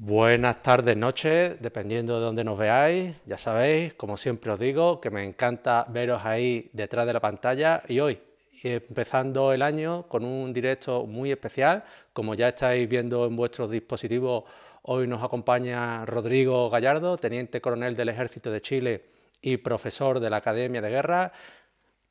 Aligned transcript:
Buenas 0.00 0.62
tardes, 0.62 0.96
noches, 0.96 1.60
dependiendo 1.60 2.20
de 2.20 2.24
dónde 2.24 2.44
nos 2.44 2.56
veáis. 2.56 3.16
Ya 3.26 3.36
sabéis, 3.36 3.94
como 3.94 4.16
siempre 4.16 4.52
os 4.52 4.60
digo, 4.60 5.00
que 5.00 5.10
me 5.10 5.24
encanta 5.24 5.84
veros 5.88 6.24
ahí 6.24 6.70
detrás 6.72 7.04
de 7.04 7.12
la 7.12 7.18
pantalla 7.18 7.82
y 7.88 7.98
hoy, 7.98 8.20
empezando 8.62 9.52
el 9.52 9.60
año 9.60 10.04
con 10.06 10.24
un 10.24 10.52
directo 10.52 11.04
muy 11.04 11.32
especial, 11.32 11.82
como 12.12 12.34
ya 12.34 12.50
estáis 12.50 12.88
viendo 12.88 13.26
en 13.26 13.34
vuestros 13.34 13.72
dispositivos, 13.72 14.44
hoy 14.82 15.08
nos 15.08 15.20
acompaña 15.20 16.06
Rodrigo 16.06 16.70
Gallardo, 16.70 17.16
teniente 17.16 17.60
coronel 17.60 17.96
del 17.96 18.10
Ejército 18.10 18.52
de 18.52 18.60
Chile 18.60 19.04
y 19.42 19.56
profesor 19.56 20.20
de 20.20 20.30
la 20.30 20.36
Academia 20.36 20.80
de 20.80 20.90
Guerra. 20.90 21.32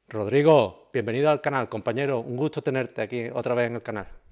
Rodrigo, 0.10 0.90
bienvenido 0.92 1.30
al 1.30 1.40
canal, 1.40 1.70
compañero, 1.70 2.20
un 2.20 2.36
gusto 2.36 2.62
tenerte 2.62 3.02
aquí 3.02 3.30
otra 3.34 3.56
vez 3.56 3.68
en 3.68 3.76
el 3.76 3.82
canal. 3.82 4.27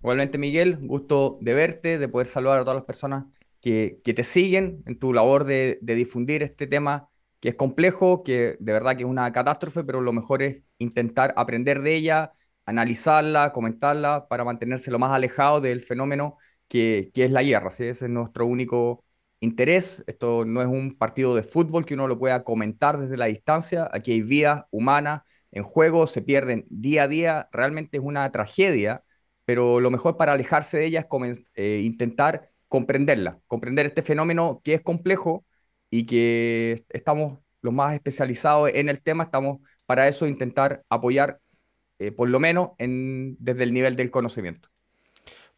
Igualmente, 0.00 0.38
Miguel, 0.38 0.78
gusto 0.80 1.38
de 1.40 1.54
verte, 1.54 1.98
de 1.98 2.08
poder 2.08 2.26
saludar 2.26 2.60
a 2.60 2.62
todas 2.62 2.76
las 2.76 2.84
personas 2.84 3.24
que, 3.60 4.00
te 4.04 4.24
siguen 4.24 4.82
en 4.86 4.98
tu 4.98 5.12
labor 5.12 5.44
de, 5.44 5.78
difundir 5.82 6.42
este 6.42 6.66
tema 6.66 7.08
que 7.40 7.50
es 7.50 7.54
complejo, 7.54 8.22
que 8.22 8.56
de 8.60 8.72
verdad 8.72 8.96
que 8.96 9.02
es 9.04 9.08
una 9.08 9.32
catástrofe, 9.32 9.84
pero 9.84 10.00
lo 10.00 10.12
mejor 10.12 10.42
es 10.42 10.62
intentar 10.78 11.34
aprender 11.36 11.82
de 11.82 11.94
ella, 11.94 12.32
analizarla, 12.64 13.52
comentarla, 13.52 14.28
para 14.28 14.44
mantenerse 14.44 14.90
lo 14.90 14.98
más 14.98 15.12
alejado 15.12 15.60
del 15.60 15.82
fenómeno 15.82 16.36
que, 16.68 17.10
es 17.14 17.30
la 17.30 17.42
guerra. 17.42 17.68
Ese 17.68 17.90
es 17.90 18.02
nuestro 18.02 18.46
único 18.46 19.04
interés. 19.40 20.04
Esto 20.06 20.44
no 20.44 20.62
es 20.62 20.68
un 20.68 20.96
partido 20.96 21.34
de 21.34 21.42
fútbol 21.42 21.84
que 21.86 21.94
uno 21.94 22.08
lo 22.08 22.18
pueda 22.18 22.44
comentar 22.44 22.98
desde 22.98 23.16
la 23.16 23.26
distancia. 23.26 23.88
Aquí 23.92 24.12
hay 24.12 24.22
vidas 24.22 24.64
humanas 24.70 25.22
en 25.50 25.62
juego, 25.64 26.06
se 26.06 26.22
pierden 26.22 26.66
día 26.70 27.04
a 27.04 27.08
día. 27.08 27.48
Realmente 27.52 27.98
es 27.98 28.02
una 28.02 28.30
tragedia 28.32 29.02
pero 29.48 29.80
lo 29.80 29.90
mejor 29.90 30.18
para 30.18 30.34
alejarse 30.34 30.76
de 30.76 30.84
ella 30.84 31.08
es 31.24 31.42
eh, 31.54 31.80
intentar 31.82 32.50
comprenderla, 32.68 33.40
comprender 33.46 33.86
este 33.86 34.02
fenómeno 34.02 34.60
que 34.62 34.74
es 34.74 34.82
complejo 34.82 35.46
y 35.88 36.04
que 36.04 36.84
estamos 36.90 37.38
los 37.62 37.72
más 37.72 37.94
especializados 37.94 38.70
en 38.74 38.90
el 38.90 39.00
tema, 39.02 39.24
estamos 39.24 39.60
para 39.86 40.06
eso 40.06 40.26
intentar 40.26 40.84
apoyar 40.90 41.40
eh, 41.98 42.12
por 42.12 42.28
lo 42.28 42.38
menos 42.40 42.72
en, 42.76 43.38
desde 43.40 43.62
el 43.62 43.72
nivel 43.72 43.96
del 43.96 44.10
conocimiento. 44.10 44.68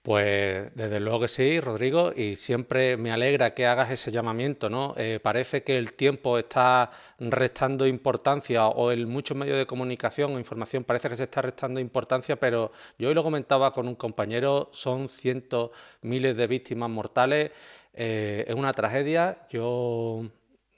Pues 0.02 0.74
desde 0.74 0.98
luego 0.98 1.20
que 1.20 1.28
sí, 1.28 1.60
Rodrigo, 1.60 2.12
y 2.16 2.34
siempre 2.34 2.96
me 2.96 3.12
alegra 3.12 3.52
que 3.52 3.66
hagas 3.66 3.90
ese 3.90 4.10
llamamiento, 4.10 4.70
¿no? 4.70 4.94
Eh, 4.96 5.20
parece 5.22 5.62
que 5.62 5.76
el 5.76 5.92
tiempo 5.92 6.38
está 6.38 6.90
restando 7.18 7.86
importancia 7.86 8.66
o 8.68 8.92
en 8.92 9.06
muchos 9.10 9.36
medios 9.36 9.58
de 9.58 9.66
comunicación 9.66 10.34
o 10.34 10.38
información 10.38 10.84
parece 10.84 11.10
que 11.10 11.16
se 11.16 11.24
está 11.24 11.42
restando 11.42 11.80
importancia, 11.80 12.36
pero 12.36 12.72
yo 12.98 13.08
hoy 13.08 13.14
lo 13.14 13.22
comentaba 13.22 13.72
con 13.72 13.88
un 13.88 13.94
compañero, 13.94 14.70
son 14.72 15.10
cientos, 15.10 15.70
miles 16.00 16.34
de 16.34 16.46
víctimas 16.46 16.88
mortales, 16.88 17.50
eh, 17.92 18.46
es 18.48 18.54
una 18.54 18.72
tragedia, 18.72 19.46
yo 19.50 20.22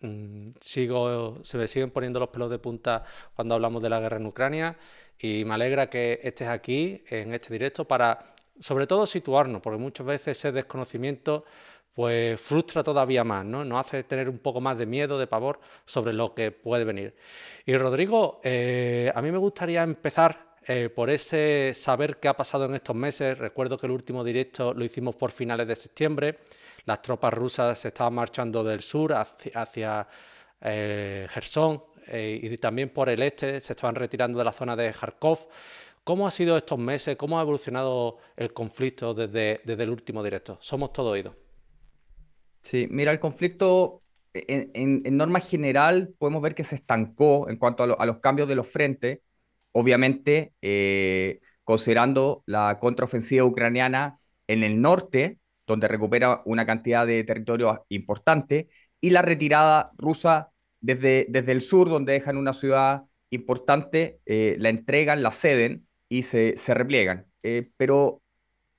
mm, 0.00 0.50
sigo, 0.60 1.38
se 1.44 1.58
me 1.58 1.68
siguen 1.68 1.92
poniendo 1.92 2.18
los 2.18 2.30
pelos 2.30 2.50
de 2.50 2.58
punta 2.58 3.04
cuando 3.36 3.54
hablamos 3.54 3.82
de 3.84 3.88
la 3.90 4.00
guerra 4.00 4.16
en 4.16 4.26
Ucrania 4.26 4.76
y 5.16 5.44
me 5.44 5.54
alegra 5.54 5.88
que 5.88 6.18
estés 6.24 6.48
aquí 6.48 7.04
en 7.08 7.32
este 7.34 7.52
directo 7.52 7.86
para 7.86 8.32
sobre 8.60 8.86
todo 8.86 9.06
situarnos, 9.06 9.60
porque 9.60 9.78
muchas 9.78 10.06
veces 10.06 10.38
ese 10.38 10.52
desconocimiento 10.52 11.44
pues 11.94 12.40
frustra 12.40 12.82
todavía 12.82 13.22
más, 13.22 13.44
¿no? 13.44 13.64
Nos 13.64 13.86
hace 13.86 14.02
tener 14.04 14.28
un 14.28 14.38
poco 14.38 14.60
más 14.60 14.78
de 14.78 14.86
miedo, 14.86 15.18
de 15.18 15.26
pavor 15.26 15.60
sobre 15.84 16.12
lo 16.12 16.34
que 16.34 16.50
puede 16.50 16.84
venir. 16.84 17.14
Y 17.66 17.76
Rodrigo, 17.76 18.40
eh, 18.42 19.12
a 19.14 19.20
mí 19.20 19.30
me 19.30 19.38
gustaría 19.38 19.82
empezar 19.82 20.52
eh, 20.66 20.88
por 20.88 21.10
ese 21.10 21.72
saber 21.74 22.18
qué 22.18 22.28
ha 22.28 22.36
pasado 22.36 22.64
en 22.64 22.74
estos 22.74 22.96
meses. 22.96 23.36
Recuerdo 23.36 23.76
que 23.76 23.86
el 23.86 23.92
último 23.92 24.24
directo 24.24 24.72
lo 24.72 24.84
hicimos 24.84 25.16
por 25.16 25.32
finales 25.32 25.66
de 25.66 25.76
septiembre. 25.76 26.38
Las 26.86 27.02
tropas 27.02 27.34
rusas 27.34 27.78
se 27.78 27.88
estaban 27.88 28.14
marchando 28.14 28.64
del 28.64 28.80
sur 28.80 29.12
hacia, 29.12 29.52
hacia 29.60 30.08
eh, 30.60 32.40
y 32.42 32.58
también 32.58 32.90
por 32.90 33.08
el 33.08 33.22
este 33.22 33.60
se 33.60 33.72
estaban 33.72 33.94
retirando 33.94 34.38
de 34.38 34.44
la 34.44 34.52
zona 34.52 34.76
de 34.76 34.92
Kharkov. 34.92 35.48
¿Cómo 36.04 36.26
ha 36.26 36.32
sido 36.32 36.56
estos 36.56 36.78
meses? 36.78 37.16
¿Cómo 37.16 37.38
ha 37.38 37.42
evolucionado 37.42 38.18
el 38.36 38.52
conflicto 38.52 39.14
desde, 39.14 39.60
desde 39.64 39.84
el 39.84 39.90
último 39.90 40.22
directo? 40.22 40.58
Somos 40.60 40.92
todo 40.92 41.10
oídos. 41.10 41.36
Sí, 42.60 42.88
mira, 42.90 43.12
el 43.12 43.20
conflicto 43.20 44.02
en, 44.34 45.16
norma 45.16 45.40
general 45.40 46.12
podemos 46.18 46.42
ver 46.42 46.54
que 46.54 46.64
se 46.64 46.74
estancó 46.74 47.48
en 47.48 47.56
cuanto 47.56 47.84
a, 47.84 48.06
los 48.06 48.18
cambios 48.18 48.48
de 48.48 48.54
los 48.56 48.66
frentes, 48.66 49.20
obviamente 49.72 50.54
eh, 50.60 51.40
considerando 51.64 52.42
la 52.46 52.78
contraofensiva 52.80 53.44
ucraniana 53.44 54.18
en 54.48 54.64
el 54.64 54.80
norte, 54.80 55.38
donde 55.66 55.86
recupera 55.86 56.42
una 56.44 56.66
cantidad 56.66 57.06
de 57.06 57.22
territorio 57.24 57.86
importante, 57.88 58.68
y 59.00 59.10
la 59.10 59.22
retirada 59.22 59.92
rusa 59.96 60.50
desde, 60.80 61.26
desde 61.28 61.52
el 61.52 61.62
sur, 61.62 61.88
donde 61.88 62.14
dejan 62.14 62.36
una 62.36 62.52
ciudad 62.52 63.04
importante, 63.30 64.20
eh, 64.26 64.56
la 64.58 64.68
entregan, 64.68 65.22
la 65.22 65.30
ceden, 65.30 65.86
y 66.12 66.24
se, 66.24 66.56
se 66.58 66.74
repliegan. 66.74 67.26
Eh, 67.42 67.70
pero 67.78 68.22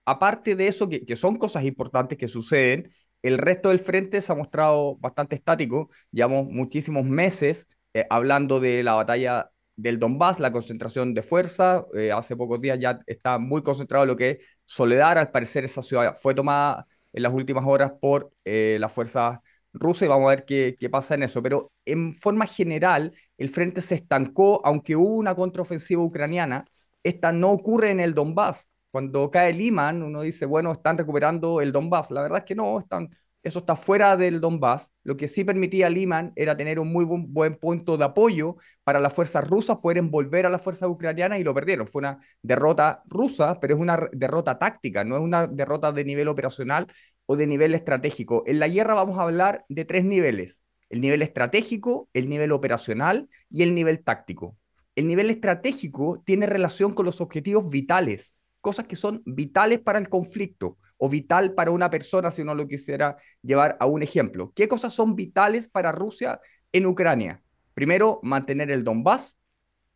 aparte 0.06 0.56
de 0.56 0.68
eso, 0.68 0.88
que, 0.90 1.06
que, 1.06 1.16
son 1.16 1.38
cosas 1.38 1.64
importantes 1.66 2.18
que 2.18 2.28
suceden, 2.28 2.90
el 3.24 3.40
resto 3.40 3.70
del 3.70 3.80
frente 3.80 4.22
se 4.22 4.32
ha 4.32 4.36
mostrado 4.36 4.98
bastante 4.98 5.36
estático. 5.36 5.90
Llevamos 6.12 6.48
muchísimos 6.48 7.06
meses 7.06 7.68
eh, 7.94 8.06
hablando 8.10 8.60
de 8.60 8.84
la 8.84 8.94
batalla 8.94 9.50
del 9.76 9.98
Donbass, 10.00 10.40
la 10.40 10.52
concentración 10.52 11.16
de 11.16 11.24
fuerza. 11.24 11.86
Eh, 11.96 12.12
hace 12.12 12.36
pocos 12.36 12.62
días 12.62 12.78
ya 12.80 13.00
está 13.08 13.40
muy 13.40 13.64
concentrado 13.64 14.06
lo 14.06 14.16
que 14.16 14.30
es 14.32 14.38
Soledad. 14.66 15.18
Al 15.18 15.32
parecer 15.32 15.66
esa 15.66 15.82
ciudad 15.82 16.16
fue 16.22 16.36
tomada 16.36 16.86
en 17.14 17.24
las 17.24 17.34
últimas 17.34 17.66
horas 17.66 17.94
por 18.00 18.32
las 18.46 18.92
fuerzas 18.92 19.40
rusas 19.74 20.04
y 20.04 20.10
vamos 20.10 20.28
a 20.28 20.36
ver 20.36 20.46
qué, 20.46 20.76
qué, 20.80 20.90
pasa 20.90 21.16
en 21.16 21.24
eso. 21.24 21.42
Pero 21.42 21.72
en 21.86 22.16
forma 22.16 22.46
general, 22.46 23.14
el 23.38 23.50
frente 23.50 23.82
se 23.82 23.96
estancó, 23.96 24.62
aunque 24.66 24.96
hubo 24.96 25.16
una 25.16 25.36
contraofensiva 25.36 26.02
ucraniana 26.04 26.66
esta 27.04 27.32
no 27.32 27.52
ocurre 27.52 27.92
en 27.92 28.00
el 28.00 28.14
Donbass. 28.14 28.70
Cuando 28.92 29.32
cae 29.32 29.54
Liman, 29.54 30.04
uno 30.04 30.22
dice, 30.22 30.46
bueno, 30.46 30.72
están 30.72 30.98
recuperando 30.98 31.62
el 31.62 31.72
Donbass. 31.72 32.12
La 32.12 32.22
verdad 32.22 32.40
es 32.40 32.46
que 32.46 32.56
no, 32.56 32.78
están, 32.80 33.10
eso 33.42 33.60
está 33.60 33.76
fuera 33.76 34.16
del 34.18 34.40
Donbass. 34.40 34.92
Lo 35.04 35.18
que 35.18 35.28
sí 35.28 35.44
permitía 35.44 35.88
a 35.88 35.90
Liman 35.90 36.32
era 36.36 36.56
tener 36.56 36.80
un 36.80 36.92
muy 36.94 37.06
buen, 37.06 37.56
punto 37.58 37.98
de 37.98 38.06
apoyo 38.06 38.56
para 38.84 39.00
las 39.00 39.14
fuerzas 39.14 39.48
rusas 39.48 39.78
poder 39.80 39.98
envolver 39.98 40.46
a 40.46 40.50
las 40.50 40.62
fuerzas 40.62 40.90
ucranianas 40.90 41.40
y 41.40 41.44
lo 41.44 41.54
perdieron. 41.54 41.88
Fue 41.88 42.00
una 42.00 42.20
derrota 42.42 43.04
rusa, 43.06 43.60
pero 43.60 43.76
es 43.76 43.82
una 43.82 44.00
derrota 44.14 44.60
táctica, 44.60 45.04
no 45.04 45.16
es 45.18 45.22
una 45.22 45.48
derrota 45.48 45.92
de 45.92 46.06
nivel 46.06 46.28
operacional 46.28 46.88
o 47.26 47.36
de 47.36 47.48
nivel 47.48 47.76
estratégico. 47.76 48.44
En 48.46 48.60
la 48.60 48.68
guerra 48.68 48.94
vamos 48.96 49.18
a 49.20 49.24
hablar 49.24 49.66
de 49.70 49.86
tres 49.86 50.06
niveles. 50.06 50.64
El 50.90 51.02
nivel 51.02 51.22
estratégico, 51.24 52.10
el 52.14 52.30
nivel 52.30 52.52
operacional 52.52 53.28
y 53.50 53.64
el 53.64 53.74
nivel 53.76 54.04
táctico 54.04 54.58
el 54.96 55.08
nivel 55.08 55.30
estratégico 55.30 56.22
tiene 56.26 56.46
relación 56.46 56.94
con 56.94 57.06
los 57.06 57.22
objetivos 57.22 57.70
vitales, 57.70 58.36
cosas 58.62 58.86
que 58.86 58.96
son 58.96 59.22
vitales 59.26 59.80
para 59.80 60.00
el 60.00 60.10
conflicto 60.10 60.78
o 60.98 61.10
vital 61.10 61.54
para 61.54 61.72
una 61.72 61.90
persona, 61.90 62.32
si 62.32 62.44
uno 62.44 62.56
lo 62.56 62.68
quisiera 62.68 63.18
llevar 63.42 63.76
a 63.80 63.86
un 63.86 64.04
ejemplo. 64.04 64.54
¿Qué 64.56 64.68
cosas 64.68 64.94
son 64.94 65.16
vitales 65.16 65.68
para 65.68 65.92
Rusia 65.92 66.40
en 66.72 66.86
Ucrania? 66.86 67.42
Primero, 67.74 68.20
mantener 68.24 68.72
el 68.72 68.84
Donbass. 68.84 69.40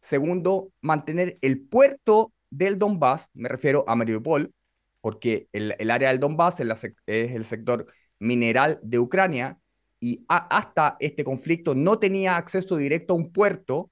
Segundo, 0.02 0.72
mantener 0.81 1.38
el 1.41 1.62
puerto 1.62 2.34
del 2.50 2.78
Donbass, 2.78 3.30
me 3.34 3.50
refiero 3.50 3.84
a 3.88 3.96
Mariupol, 3.96 4.53
porque 5.02 5.47
el, 5.53 5.91
área 5.91 6.09
del 6.09 6.19
Donbass 6.19 6.59
es, 6.59 6.68
es, 7.06 7.31
el 7.31 7.44
sector 7.44 7.88
mineral 8.19 8.80
de 8.84 9.00
Ucrania 9.00 9.59
y 10.00 10.25
hasta 10.28 10.97
este 11.00 11.24
conflicto 11.24 11.75
no 11.75 12.00
tenía 12.00 12.36
acceso 12.36 12.78
directo 12.78 13.13
a 13.13 13.18
un 13.18 13.31
puerto 13.31 13.91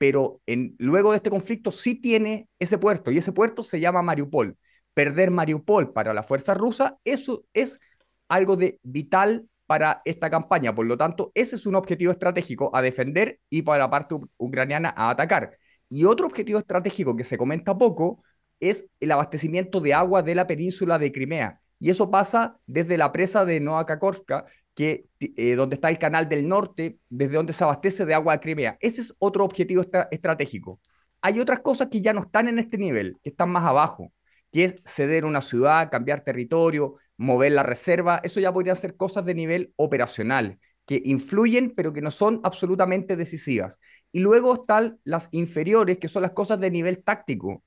pero 0.00 0.40
en, 0.46 0.74
luego 0.78 1.10
de 1.10 1.18
este 1.18 1.28
conflicto 1.28 1.70
sí 1.70 1.94
tiene 1.94 2.48
ese 2.58 2.78
puerto 2.78 3.10
y 3.10 3.18
ese 3.18 3.32
puerto 3.32 3.62
se 3.62 3.80
llama 3.80 4.00
Mariupol. 4.00 4.56
Perder 4.94 5.30
Mariupol 5.30 5.92
para 5.92 6.14
la 6.14 6.22
fuerza 6.22 6.54
rusa, 6.54 6.96
eso 7.04 7.44
es 7.52 7.80
algo 8.26 8.56
de 8.56 8.78
vital 8.82 9.46
para 9.66 10.00
esta 10.06 10.30
campaña. 10.30 10.74
Por 10.74 10.86
lo 10.86 10.96
tanto, 10.96 11.32
ese 11.34 11.56
es 11.56 11.66
un 11.66 11.74
objetivo 11.74 12.12
estratégico 12.12 12.74
a 12.74 12.80
defender 12.80 13.40
y 13.50 13.60
para 13.60 13.80
la 13.80 13.90
parte 13.90 14.16
ucraniana 14.38 14.94
a 14.96 15.10
atacar. 15.10 15.58
Y 15.90 16.06
otro 16.06 16.26
objetivo 16.28 16.58
estratégico 16.58 17.14
que 17.14 17.24
se 17.24 17.36
comenta 17.36 17.76
poco 17.76 18.24
es 18.58 18.86
el 19.00 19.12
abastecimiento 19.12 19.82
de 19.82 19.92
agua 19.92 20.22
de 20.22 20.34
la 20.34 20.46
península 20.46 20.98
de 20.98 21.12
Crimea. 21.12 21.60
Y 21.78 21.90
eso 21.90 22.10
pasa 22.10 22.56
desde 22.64 22.96
la 22.96 23.12
presa 23.12 23.44
de 23.44 23.60
Novakakorska, 23.60 24.46
que, 24.80 25.04
eh, 25.20 25.56
donde 25.56 25.74
está 25.74 25.90
el 25.90 25.98
canal 25.98 26.26
del 26.26 26.48
norte, 26.48 26.96
desde 27.10 27.34
donde 27.34 27.52
se 27.52 27.62
abastece 27.64 28.06
de 28.06 28.14
agua 28.14 28.32
a 28.32 28.40
Crimea. 28.40 28.78
Ese 28.80 29.02
es 29.02 29.14
otro 29.18 29.44
objetivo 29.44 29.84
estratégico. 30.10 30.80
Hay 31.20 31.38
otras 31.38 31.60
cosas 31.60 31.88
que 31.88 32.00
ya 32.00 32.14
no 32.14 32.22
están 32.22 32.48
en 32.48 32.58
este 32.58 32.78
nivel, 32.78 33.18
que 33.22 33.28
están 33.28 33.50
más 33.50 33.66
abajo, 33.66 34.10
que 34.50 34.80
ceder 34.86 35.26
una 35.26 35.42
ciudad, 35.42 35.90
cambiar 35.90 36.22
territorio, 36.22 36.94
mover 37.18 37.52
la 37.52 37.62
reserva. 37.62 38.22
Eso 38.24 38.40
ya 38.40 38.54
podría 38.54 38.74
ser 38.74 38.96
cosas 38.96 39.26
de 39.26 39.34
nivel 39.34 39.74
operacional, 39.76 40.58
que 40.86 41.02
influyen, 41.04 41.74
pero 41.76 41.92
que 41.92 42.00
no 42.00 42.10
son 42.10 42.40
absolutamente 42.42 43.16
decisivas. 43.16 43.78
Y 44.12 44.20
luego 44.20 44.54
están 44.54 44.98
las 45.04 45.28
inferiores, 45.32 45.98
que 45.98 46.08
son 46.08 46.22
las 46.22 46.32
cosas 46.32 46.58
de 46.58 46.70
nivel 46.70 47.04
táctico. 47.04 47.62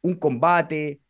Un 0.00 0.14
combate, 0.14 1.00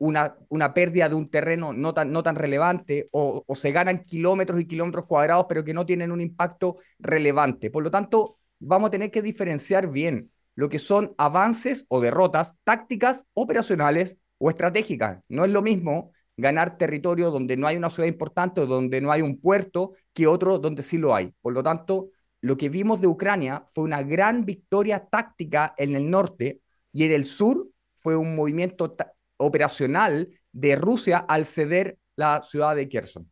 una, 0.00 0.36
una 0.48 0.72
pérdida 0.74 1.08
de 1.08 1.14
un 1.14 1.30
terreno 1.30 1.72
no 1.72 1.92
tan, 1.94 2.10
no 2.10 2.22
tan 2.22 2.34
relevante 2.34 3.08
o, 3.12 3.44
o 3.46 3.54
se 3.54 3.70
ganan 3.70 4.04
kilómetros 4.04 4.60
y 4.60 4.66
kilómetros 4.66 5.06
cuadrados, 5.06 5.46
pero 5.48 5.62
que 5.62 5.74
no 5.74 5.86
tienen 5.86 6.10
un 6.10 6.20
impacto 6.20 6.78
relevante. 6.98 7.70
Por 7.70 7.84
lo 7.84 7.90
tanto, 7.90 8.38
vamos 8.58 8.88
a 8.88 8.90
tener 8.90 9.10
que 9.10 9.22
diferenciar 9.22 9.90
bien 9.90 10.30
lo 10.54 10.68
que 10.68 10.78
son 10.78 11.14
avances 11.18 11.84
o 11.88 12.00
derrotas 12.00 12.56
tácticas, 12.64 13.26
operacionales 13.34 14.16
o 14.38 14.48
estratégicas. 14.48 15.20
No 15.28 15.44
es 15.44 15.50
lo 15.50 15.62
mismo 15.62 16.12
ganar 16.36 16.78
territorio 16.78 17.30
donde 17.30 17.56
no 17.58 17.66
hay 17.66 17.76
una 17.76 17.90
ciudad 17.90 18.08
importante 18.08 18.62
o 18.62 18.66
donde 18.66 19.02
no 19.02 19.12
hay 19.12 19.20
un 19.20 19.38
puerto 19.38 19.92
que 20.14 20.26
otro 20.26 20.58
donde 20.58 20.82
sí 20.82 20.96
lo 20.96 21.14
hay. 21.14 21.34
Por 21.42 21.52
lo 21.52 21.62
tanto, 21.62 22.10
lo 22.40 22.56
que 22.56 22.70
vimos 22.70 23.02
de 23.02 23.06
Ucrania 23.06 23.66
fue 23.68 23.84
una 23.84 24.02
gran 24.02 24.46
victoria 24.46 25.06
táctica 25.06 25.74
en 25.76 25.94
el 25.94 26.10
norte 26.10 26.62
y 26.90 27.04
en 27.04 27.12
el 27.12 27.26
sur 27.26 27.68
fue 27.96 28.16
un 28.16 28.34
movimiento 28.34 28.96
operacional 29.40 30.28
de 30.52 30.76
Rusia 30.76 31.18
al 31.18 31.46
ceder 31.46 31.98
la 32.16 32.42
ciudad 32.42 32.76
de 32.76 32.88
Kherson. 32.88 33.30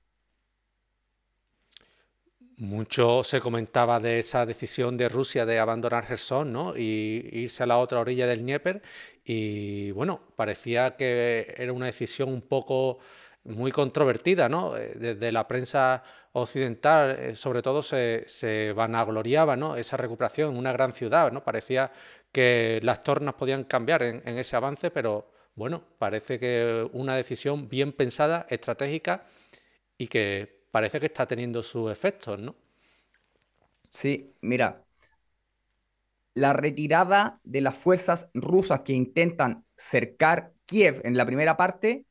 Mucho 2.56 3.22
se 3.22 3.40
comentaba 3.40 4.00
de 4.00 4.18
esa 4.18 4.44
decisión 4.44 4.96
de 4.96 5.08
Rusia 5.08 5.46
de 5.46 5.60
abandonar 5.60 6.04
Gerson 6.04 6.52
¿no? 6.52 6.76
y 6.76 7.28
irse 7.32 7.62
a 7.62 7.66
la 7.66 7.78
otra 7.78 8.00
orilla 8.00 8.26
del 8.26 8.40
Dnieper. 8.40 8.82
Y 9.22 9.92
bueno, 9.92 10.20
parecía 10.34 10.96
que 10.96 11.54
era 11.56 11.72
una 11.72 11.86
decisión 11.86 12.30
un 12.30 12.42
poco 12.42 12.98
muy 13.44 13.70
controvertida, 13.70 14.48
¿no? 14.48 14.76
Eh, 14.76 14.92
desde 14.96 15.30
la 15.30 15.46
prensa 15.46 16.02
occidental, 16.32 17.10
eh, 17.18 17.36
sobre 17.36 17.62
todo, 17.62 17.82
se, 17.82 18.24
se 18.26 18.72
vanagloriaba 18.72 19.56
¿no? 19.56 19.76
esa 19.76 19.96
recuperación 19.96 20.56
una 20.56 20.72
gran 20.72 20.92
ciudad, 20.92 21.30
¿no? 21.32 21.44
Parecía 21.44 21.92
que 22.32 22.80
las 22.82 23.02
tornas 23.04 23.34
podían 23.34 23.64
cambiar 23.64 24.02
en 24.02 24.38
ese 24.38 24.56
avance, 24.56 24.90
pero 24.90 25.30
bueno, 25.58 25.84
parece 25.98 26.38
que 26.38 26.88
una 26.92 27.16
decisión 27.16 27.68
bien 27.68 27.92
pensada, 27.92 28.46
estratégica 28.48 29.26
y 29.98 30.06
que 30.06 30.62
parece 30.70 31.00
que 31.00 31.06
está 31.06 31.26
teniendo 31.26 31.62
sus 31.62 31.90
efectos, 31.90 32.38
¿no? 32.38 32.54
Sí, 33.90 34.34
mira, 34.40 34.84
la 36.34 36.52
retirada 36.52 37.40
de 37.42 37.60
las 37.60 37.76
fuerzas 37.76 38.28
rusas 38.34 38.82
que 38.82 38.92
intentan 38.92 39.64
cercar 39.76 40.52
Kiev 40.66 41.00
en 41.04 41.16
la 41.16 41.26
primera 41.26 41.56
parte 41.56 42.06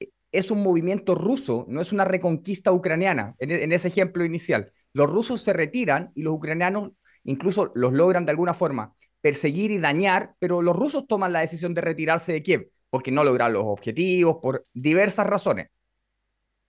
eh, 0.00 0.10
es 0.32 0.50
un 0.50 0.62
movimiento 0.62 1.14
ruso, 1.14 1.64
no 1.68 1.80
es 1.80 1.92
una 1.92 2.04
reconquista 2.04 2.72
ucraniana, 2.72 3.34
en, 3.38 3.50
en, 3.52 3.72
ese 3.72 3.88
ejemplo 3.88 4.24
inicial. 4.24 4.72
Los 4.92 5.08
rusos 5.10 5.40
se 5.42 5.54
retiran 5.54 6.12
y 6.14 6.22
los 6.22 6.34
ucranianos 6.34 6.92
incluso 7.24 7.72
los 7.74 7.92
logran 7.94 8.26
de 8.26 8.32
alguna 8.32 8.54
forma 8.54 8.94
perseguir 9.24 9.70
y 9.70 9.78
dañar, 9.78 10.34
pero 10.38 10.60
los 10.60 10.76
rusos 10.76 11.06
toman 11.06 11.32
la 11.32 11.40
decisión 11.40 11.72
de 11.72 11.80
retirarse 11.80 12.30
de 12.30 12.42
Kiev 12.42 12.68
porque 12.90 13.10
no 13.10 13.24
logran 13.24 13.54
los 13.54 13.64
objetivos, 13.64 14.36
por 14.42 14.66
diversas 14.74 15.26
razones. 15.26 15.68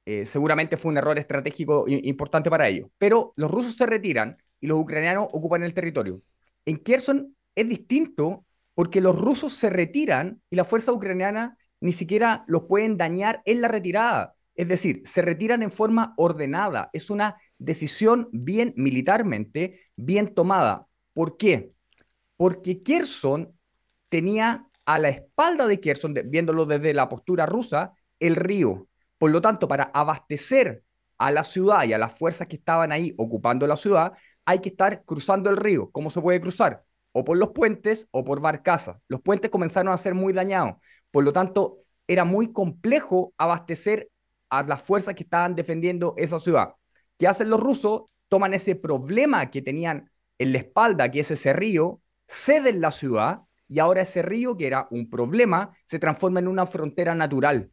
Eh, 0.06 0.26
seguramente 0.26 0.78
fue 0.78 0.92
un 0.92 0.98
error 0.98 1.20
estratégico 1.20 1.84
importante 1.88 2.50
para 2.50 2.70
ellos. 2.70 2.88
Pero 2.98 3.34
los 3.36 3.52
rusos 3.52 3.76
se 3.76 3.86
retiran 3.86 4.38
y 4.62 4.68
los 4.68 4.80
ucranianos 4.80 5.28
ocupan 5.34 5.64
el 5.64 5.74
territorio. 5.74 6.22
En 6.64 6.78
Kherson 6.78 7.36
es 7.56 7.68
distinto 7.68 8.46
porque 8.74 9.02
los 9.02 9.20
rusos 9.20 9.52
se 9.54 9.70
retiran 9.70 10.42
y 10.50 10.56
la 10.56 10.64
fuerza 10.64 10.94
ucraniana 10.94 11.58
ni 11.82 11.92
siquiera 11.92 12.46
los 12.48 12.64
pueden 12.70 12.96
dañar 12.96 13.42
en 13.44 13.60
la 13.60 13.68
retirada. 13.68 14.34
Es 14.56 14.70
decir, 14.70 15.02
se 15.04 15.22
retiran 15.22 15.62
en 15.62 15.74
forma 15.74 16.14
ordenada. 16.16 16.90
Es 16.94 17.10
una 17.10 17.36
decisión 17.58 18.30
bien 18.32 18.74
militarmente, 18.78 19.82
bien 19.98 20.34
tomada. 20.34 20.88
¿Por 21.12 21.36
qué? 21.36 21.75
Porque 22.38 22.84
Kherson 22.84 23.58
tenía 24.10 24.68
a 24.86 25.00
la 25.00 25.10
espalda 25.10 25.68
de 25.68 25.80
Kherson, 25.80 26.14
viéndolo 26.26 26.66
desde 26.66 26.94
la 26.94 27.10
postura 27.10 27.46
rusa, 27.46 27.94
el 28.20 28.36
río. 28.36 28.88
Por 29.18 29.32
lo 29.32 29.42
tanto, 29.42 29.68
para 29.68 29.86
abastecer 29.86 30.84
a 31.18 31.32
la 31.32 31.44
ciudad 31.44 31.86
y 31.86 31.94
a 31.94 31.98
las 31.98 32.18
fuerzas 32.18 32.48
que 32.48 32.58
estaban 32.58 32.92
ahí 32.92 33.14
ocupando 33.18 33.66
la 33.68 33.78
ciudad, 33.78 34.14
hay 34.46 34.60
que 34.60 34.70
estar 34.70 35.04
cruzando 35.06 35.50
el 35.50 35.58
río. 35.58 35.90
¿Cómo 35.92 36.10
se 36.10 36.22
puede 36.22 36.42
cruzar? 36.42 36.84
O 37.14 37.24
por 37.24 37.38
los 37.38 37.50
puentes 37.52 38.08
o 38.12 38.24
por 38.24 38.42
barcazas. 38.42 38.98
Los 39.08 39.22
puentes 39.22 39.50
comenzaron 39.50 39.94
a 39.94 39.98
ser 39.98 40.14
muy 40.14 40.34
dañados. 40.34 40.76
Por 41.12 41.24
lo 41.24 41.34
tanto, 41.34 41.80
era 42.08 42.26
muy 42.26 42.52
complejo 42.52 43.34
abastecer 43.38 44.10
a 44.50 44.64
las 44.64 44.82
fuerzas 44.82 45.16
que 45.16 45.24
estaban 45.24 45.56
defendiendo 45.56 46.14
esa 46.18 46.40
ciudad. 46.40 46.76
¿Qué 47.18 47.28
hacen 47.28 47.50
los 47.50 47.60
rusos? 47.60 48.04
Toman 48.28 48.54
ese 48.54 48.76
problema 48.76 49.50
que 49.50 49.62
tenían 49.62 50.12
en 50.38 50.52
la 50.52 50.60
espalda, 50.60 51.10
que 51.10 51.22
es 51.22 51.32
ese 51.32 51.54
río, 51.54 52.02
ceden 52.28 52.82
la 52.82 52.92
ciudad 52.92 53.42
y 53.68 53.80
ahora 53.80 54.02
ese 54.02 54.22
río, 54.22 54.58
que 54.58 54.68
era 54.68 54.88
un 54.92 55.10
problema, 55.10 55.76
se 55.86 56.00
transforma 56.00 56.40
en 56.40 56.48
una 56.48 56.66
frontera 56.66 57.16
natural. 57.16 57.72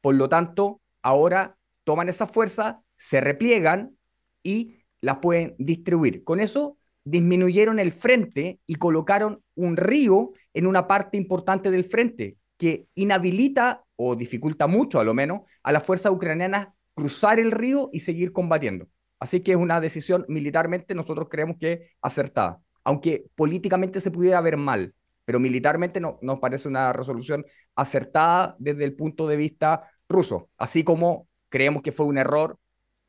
Por 0.00 0.14
lo 0.14 0.28
tanto, 0.28 0.80
ahora 1.02 1.56
toman 1.84 2.08
esa 2.08 2.26
fuerza, 2.26 2.82
se 2.96 3.20
repliegan 3.20 3.96
y 4.42 4.76
las 5.00 5.18
pueden 5.18 5.54
distribuir. 5.58 6.24
Con 6.24 6.40
eso 6.40 6.78
disminuyeron 7.04 7.78
el 7.78 7.92
frente 7.92 8.60
y 8.66 8.76
colocaron 8.76 9.42
un 9.54 9.76
río 9.76 10.32
en 10.54 10.66
una 10.66 10.86
parte 10.86 11.16
importante 11.16 11.70
del 11.70 11.84
frente 11.84 12.36
que 12.56 12.88
inhabilita 12.94 13.84
o 13.96 14.16
dificulta 14.16 14.66
mucho, 14.66 14.98
a 14.98 15.04
lo 15.04 15.14
menos, 15.14 15.40
a 15.62 15.72
las 15.72 15.84
fuerzas 15.84 16.12
ucranianas 16.12 16.68
cruzar 16.94 17.38
el 17.38 17.52
río 17.52 17.90
y 17.92 18.00
seguir 18.00 18.32
combatiendo. 18.32 18.88
Así 19.18 19.40
que 19.40 19.52
es 19.52 19.58
una 19.58 19.80
decisión 19.80 20.24
militarmente, 20.28 20.94
nosotros 20.94 21.28
creemos 21.30 21.56
que 21.58 21.90
acertada, 22.02 22.60
aunque 22.86 23.26
políticamente 23.34 24.00
se 24.00 24.10
pudiera 24.10 24.40
ver 24.40 24.56
mal 24.56 24.94
pero 25.26 25.40
militarmente 25.40 26.00
no, 26.00 26.18
nos 26.22 26.38
parece 26.38 26.68
una 26.68 26.92
resolución 26.92 27.44
acertada 27.74 28.56
desde 28.58 28.84
el 28.84 28.94
punto 28.94 29.26
de 29.26 29.36
vista 29.36 29.90
ruso, 30.08 30.50
así 30.56 30.84
como 30.84 31.28
creemos 31.50 31.82
que 31.82 31.92
fue 31.92 32.06
un 32.06 32.16
error 32.16 32.58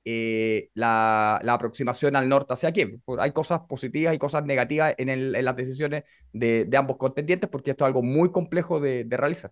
eh, 0.04 0.70
la, 0.74 1.36
aproximación 1.36 2.16
al 2.16 2.30
norte 2.30 2.54
hacia 2.54 2.72
Kiev. 2.72 3.00
Hay 3.20 3.32
cosas 3.34 3.62
positivas 3.68 4.16
y 4.16 4.18
cosas 4.18 4.46
negativas 4.46 4.96
en, 4.98 5.32
las 5.32 5.56
decisiones 5.56 6.04
de, 6.34 6.66
de, 6.66 6.78
ambos 6.78 6.98
contendientes 6.98 7.50
porque 7.50 7.72
esto 7.72 7.86
es 7.86 7.88
algo 7.88 8.02
muy 8.04 8.32
complejo 8.32 8.80
de, 8.80 9.04
de 9.04 9.18
realizar. 9.18 9.52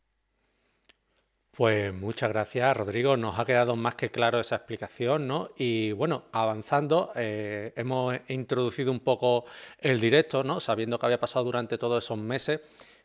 Pues 1.55 1.93
muchas 1.93 2.31
gracias, 2.31 2.75
Rodrigo. 2.75 3.15
Nos 3.15 3.39
ha 3.39 3.45
quedado 3.45 3.77
más 3.77 3.95
que 3.95 4.11
claro 4.11 4.41
esa 4.41 4.57
explicación, 4.57 5.25
¿no? 5.25 5.51
Y 5.55 5.93
bueno, 5.93 6.25
avanzando, 6.33 7.13
eh, 7.15 7.71
hemos 7.77 8.13
introducido 8.27 8.91
un 8.91 8.99
poco 8.99 9.45
el 9.79 10.01
directo, 10.01 10.43
¿no? 10.43 10.59
Sabiendo 10.59 10.99
que 10.99 11.05
había 11.05 11.19
pasado 11.19 11.45
durante 11.45 11.77
todos 11.77 12.03
esos 12.03 12.17
meses 12.17 12.59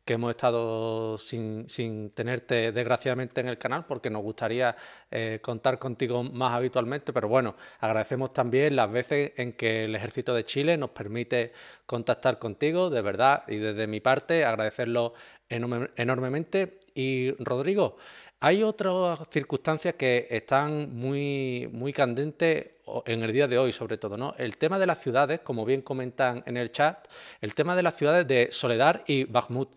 que 0.04 0.14
hemos 0.14 0.30
estado 0.30 1.16
sin, 1.18 1.68
sin 1.68 2.10
tenerte 2.10 2.72
desgraciadamente 2.72 3.40
en 3.40 3.46
el 3.48 3.58
canal 3.58 3.84
porque 3.86 4.10
nos 4.10 4.22
gustaría 4.22 4.74
eh, 5.12 5.38
contar 5.42 5.78
contigo 5.78 6.24
más 6.24 6.52
habitualmente, 6.54 7.12
pero 7.12 7.28
bueno, 7.28 7.54
agradecemos 7.78 8.32
también 8.32 8.74
las 8.74 8.90
veces 8.90 9.32
en 9.36 9.52
que 9.52 9.84
el 9.84 9.94
Ejército 9.94 10.34
de 10.34 10.44
Chile 10.44 10.76
nos 10.76 10.90
permite 10.90 11.52
contactar 11.86 12.40
contigo, 12.40 12.90
de 12.90 13.02
verdad, 13.02 13.44
y 13.46 13.58
desde 13.58 13.86
mi 13.86 14.00
parte 14.00 14.44
agradecerlo 14.44 15.14
enorme, 15.48 15.90
enormemente. 15.96 16.80
Y 16.94 17.32
Rodrigo, 17.38 17.96
hay 18.40 18.62
otras 18.62 19.20
circunstancias 19.30 19.94
que 19.94 20.26
están 20.30 20.94
muy, 20.96 21.68
muy 21.72 21.92
candentes 21.92 22.68
en 23.04 23.22
el 23.22 23.32
día 23.32 23.46
de 23.46 23.58
hoy, 23.58 23.70
sobre 23.70 23.98
todo, 23.98 24.16
¿no? 24.16 24.34
El 24.38 24.56
tema 24.56 24.78
de 24.78 24.86
las 24.86 24.98
ciudades, 25.00 25.40
como 25.40 25.66
bien 25.66 25.82
comentan 25.82 26.42
en 26.46 26.56
el 26.56 26.72
chat, 26.72 27.06
el 27.42 27.54
tema 27.54 27.76
de 27.76 27.82
las 27.82 27.96
ciudades 27.96 28.26
de 28.26 28.48
Soledad 28.50 29.02
y 29.06 29.24
Bakhmut. 29.24 29.68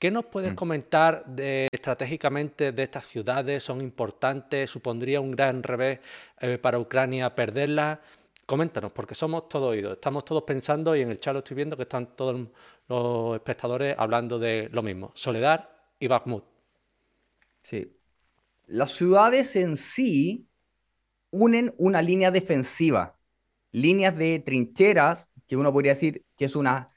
¿Qué 0.00 0.10
nos 0.10 0.26
puedes 0.26 0.52
mm. 0.52 0.56
comentar 0.56 1.24
de, 1.26 1.68
estratégicamente 1.70 2.72
de 2.72 2.82
estas 2.82 3.06
ciudades? 3.06 3.62
¿Son 3.62 3.80
importantes? 3.80 4.68
¿Supondría 4.68 5.20
un 5.20 5.30
gran 5.30 5.62
revés 5.62 6.00
eh, 6.40 6.58
para 6.58 6.78
Ucrania 6.80 7.32
perderlas? 7.34 8.00
Coméntanos, 8.46 8.92
porque 8.92 9.14
somos 9.14 9.48
todos 9.48 9.70
oídos, 9.70 9.92
estamos 9.92 10.24
todos 10.24 10.42
pensando 10.42 10.96
y 10.96 11.02
en 11.02 11.10
el 11.10 11.20
chat 11.20 11.34
lo 11.34 11.40
estoy 11.40 11.54
viendo 11.54 11.76
que 11.76 11.82
están 11.84 12.16
todos 12.16 12.48
los 12.88 13.34
espectadores 13.36 13.94
hablando 13.96 14.38
de 14.38 14.68
lo 14.72 14.82
mismo, 14.82 15.12
Soledad 15.14 15.68
y 16.00 16.08
Bakhmut. 16.08 16.44
Sí, 17.60 17.97
las 18.68 18.92
ciudades 18.92 19.56
en 19.56 19.76
sí 19.76 20.46
unen 21.30 21.74
una 21.78 22.02
línea 22.02 22.30
defensiva, 22.30 23.18
líneas 23.72 24.16
de 24.16 24.38
trincheras, 24.40 25.30
que 25.46 25.56
uno 25.56 25.72
podría 25.72 25.92
decir 25.92 26.24
que 26.36 26.44
es 26.44 26.54
una 26.54 26.90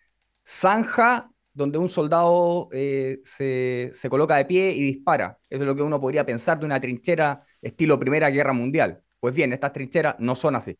zanja 0.46 1.32
donde 1.54 1.78
un 1.78 1.90
soldado 1.90 2.70
eh, 2.72 3.20
se, 3.24 3.92
se, 3.94 4.10
coloca 4.10 4.36
de 4.36 4.46
pie 4.46 4.72
y 4.72 4.82
dispara. 4.82 5.40
Eso 5.50 5.64
es 5.64 5.68
lo 5.68 5.76
que 5.76 5.82
uno 5.82 6.00
podría 6.00 6.26
pensar 6.26 6.60
de 6.60 6.66
una 6.66 6.80
trinchera 6.80 7.44
estilo 7.62 8.00
Primera 8.00 8.30
Guerra 8.30 8.54
Mundial. 8.54 9.02
Pues 9.20 9.34
bien, 9.34 9.54
estas 9.54 9.74
trincheras 9.74 10.16
no 10.20 10.36
son 10.36 10.56
así. 10.56 10.78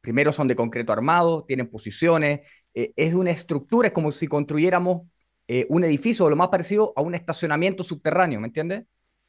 Primero 0.00 0.32
son 0.32 0.48
de 0.48 0.56
concreto 0.56 0.92
armado, 0.92 1.44
tienen 1.44 1.68
posiciones, 1.68 2.40
eh, 2.74 2.92
es 2.96 3.14
una 3.14 3.30
estructura, 3.30 3.88
es 3.88 3.94
como 3.94 4.12
si 4.12 4.26
construyéramos 4.26 5.02
eh, 5.48 5.66
un 5.68 5.84
edificio 5.84 6.24
o 6.24 6.30
lo 6.30 6.36
más 6.36 6.48
parecido 6.48 6.92
a 6.96 7.02
un 7.02 7.14
estacionamiento 7.14 7.82
subterráneo, 7.82 8.40
¿me 8.40 8.46
entiendes? 8.46 8.84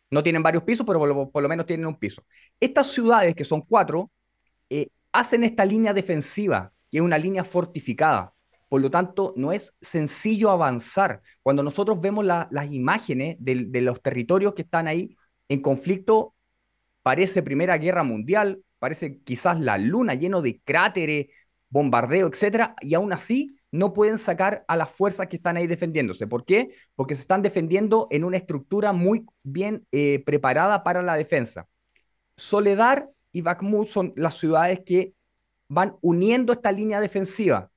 No 0.09 0.23
tienen 0.23 0.43
varios 0.43 0.63
pisos, 0.63 0.85
pero 0.85 0.99
por 1.31 1.41
lo, 1.43 1.49
menos 1.49 1.65
tienen 1.65 1.85
un 1.85 1.95
piso. 1.95 2.23
Estas 2.59 2.87
ciudades, 2.87 3.35
que 3.35 3.43
son 3.43 3.61
cuatro, 3.61 4.11
eh, 4.69 4.89
hacen 5.11 5.43
esta 5.43 5.65
línea 5.65 5.93
defensiva, 5.93 6.71
que 6.89 6.97
es 6.99 7.03
una 7.03 7.17
línea 7.17 7.43
fortificada. 7.43 8.33
por 8.69 8.81
lo 8.81 8.91
tanto, 8.91 9.33
no 9.37 9.53
es 9.53 9.75
sencillo 9.81 10.49
avanzar. 10.49 11.21
Cuando 11.41 11.63
nosotros 11.63 12.01
vemos 12.01 12.25
las 12.25 12.71
imágenes 12.71 13.37
de, 13.39 13.81
los 13.81 14.01
territorios 14.01 14.53
que 14.55 14.63
están 14.63 14.87
ahí 14.89 15.15
en 15.47 15.61
conflicto, 15.61 16.35
parece 17.01 17.43
Primera 17.43 17.77
Guerra 17.77 18.03
Mundial, 18.03 18.61
parece 18.79 19.19
quizás 19.21 19.59
la 19.61 19.77
luna 19.77 20.15
lleno 20.15 20.41
de 20.41 20.59
cráteres, 20.61 21.27
bombardeo, 21.69 22.27
etcétera, 22.27 22.75
y 22.81 22.93
aún 22.93 23.13
así 23.13 23.56
no 23.71 23.93
pueden 23.93 24.17
sacar 24.17 24.63
a 24.67 24.75
las 24.75 24.89
fuerzas 24.89 25.27
que 25.27 25.37
están 25.37 25.57
ahí 25.57 25.67
defendiéndose. 25.67 26.27
¿Por 26.27 26.45
qué? 26.45 26.69
Porque 26.95 27.15
se 27.15 27.21
están 27.21 27.41
defendiendo 27.41 28.07
en 28.11 28.23
una 28.23 28.37
estructura 28.37 28.93
muy 28.93 29.25
bien 29.43 29.85
eh, 29.91 30.23
preparada 30.25 30.83
para 30.83 31.01
la 31.01 31.15
defensa. 31.15 31.67
Soledad 32.35 33.09
y 33.31 33.41
Bakhmut 33.41 33.87
son 33.87 34.13
las 34.15 34.35
ciudades 34.35 34.81
que 34.85 35.13
van 35.67 35.97
uniendo 36.01 36.53
esta 36.53 36.71
línea 36.71 37.01
defensiva. 37.01 37.71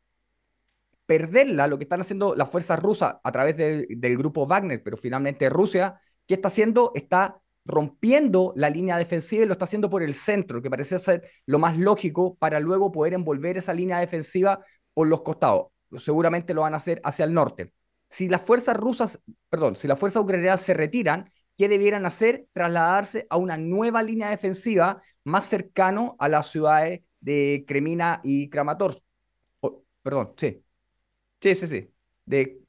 Perderla, 1.06 1.66
lo 1.66 1.76
que 1.76 1.84
están 1.84 2.00
haciendo 2.00 2.36
las 2.36 2.48
fuerzas 2.48 2.78
rusas 2.78 3.16
a 3.22 3.32
través 3.32 3.56
del 3.56 4.16
grupo 4.16 4.46
Wagner, 4.46 4.80
pero 4.82 4.96
finalmente 4.96 5.48
Rusia, 5.48 6.00
¿qué 6.26 6.34
está 6.34 6.48
haciendo? 6.48 6.92
Está 6.94 7.40
rompiendo 7.64 8.52
la 8.56 8.70
línea 8.70 8.96
defensiva 8.96 9.42
y 9.42 9.46
lo 9.46 9.52
está 9.52 9.64
haciendo 9.64 9.90
por 9.90 10.02
el 10.02 10.14
centro, 10.14 10.62
que 10.62 10.70
parece 10.70 10.98
ser 10.98 11.28
lo 11.46 11.58
más 11.58 11.76
lógico 11.76 12.36
para 12.36 12.60
luego 12.60 12.92
poder 12.92 13.14
envolver 13.14 13.56
esa 13.58 13.74
línea 13.74 13.98
defensiva 13.98 14.60
por 14.94 15.08
los 15.08 15.22
costados. 15.22 15.66
Seguramente 15.98 16.54
lo 16.54 16.62
van 16.62 16.74
a 16.74 16.78
hacer 16.78 17.00
hacia 17.04 17.24
el 17.24 17.34
norte. 17.34 17.72
Si 18.08 18.28
las 18.28 18.42
fuerzas 18.42 18.76
rusas, 18.76 19.20
perdón, 19.48 19.76
si 19.76 19.88
las 19.88 19.98
fuerzas 19.98 20.22
ucranianas 20.22 20.60
se 20.62 20.74
retiran, 20.74 21.30
¿qué 21.56 21.68
debieran 21.68 22.06
hacer? 22.06 22.46
Trasladarse 22.52 23.26
a 23.30 23.36
una 23.36 23.56
nueva 23.56 24.02
línea 24.02 24.30
defensiva 24.30 25.00
más 25.24 25.46
cercano 25.46 26.16
a 26.18 26.28
las 26.28 26.48
ciudades 26.50 27.02
de 27.20 27.64
Kremina 27.66 28.20
y 28.24 28.48
Kramatorsk. 28.50 29.00
perdón, 30.02 30.32
sí. 30.36 30.64
Sí, 31.40 31.54
sí, 31.54 31.66
sí. 31.66 31.94
De, 32.24 32.60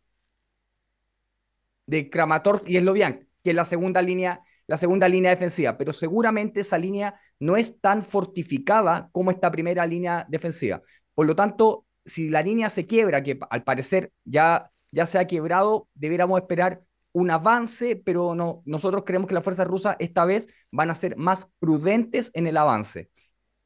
de 1.86 2.10
Kramatorsk 2.10 2.68
y 2.70 2.78
Sloviansk, 2.78 3.24
que 3.44 3.50
es 3.52 3.56
la 3.56 3.66
segunda 3.66 4.02
línea 4.02 4.42
la 4.72 4.78
segunda 4.78 5.10
línea 5.10 5.32
defensiva, 5.32 5.78
pero 5.78 5.92
seguramente 5.92 6.62
esa 6.62 6.78
línea 6.78 7.20
no 7.40 7.58
es 7.58 7.82
tan 7.82 8.02
fortificada 8.02 9.10
como 9.12 9.30
esta 9.30 9.52
primera 9.52 9.86
línea 9.86 10.26
defensiva. 10.30 10.82
Por 11.14 11.26
lo 11.26 11.36
tanto, 11.36 11.86
si 12.06 12.30
la 12.30 12.42
línea 12.42 12.70
se 12.70 12.86
quiebra, 12.86 13.24
que 13.24 13.40
al 13.50 13.64
parecer 13.64 14.12
ya, 14.26 14.72
ya 14.92 15.06
se 15.06 15.20
ha 15.20 15.28
quebrado, 15.28 15.88
debiéramos 15.94 16.40
esperar 16.40 16.82
un 17.14 17.32
avance, 17.32 17.96
pero 17.96 18.36
no, 18.36 18.62
nosotros 18.66 19.04
creemos 19.06 19.28
que 19.28 19.34
las 19.34 19.44
fuerzas 19.44 19.68
rusas 19.68 19.96
esta 20.00 20.26
vez 20.26 20.48
van 20.72 20.90
a 20.92 20.96
ser 20.96 21.18
más 21.18 21.48
prudentes 21.60 22.32
en 22.34 22.48
el 22.48 22.58
avance. 22.58 23.10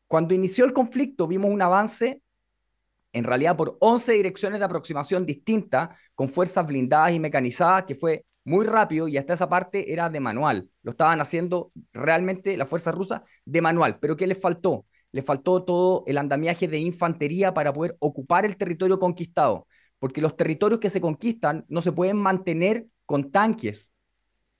Cuando 0.08 0.34
inició 0.34 0.66
el 0.66 0.74
conflicto 0.74 1.28
vimos 1.28 1.52
un 1.52 1.62
avance 1.62 2.22
en 3.16 3.24
realidad 3.24 3.56
por 3.56 3.78
11 3.80 4.12
direcciones 4.12 4.60
de 4.60 4.66
aproximación 4.66 5.26
distintas, 5.26 5.90
con 6.16 6.28
fuerzas 6.28 6.68
blindadas 6.68 7.14
y 7.14 7.20
mecanizadas, 7.20 7.86
que 7.86 7.96
fue 7.96 8.26
muy 8.44 8.66
rápido 8.66 9.08
y 9.08 9.18
hasta 9.18 9.34
esa 9.34 9.48
parte 9.48 9.94
era 9.94 10.10
de 10.10 10.20
manual. 10.20 10.70
Lo 10.84 10.92
estaban 10.92 11.22
haciendo 11.22 11.72
realmente 11.94 12.58
la 12.58 12.66
fuerza 12.66 12.92
rusa 12.92 13.24
de 13.46 13.62
manual. 13.62 14.00
Pero 14.02 14.18
¿qué 14.18 14.28
les 14.28 14.40
faltó? 14.40 14.86
Le 15.16 15.22
faltó 15.22 15.64
todo 15.64 16.04
el 16.08 16.18
andamiaje 16.18 16.68
de 16.68 16.78
infantería 16.78 17.54
para 17.54 17.72
poder 17.72 17.96
ocupar 18.00 18.44
el 18.44 18.58
territorio 18.58 19.00
conquistado. 19.00 19.66
Porque 19.98 20.20
los 20.20 20.36
territorios 20.36 20.82
que 20.82 20.90
se 20.90 21.00
conquistan 21.00 21.64
no 21.70 21.80
se 21.80 21.94
pueden 21.94 22.18
mantener 22.18 22.88
con 23.06 23.32
tanques 23.32 23.94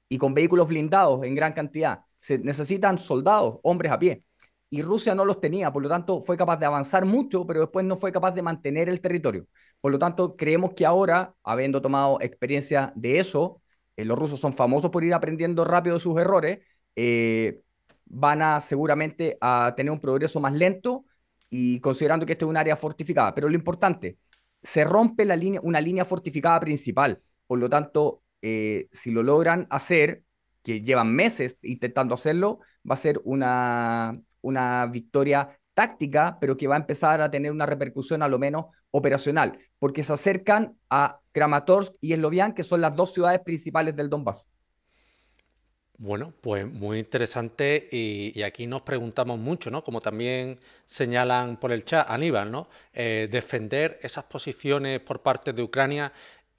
y 0.08 0.18
con 0.18 0.34
vehículos 0.34 0.70
blindados 0.70 1.26
en 1.26 1.36
gran 1.36 1.52
cantidad. 1.52 2.06
Se 2.22 2.38
necesitan 2.40 3.00
soldados, 3.00 3.60
hombres 3.64 3.92
a 3.92 4.00
pie. 4.00 4.24
Y 4.70 4.82
Rusia 4.82 5.14
no 5.14 5.26
los 5.26 5.42
tenía, 5.42 5.74
por 5.74 5.84
lo 5.84 5.90
tanto 5.90 6.22
fue 6.22 6.38
capaz 6.38 6.56
de 6.56 6.68
avanzar 6.68 7.04
mucho, 7.04 7.46
pero 7.46 7.60
después 7.60 7.86
no 7.86 7.98
fue 7.98 8.14
capaz 8.14 8.32
de 8.32 8.42
mantener 8.42 8.88
el 8.88 9.02
territorio. 9.02 9.48
Por 9.82 9.92
lo 9.92 10.00
tanto, 10.00 10.38
creemos 10.38 10.72
que 10.74 10.86
ahora, 10.86 11.36
habiendo 11.44 11.82
tomado 11.82 12.18
experiencia 12.22 12.94
de 12.96 13.20
eso, 13.20 13.62
eh, 13.98 14.06
los 14.06 14.18
rusos 14.18 14.40
son 14.40 14.54
famosos 14.54 14.90
por 14.90 15.04
ir 15.04 15.14
aprendiendo 15.14 15.66
rápido 15.66 16.00
sus 16.00 16.18
errores, 16.18 16.60
eh, 16.96 17.60
van 18.06 18.42
a 18.42 18.62
seguramente 18.62 19.38
a 19.42 19.74
tener 19.76 19.92
un 19.92 20.00
progreso 20.00 20.40
más 20.40 20.54
lento 20.54 21.06
y 21.50 21.80
considerando 21.80 22.26
que 22.26 22.34
este 22.34 22.46
es 22.46 22.50
un 22.50 22.58
área 22.58 22.76
fortificada. 22.76 23.34
Pero 23.34 23.50
lo 23.50 23.56
importante, 23.56 24.18
se 24.62 24.84
rompe 24.84 25.26
la 25.26 25.36
línea, 25.36 25.62
una 25.64 25.82
línea 25.82 26.06
fortificada 26.06 26.60
principal. 26.60 27.22
Por 27.48 27.60
lo 27.60 27.70
tanto, 27.70 28.24
eh, 28.42 28.88
si 28.92 29.12
lo 29.12 29.24
logran 29.24 29.68
hacer, 29.70 30.24
que 30.64 30.82
llevan 30.82 31.14
meses 31.14 31.58
intentando 31.62 32.16
hacerlo, 32.16 32.60
va 32.90 32.96
a 32.96 32.98
ser 32.98 33.22
una, 33.24 34.20
una 34.42 34.88
victoria 34.88 35.60
táctica, 35.76 36.38
pero 36.40 36.58
que 36.58 36.68
va 36.68 36.76
a 36.76 36.80
empezar 36.80 37.22
a 37.22 37.30
tener 37.30 37.52
una 37.52 37.66
repercusión 37.68 38.24
a 38.24 38.28
lo 38.28 38.40
menos 38.40 38.66
operacional, 38.92 39.60
porque 39.78 40.04
se 40.04 40.14
acercan 40.14 40.78
a 40.90 41.20
Kramatorsk 41.32 41.94
y 42.02 42.14
Eslovian, 42.14 42.54
que 42.54 42.64
son 42.64 42.82
las 42.82 42.96
dos 42.96 43.14
ciudades 43.14 43.42
principales 43.42 43.96
del 43.96 44.10
Donbass. 44.10 44.48
Bueno, 45.98 46.34
pues 46.42 46.68
muy 46.68 47.00
interesante 47.00 47.88
y, 47.90 48.42
aquí 48.44 48.68
nos 48.68 48.82
preguntamos 48.82 49.40
mucho, 49.40 49.70
¿no? 49.72 49.82
Como 49.82 50.02
también 50.02 50.60
señalan 50.86 51.58
por 51.58 51.72
el 51.72 51.86
chat, 51.86 52.10
Aníbal, 52.10 52.52
¿no? 52.52 52.68
Eh, 52.94 53.30
defender 53.32 53.98
esas 54.02 54.26
posiciones 54.26 55.00
por 55.00 55.22
parte 55.22 55.54
de 55.54 55.64
Ucrania 55.64 56.12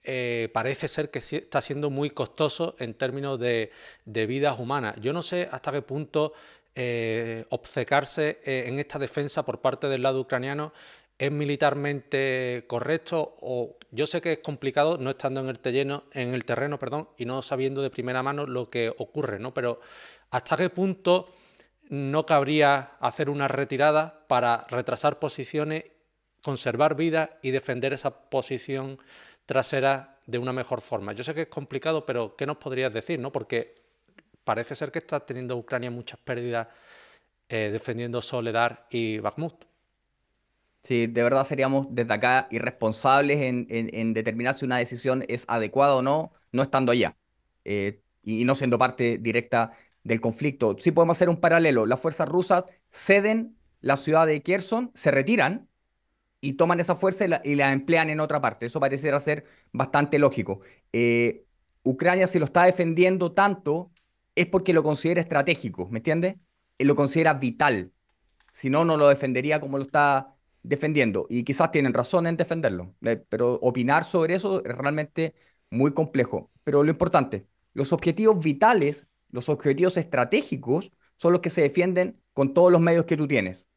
eh, 0.03 0.49
parece 0.55 0.89
ser 0.89 1.11
que 1.11 1.19
está 1.19 1.61
siendo 1.61 1.91
muy 1.91 2.11
costoso 2.11 2.77
en 2.79 2.95
términos 2.95 3.39
de, 3.39 3.71
vidas 4.07 4.59
humanas. 4.59 4.97
Yo 5.03 5.13
no 5.13 5.23
sé 5.23 5.49
hasta 5.53 5.71
qué 5.71 5.83
punto 5.83 6.33
eh, 6.75 7.45
obcecarse 7.51 8.41
en 8.45 8.79
esta 8.79 8.99
defensa 8.99 9.45
por 9.45 9.61
parte 9.61 9.87
del 9.89 10.03
lado 10.03 10.21
ucraniano 10.21 10.73
es 11.19 11.33
militarmente 11.33 12.65
correcto 12.67 13.37
o 13.41 13.79
yo 13.91 14.07
sé 14.07 14.21
que 14.21 14.33
es 14.33 14.39
complicado 14.41 14.99
no 14.99 15.11
estando 15.11 15.41
en 15.41 15.49
el 15.49 15.59
terreno, 15.61 16.05
en 16.13 16.35
el 16.35 16.45
terreno, 16.45 16.79
perdón, 16.79 17.09
y 17.17 17.25
no 17.25 17.41
sabiendo 17.43 17.83
de 17.83 17.91
primera 17.91 18.23
mano 18.23 18.47
lo 18.47 18.69
que 18.69 18.93
ocurre, 18.99 19.39
¿no? 19.39 19.55
Pero 19.55 19.81
hasta 20.31 20.57
qué 20.57 20.69
punto 20.69 21.33
no 21.89 22.27
cabría 22.27 22.93
hacer 23.01 23.31
una 23.31 23.49
retirada 23.49 24.27
para 24.27 24.67
retrasar 24.69 25.19
posiciones, 25.19 25.85
conservar 26.43 26.97
vida 26.97 27.39
y 27.43 27.51
defender 27.51 27.93
esa 27.93 28.29
posición 28.29 28.99
trasera 29.47 30.19
de 30.27 30.39
una 30.39 30.53
mejor 30.53 30.81
forma. 30.81 31.13
Yo 31.13 31.25
sé 31.25 31.33
que 31.35 31.43
es 31.43 31.49
complicado, 31.49 32.05
pero 32.05 32.37
¿qué 32.37 32.45
nos 32.47 32.57
podrías 32.57 32.93
decir, 32.93 33.19
no? 33.21 33.33
Porque 33.33 33.83
parece 34.45 34.75
ser 34.75 34.91
que 34.91 34.99
está 34.99 35.21
teniendo 35.21 35.57
Ucrania 35.57 35.91
muchas 35.91 36.19
pérdidas 36.21 36.69
eh, 37.49 37.71
defendiendo 37.73 38.21
Soledad 38.21 38.87
y 38.91 39.19
Bakhmut. 39.19 39.76
Sí, 40.87 41.09
de 41.09 41.23
verdad 41.25 41.45
seríamos 41.45 41.89
desde 41.91 42.15
acá 42.15 42.47
irresponsables 42.53 43.39
en, 43.41 44.15
determinar 44.15 44.55
si 44.55 44.65
una 44.65 44.79
decisión 44.79 45.25
es 45.27 45.45
adecuada 45.49 45.97
o 45.97 46.03
no, 46.03 46.31
no 46.53 46.63
estando 46.63 46.93
allá 46.93 47.17
eh, 47.65 48.03
y 48.23 48.45
no 48.45 48.55
siendo 48.55 48.79
parte 48.79 49.19
directa 49.19 49.73
del 50.05 50.21
conflicto. 50.21 50.77
Sí 50.79 50.93
podemos 50.93 51.17
hacer 51.17 51.29
un 51.29 51.41
paralelo. 51.41 51.87
Las 51.87 51.99
fuerzas 51.99 52.29
rusas 52.29 52.67
ceden 52.89 53.57
la 53.81 53.97
ciudad 53.97 54.29
de 54.29 54.43
Kherson, 54.43 54.93
se 54.95 55.11
retiran 55.11 55.69
y 56.41 56.53
toman 56.53 56.79
esa 56.79 56.95
fuerza 56.95 57.25
y 57.43 57.57
la, 57.57 57.73
emplean 57.73 58.09
en 58.09 58.21
otra 58.21 58.41
parte. 58.41 58.67
Eso 58.67 58.79
pareciera 58.79 59.19
ser 59.19 59.45
bastante 59.73 60.21
lógico. 60.21 60.61
Eh, 60.93 61.47
Ucrania, 61.83 62.29
si 62.29 62.39
lo 62.39 62.45
está 62.45 62.65
defendiendo 62.65 63.33
tanto, 63.33 63.91
es 64.37 64.47
porque 64.47 64.73
lo 64.73 64.85
considera 64.85 65.21
estratégico, 65.21 65.89
¿me 65.89 65.99
entiendes? 65.99 66.37
Lo 66.79 66.95
considera 66.95 67.35
vital. 67.35 67.93
Si 68.53 68.71
no, 68.71 68.85
no 68.85 68.97
lo 68.97 69.09
defendería 69.09 69.61
como 69.61 69.79
lo 69.79 69.85
está 69.85 70.36
defendiendo. 70.69 71.27
Y 71.29 71.45
quizás 71.45 71.71
tienen 71.71 71.95
razón 71.95 72.27
en 72.27 72.37
defenderlo, 72.37 72.95
eh, 73.03 73.17
pero 73.29 73.55
opinar 73.63 74.05
sobre 74.05 74.35
eso 74.35 74.65
es 74.65 74.77
realmente 74.77 75.35
muy 75.71 75.93
complejo. 75.95 76.51
Pero 76.65 76.83
lo 76.83 76.91
importante, 76.91 77.47
los 77.75 77.93
objetivos 77.93 78.43
vitales, 78.43 79.07
los 79.31 79.49
objetivos 79.49 79.97
estratégicos, 79.97 80.93
son 81.17 81.33
los 81.33 81.41
que 81.41 81.51
se 81.51 81.63
defienden 81.63 82.21
con 82.33 82.53
todos 82.55 82.71
los 82.73 82.81
medios 82.81 83.07
que 83.07 83.17
tú 83.17 83.27
tienes. 83.27 83.69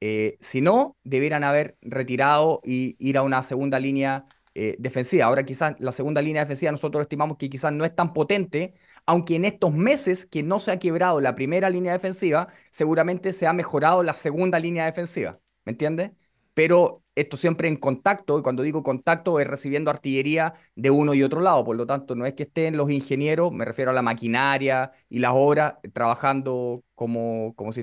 Eh, 0.00 0.36
si 0.40 0.60
no, 0.60 0.96
debieran 1.04 1.42
haber 1.44 1.78
retirado 1.80 2.60
y 2.64 2.96
ir 2.98 3.16
a 3.18 3.22
una 3.22 3.42
segunda 3.42 3.80
línea 3.80 4.26
eh, 4.54 4.76
defensiva. 4.78 5.26
Ahora 5.26 5.44
quizás 5.44 5.74
la 5.78 5.92
segunda 5.92 6.22
línea 6.22 6.42
defensiva 6.42 6.72
nosotros 6.72 7.02
estimamos 7.02 7.36
que 7.38 7.50
quizás 7.50 7.72
no 7.72 7.84
es 7.84 7.94
tan 7.94 8.12
potente, 8.12 8.74
aunque 9.06 9.36
en 9.36 9.44
estos 9.44 9.72
meses 9.72 10.26
que 10.26 10.42
no 10.42 10.60
se 10.60 10.72
ha 10.72 10.78
quebrado 10.78 11.20
la 11.20 11.34
primera 11.34 11.70
línea 11.70 11.92
defensiva, 11.92 12.48
seguramente 12.70 13.32
se 13.32 13.46
ha 13.46 13.52
mejorado 13.52 14.02
la 14.02 14.14
segunda 14.14 14.58
línea 14.58 14.84
defensiva, 14.86 15.40
¿me 15.64 15.72
entiendes? 15.72 16.12
Pero 16.56 17.04
esto 17.14 17.36
siempre 17.36 17.68
en 17.68 17.76
contacto, 17.76 18.38
y 18.38 18.42
cuando 18.42 18.62
digo 18.62 18.82
contacto 18.82 19.40
es 19.40 19.46
recibiendo 19.46 19.90
artillería 19.90 20.54
de 20.74 20.90
uno 20.90 21.12
y 21.12 21.22
otro 21.22 21.40
lado, 21.42 21.64
por 21.66 21.76
lo 21.76 21.86
tanto 21.86 22.14
no 22.14 22.24
es 22.24 22.32
que 22.32 22.44
estén 22.44 22.78
los 22.78 22.90
ingenieros, 22.90 23.52
me 23.52 23.66
refiero 23.66 23.90
a 23.90 23.94
la 23.94 24.00
maquinaria 24.00 24.90
y 25.10 25.18
las 25.18 25.32
obras, 25.34 25.74
trabajando 25.92 26.82
como, 26.94 27.54
como 27.56 27.74
si 27.74 27.80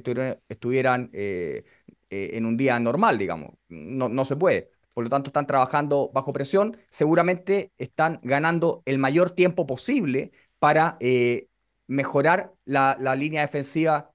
estuvieran, 0.50 1.12
eh, 1.14 1.64
eh, 2.10 2.32
en 2.34 2.48
un 2.48 2.58
día 2.58 2.80
normal, 2.80 3.20
digamos, 3.20 3.52
no, 3.70 4.10
no 4.10 4.26
se 4.26 4.36
puede. 4.36 4.72
Por 4.96 5.04
lo 5.04 5.10
tanto 5.12 5.28
están 5.28 5.46
trabajando 5.46 6.10
bajo 6.12 6.34
presión, 6.34 6.78
seguramente 6.90 7.72
están 7.78 8.20
ganando 8.24 8.82
el 8.86 8.98
mayor 8.98 9.32
tiempo 9.32 9.68
posible 9.68 10.32
para 10.58 10.98
eh, 11.00 11.48
mejorar 11.86 12.54
la, 12.66 12.96
línea 13.16 13.42
defensiva 13.42 14.12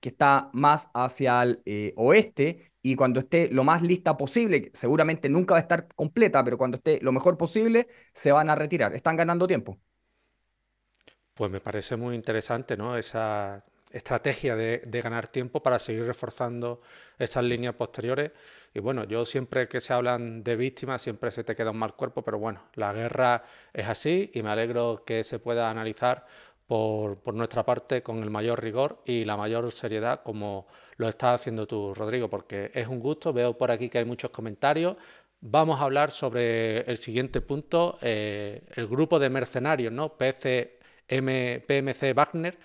que 0.00 0.08
está 0.08 0.48
más 0.54 0.88
hacia 0.94 1.42
el 1.42 1.62
oeste, 1.96 2.69
y 2.82 2.96
cuando 2.96 3.20
esté 3.20 3.48
lo 3.50 3.64
más 3.64 3.82
lista 3.82 4.16
posible, 4.16 4.70
seguramente 4.74 5.28
nunca 5.28 5.54
va 5.54 5.58
a 5.58 5.62
estar 5.62 5.88
completa, 5.94 6.42
pero 6.44 6.56
cuando 6.56 6.78
esté 6.78 6.98
lo 7.02 7.12
mejor 7.12 7.36
posible, 7.36 7.88
se 8.14 8.32
van 8.32 8.50
a 8.50 8.54
retirar. 8.54 8.94
Están 8.94 9.16
ganando 9.16 9.46
tiempo. 9.46 9.78
Pues 11.34 11.50
me 11.50 11.60
parece 11.60 11.96
muy 11.96 12.14
interesante, 12.14 12.76
¿no? 12.76 12.96
Esa 12.96 13.64
estrategia 13.90 14.56
de, 14.56 14.82
ganar 15.02 15.28
tiempo 15.28 15.62
para 15.62 15.78
seguir 15.78 16.04
reforzando 16.04 16.80
esas 17.18 17.44
líneas 17.44 17.74
posteriores. 17.74 18.30
Y 18.72 18.78
bueno, 18.80 19.04
yo 19.04 19.24
siempre 19.24 19.68
que 19.68 19.80
se 19.80 19.92
hablan 19.92 20.42
de 20.44 20.56
víctimas, 20.56 21.02
siempre 21.02 21.30
se 21.30 21.44
te 21.44 21.56
queda 21.56 21.72
un 21.72 21.78
mal 21.78 21.94
cuerpo, 21.94 22.22
pero 22.22 22.38
bueno, 22.38 22.62
la 22.74 22.92
guerra 22.92 23.44
es 23.72 23.86
así 23.88 24.30
y 24.32 24.42
me 24.42 24.50
alegro 24.50 25.02
que 25.04 25.24
se 25.24 25.38
pueda 25.38 25.70
analizar 25.70 26.26
por, 26.70 27.34
nuestra 27.34 27.64
parte 27.64 28.00
con 28.00 28.22
el 28.22 28.30
mayor 28.30 28.62
rigor 28.62 29.02
y 29.04 29.24
la 29.24 29.36
mayor 29.36 29.72
seriedad 29.72 30.22
como 30.22 30.68
lo 30.98 31.08
estás 31.08 31.40
haciendo 31.40 31.66
tú, 31.66 31.92
Rodrigo, 31.92 32.30
porque 32.30 32.70
es 32.72 32.86
un 32.86 33.00
gusto. 33.00 33.32
Veo 33.32 33.58
por 33.58 33.72
aquí 33.72 33.88
que 33.88 33.98
hay 33.98 34.04
muchos 34.04 34.30
comentarios. 34.30 34.96
Vamos 35.40 35.80
a 35.80 35.82
hablar 35.82 36.12
sobre 36.12 36.82
el 36.82 36.96
siguiente 36.98 37.40
punto, 37.40 37.98
eh, 38.00 38.62
el 38.76 38.86
grupo 38.86 39.18
de 39.18 39.30
mercenarios, 39.30 39.92
¿no? 39.92 40.16
PCM, 40.16 41.64
PMC 41.66 42.14
Wagner 42.14 42.56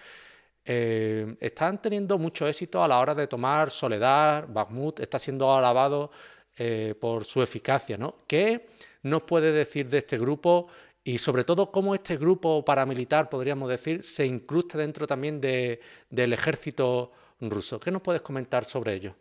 eh, 0.64 1.36
están 1.40 1.82
teniendo 1.82 2.20
mucho 2.20 2.48
éxito 2.48 2.84
a 2.84 2.88
la 2.88 3.00
hora 3.00 3.16
de 3.16 3.26
tomar 3.26 3.72
Soledad, 3.72 4.46
Bakhmut 4.48 5.00
está 5.00 5.18
siendo 5.18 5.52
alabado 5.52 6.12
eh, 6.58 6.94
por 7.02 7.24
su 7.24 7.42
eficacia. 7.42 7.98
¿no? 7.98 8.18
¿Qué 8.28 8.68
nos 9.02 9.24
puede 9.24 9.52
decir 9.52 9.90
de 9.90 9.98
este 9.98 10.20
grupo 10.20 10.68
y 11.08 11.20
sobre 11.20 11.44
todo 11.44 11.72
cómo 11.72 11.94
este 11.94 12.18
grupo 12.18 12.66
paramilitar, 12.66 13.30
podríamos 13.30 13.70
decir, 13.70 14.04
se 14.04 14.26
incrusta 14.26 14.80
dentro 14.80 15.06
también 15.06 15.40
del 15.40 16.34
ejército 16.34 17.12
ruso? 17.40 17.80
¿Qué 17.80 17.92
nos 17.92 18.02
puedes 18.02 18.24
comentar 18.24 18.66
sobre 18.66 18.96
ello? 18.96 19.16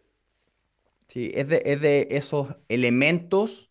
Sí, 1.08 1.30
es 1.34 1.46
de, 1.46 2.08
esos 2.10 2.56
elementos 2.68 3.70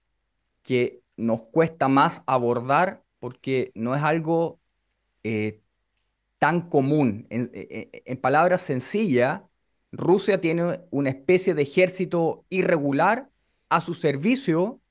que 0.62 1.02
nos 1.18 1.42
cuesta 1.42 1.88
más 1.88 2.22
abordar 2.28 3.04
porque 3.20 3.72
no 3.74 3.96
es 3.96 4.04
algo 4.04 4.60
eh, 5.24 5.62
tan 6.38 6.70
común. 6.70 7.26
En, 7.32 7.50
e, 7.52 7.90
e, 7.92 8.04
en, 8.06 8.18
palabras 8.18 8.62
sencillas, 8.62 9.42
Rusia 9.92 10.40
tiene 10.40 10.82
una 10.92 11.10
especie 11.10 11.56
de 11.56 11.64
ejército 11.64 12.46
irregular 12.50 13.32
a 13.70 13.82
su 13.82 13.96
servicio 13.96 14.83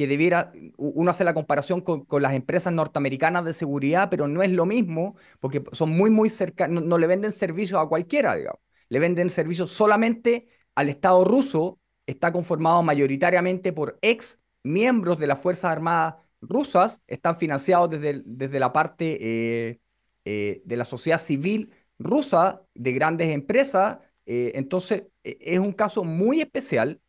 que 0.00 0.06
debiera, 0.06 0.50
uno 0.78 1.10
hace 1.10 1.24
la 1.24 1.34
comparación 1.34 1.82
con, 1.82 2.06
las 2.22 2.32
empresas 2.32 2.72
norteamericanas 2.72 3.44
de 3.44 3.52
seguridad, 3.52 4.08
pero 4.08 4.28
no 4.28 4.42
es 4.42 4.50
lo 4.50 4.64
mismo 4.64 5.14
porque 5.40 5.62
son 5.72 5.90
muy, 5.90 6.08
muy 6.08 6.30
cercanos, 6.30 6.82
no, 6.84 6.96
le 6.96 7.06
venden 7.06 7.32
servicios 7.32 7.78
a 7.78 7.86
cualquiera, 7.86 8.34
digamos, 8.34 8.60
le 8.88 8.98
venden 8.98 9.28
servicios 9.28 9.70
solamente 9.70 10.46
al 10.74 10.88
Estado 10.88 11.22
ruso, 11.22 11.78
está 12.06 12.32
conformado 12.32 12.82
mayoritariamente 12.82 13.74
por 13.74 13.98
ex 14.00 14.40
miembros 14.62 15.18
de 15.18 15.26
las 15.26 15.38
Fuerzas 15.38 15.70
Armadas 15.70 16.14
rusas, 16.40 17.02
están 17.06 17.36
financiados 17.36 17.90
desde, 17.90 18.22
desde 18.24 18.58
la 18.58 18.72
parte 18.72 19.18
eh, 19.20 19.80
eh, 20.24 20.62
de 20.64 20.76
la 20.78 20.86
sociedad 20.86 21.20
civil 21.20 21.74
rusa, 21.98 22.62
de 22.74 22.92
grandes 22.94 23.34
empresas. 23.34 23.98
Eh, 24.24 24.52
entonces, 24.54 25.02
e, 25.24 25.36
es 25.42 25.58
un 25.58 25.72
caso 25.74 26.04
muy 26.04 26.40
especial, 26.40 27.02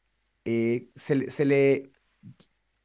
eh, 0.45 0.89
se, 0.95 1.45
le, 1.45 1.90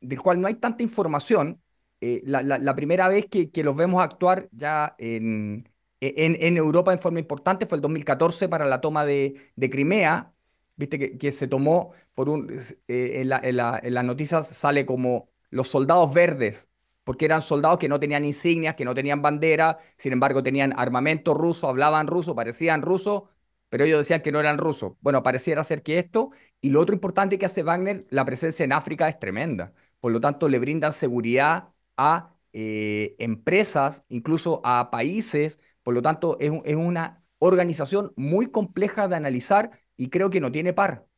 del 0.01 0.21
cual 0.21 0.41
no 0.41 0.49
hay 0.49 0.55
tanta 0.55 0.83
información. 0.83 1.63
La, 2.01 2.77
primera 2.77 3.09
vez 3.09 3.27
que, 3.27 3.51
los 3.65 3.77
vemos 3.77 4.03
actuar 4.03 4.49
ya 4.53 4.95
en, 4.99 5.69
en, 6.01 6.57
Europa 6.57 6.93
en 6.93 6.99
forma 6.99 7.19
importante 7.21 7.67
fue 7.67 7.77
el 7.77 7.83
2014 7.83 8.49
para 8.49 8.67
la 8.67 8.81
toma 8.81 9.05
de, 9.05 9.35
Crimea, 9.71 10.33
viste 10.77 11.19
que, 11.19 11.33
se 11.33 11.49
tomó 11.49 11.93
por 12.15 12.29
un, 12.29 12.53
en, 12.89 13.33
en 13.33 13.57
las 13.95 14.05
noticias 14.05 14.49
sale 14.49 14.87
como 14.87 15.29
los 15.51 15.69
soldados 15.69 16.13
verdes 16.15 16.69
porque 17.07 17.25
eran 17.25 17.41
soldados 17.41 17.79
que 17.79 17.89
no 17.89 18.01
tenían 18.01 18.25
insignias, 18.25 18.75
que 18.75 18.85
no 18.85 18.93
tenían 18.93 19.23
bandera, 19.23 19.79
sin 19.97 20.13
embargo 20.13 20.43
tenían 20.43 20.73
armamento 20.77 21.35
ruso, 21.35 21.69
hablaban 21.69 22.09
ruso, 22.09 22.35
parecían 22.35 22.83
rusos, 22.83 23.23
pero 23.69 23.85
ellos 23.85 23.99
decían 23.99 24.23
que 24.23 24.33
no 24.33 24.41
eran 24.41 24.59
rusos. 24.59 24.95
Bueno, 25.01 25.23
pareciera 25.23 25.63
ser 25.63 25.85
que 25.85 26.01
esto, 26.01 26.31
y 26.61 26.71
lo 26.71 26.81
otro 26.81 26.95
importante 26.97 27.39
que 27.39 27.47
hace 27.47 27.63
Wagner, 27.63 28.07
la 28.11 28.25
presencia 28.25 28.65
en 28.65 28.73
África 28.73 29.09
es 29.09 29.21
tremenda. 29.21 29.73
Por 30.07 30.13
lo 30.13 30.21
tanto, 30.21 30.49
le 30.49 30.61
brindan 30.61 30.93
seguridad 30.93 31.71
a 31.97 32.33
eh, 32.53 33.17
empresas, 33.19 34.05
incluso 34.09 34.61
a 34.63 34.89
países, 34.93 35.59
por 35.83 35.95
lo 35.95 36.01
tanto, 36.01 36.37
es, 36.39 36.53
es 36.65 36.77
una 36.77 37.25
organización 37.41 38.13
muy 38.15 38.47
compleja 38.47 39.09
de 39.09 39.17
analizar 39.17 39.73
y 39.97 40.09
creo 40.09 40.31
que 40.31 40.41
no 40.41 40.53
tiene 40.53 40.73
par. 40.73 41.09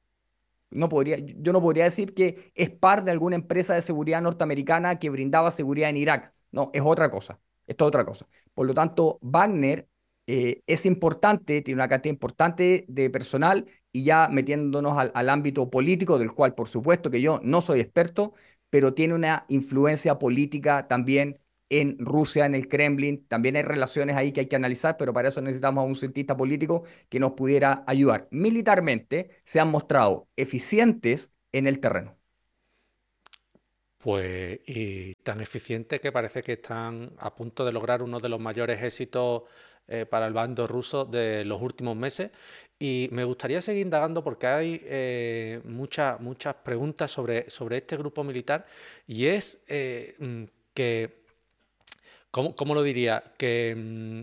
No 0.71 0.89
podría, 0.89 1.19
yo 1.19 1.53
no 1.53 1.61
podría 1.61 1.85
decir 1.85 2.15
que 2.15 2.51
es 2.55 2.71
par 2.71 3.05
de 3.05 3.11
alguna 3.11 3.37
empresa 3.37 3.75
de 3.75 3.83
seguridad 3.83 4.23
norteamericana 4.23 4.99
que 4.99 5.11
brindaba 5.11 5.51
seguridad 5.51 5.91
en 5.91 5.99
Irak. 5.99 6.33
No, 6.51 6.71
es 6.73 6.81
otra 6.83 7.11
cosa. 7.11 7.39
Esto 7.67 7.85
es 7.85 7.89
otra 7.89 8.07
cosa. 8.07 8.27
Por 8.55 8.67
lo 8.67 8.73
tanto, 8.73 9.19
Wagner 9.21 9.87
eh, 10.27 10.63
es 10.67 10.87
importante, 10.87 11.63
tiene 11.63 11.81
una 11.81 11.89
cantidad 11.89 12.13
importante 12.15 12.87
de 12.89 13.11
personal 13.11 13.67
y 13.93 14.05
ya 14.05 14.29
metiéndonos 14.29 14.97
al, 14.99 15.11
al 15.15 15.29
ámbito 15.31 15.71
político, 15.71 16.19
del 16.19 16.33
cual 16.33 16.55
por 16.55 16.69
supuesto 16.69 17.11
que 17.11 17.21
yo 17.21 17.41
no 17.43 17.61
soy 17.63 17.81
experto, 17.81 18.35
pero 18.71 18.95
tiene 18.95 19.15
una 19.15 19.45
influencia 19.49 20.19
política 20.19 20.89
también 20.89 21.41
en 21.71 21.99
Rusia, 21.99 22.47
en 22.47 22.55
el 22.55 22.69
Kremlin. 22.69 23.27
También 23.29 23.57
hay 23.57 23.63
relaciones 23.63 24.17
ahí 24.17 24.33
que 24.33 24.41
hay 24.41 24.47
que 24.47 24.57
analizar, 24.57 24.97
pero 24.97 25.13
para 25.13 25.29
eso 25.29 25.41
necesitamos 25.41 25.83
a 25.83 25.87
un 25.87 25.97
cientista 25.97 26.37
político 26.37 26.85
que 27.09 27.21
nos 27.21 27.33
pudiera 27.33 27.85
ayudar. 27.87 28.29
Militarmente 28.31 29.31
se 29.45 29.61
han 29.61 29.69
mostrado 29.71 30.29
eficientes 30.37 31.33
en 31.53 31.67
el 31.67 31.81
terreno. 31.81 32.17
Pues 33.99 34.61
y 34.67 35.15
tan 35.17 35.41
eficientes 35.41 36.01
que 36.01 36.13
parece 36.13 36.43
que 36.43 36.53
están 36.55 37.13
a 37.19 37.35
punto 37.35 37.65
de 37.65 37.73
lograr 37.73 38.03
uno 38.03 38.21
de 38.21 38.29
los 38.29 38.39
mayores 38.41 38.83
éxitos 38.83 39.43
eh, 39.89 40.07
para 40.07 40.27
el 40.27 40.33
bando 40.33 40.67
ruso 40.67 41.05
de 41.05 41.45
los 41.45 41.61
últimos 41.61 41.97
meses. 41.97 42.31
Y 42.79 43.09
me 43.11 43.25
gustaría 43.25 43.61
seguir 43.61 43.83
indagando 43.83 44.23
porque 44.23 44.47
hay 44.47 44.81
eh, 44.85 45.61
muchas, 45.65 46.21
muchas 46.21 46.55
preguntas 46.55 47.11
sobre, 47.11 47.51
sobre 47.51 47.79
este 47.79 47.97
grupo 47.97 48.23
militar 48.23 48.67
y 49.07 49.27
es 49.27 49.59
eh, 49.67 50.15
mm, 50.19 50.45
que 50.75 51.19
¿Cómo, 52.31 52.75
lo 52.75 52.83
diría? 52.83 53.25
Que 53.37 53.75
mm, 53.77 54.21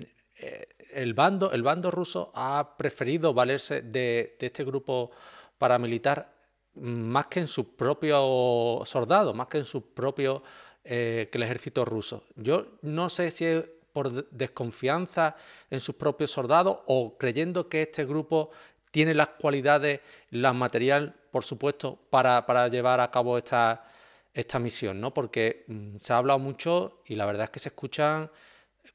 el, 0.93 1.13
bando, 1.13 1.51
el 1.51 1.63
bando 1.63 1.91
ruso 1.91 2.31
ha 2.35 2.75
preferido 2.77 3.33
valerse 3.33 3.81
de, 3.81 4.37
este 4.39 4.63
grupo 4.63 5.11
paramilitar 5.57 6.33
más 6.75 7.27
que 7.27 7.39
en 7.39 7.47
sus 7.47 7.65
propios 7.67 8.87
soldados, 8.87 9.35
más 9.35 9.47
que 9.47 9.59
en 9.59 9.65
sus 9.65 9.83
propios 9.83 10.41
eh, 10.83 11.29
que 11.31 11.37
el 11.37 11.43
ejército 11.43 11.83
ruso. 11.83 12.23
Yo 12.35 12.77
no 12.83 13.09
sé 13.09 13.31
si 13.31 13.45
es 13.45 13.65
por 13.95 14.29
desconfianza 14.29 15.37
en 15.69 15.79
sus 15.79 15.95
propios 15.95 16.29
soldados 16.29 16.79
o 16.85 17.17
creyendo 17.17 17.69
que 17.69 17.83
este 17.83 18.03
grupo 18.03 18.49
tiene 18.91 19.13
las 19.13 19.29
cualidades, 19.29 20.01
la 20.31 20.51
material, 20.51 21.15
por 21.31 21.45
supuesto, 21.45 21.97
para, 22.09 22.45
para 22.45 22.67
llevar 22.67 22.99
a 22.99 23.09
cabo 23.09 23.37
esta, 23.37 23.85
esta 24.33 24.59
misión, 24.59 24.99
¿no? 24.99 25.13
Porque 25.13 25.63
mm, 25.67 25.95
se 26.01 26.11
ha 26.11 26.17
hablado 26.17 26.39
mucho 26.39 26.99
y 27.05 27.15
la 27.15 27.25
verdad 27.25 27.45
es 27.45 27.51
que 27.51 27.59
se 27.59 27.69
escuchan 27.69 28.29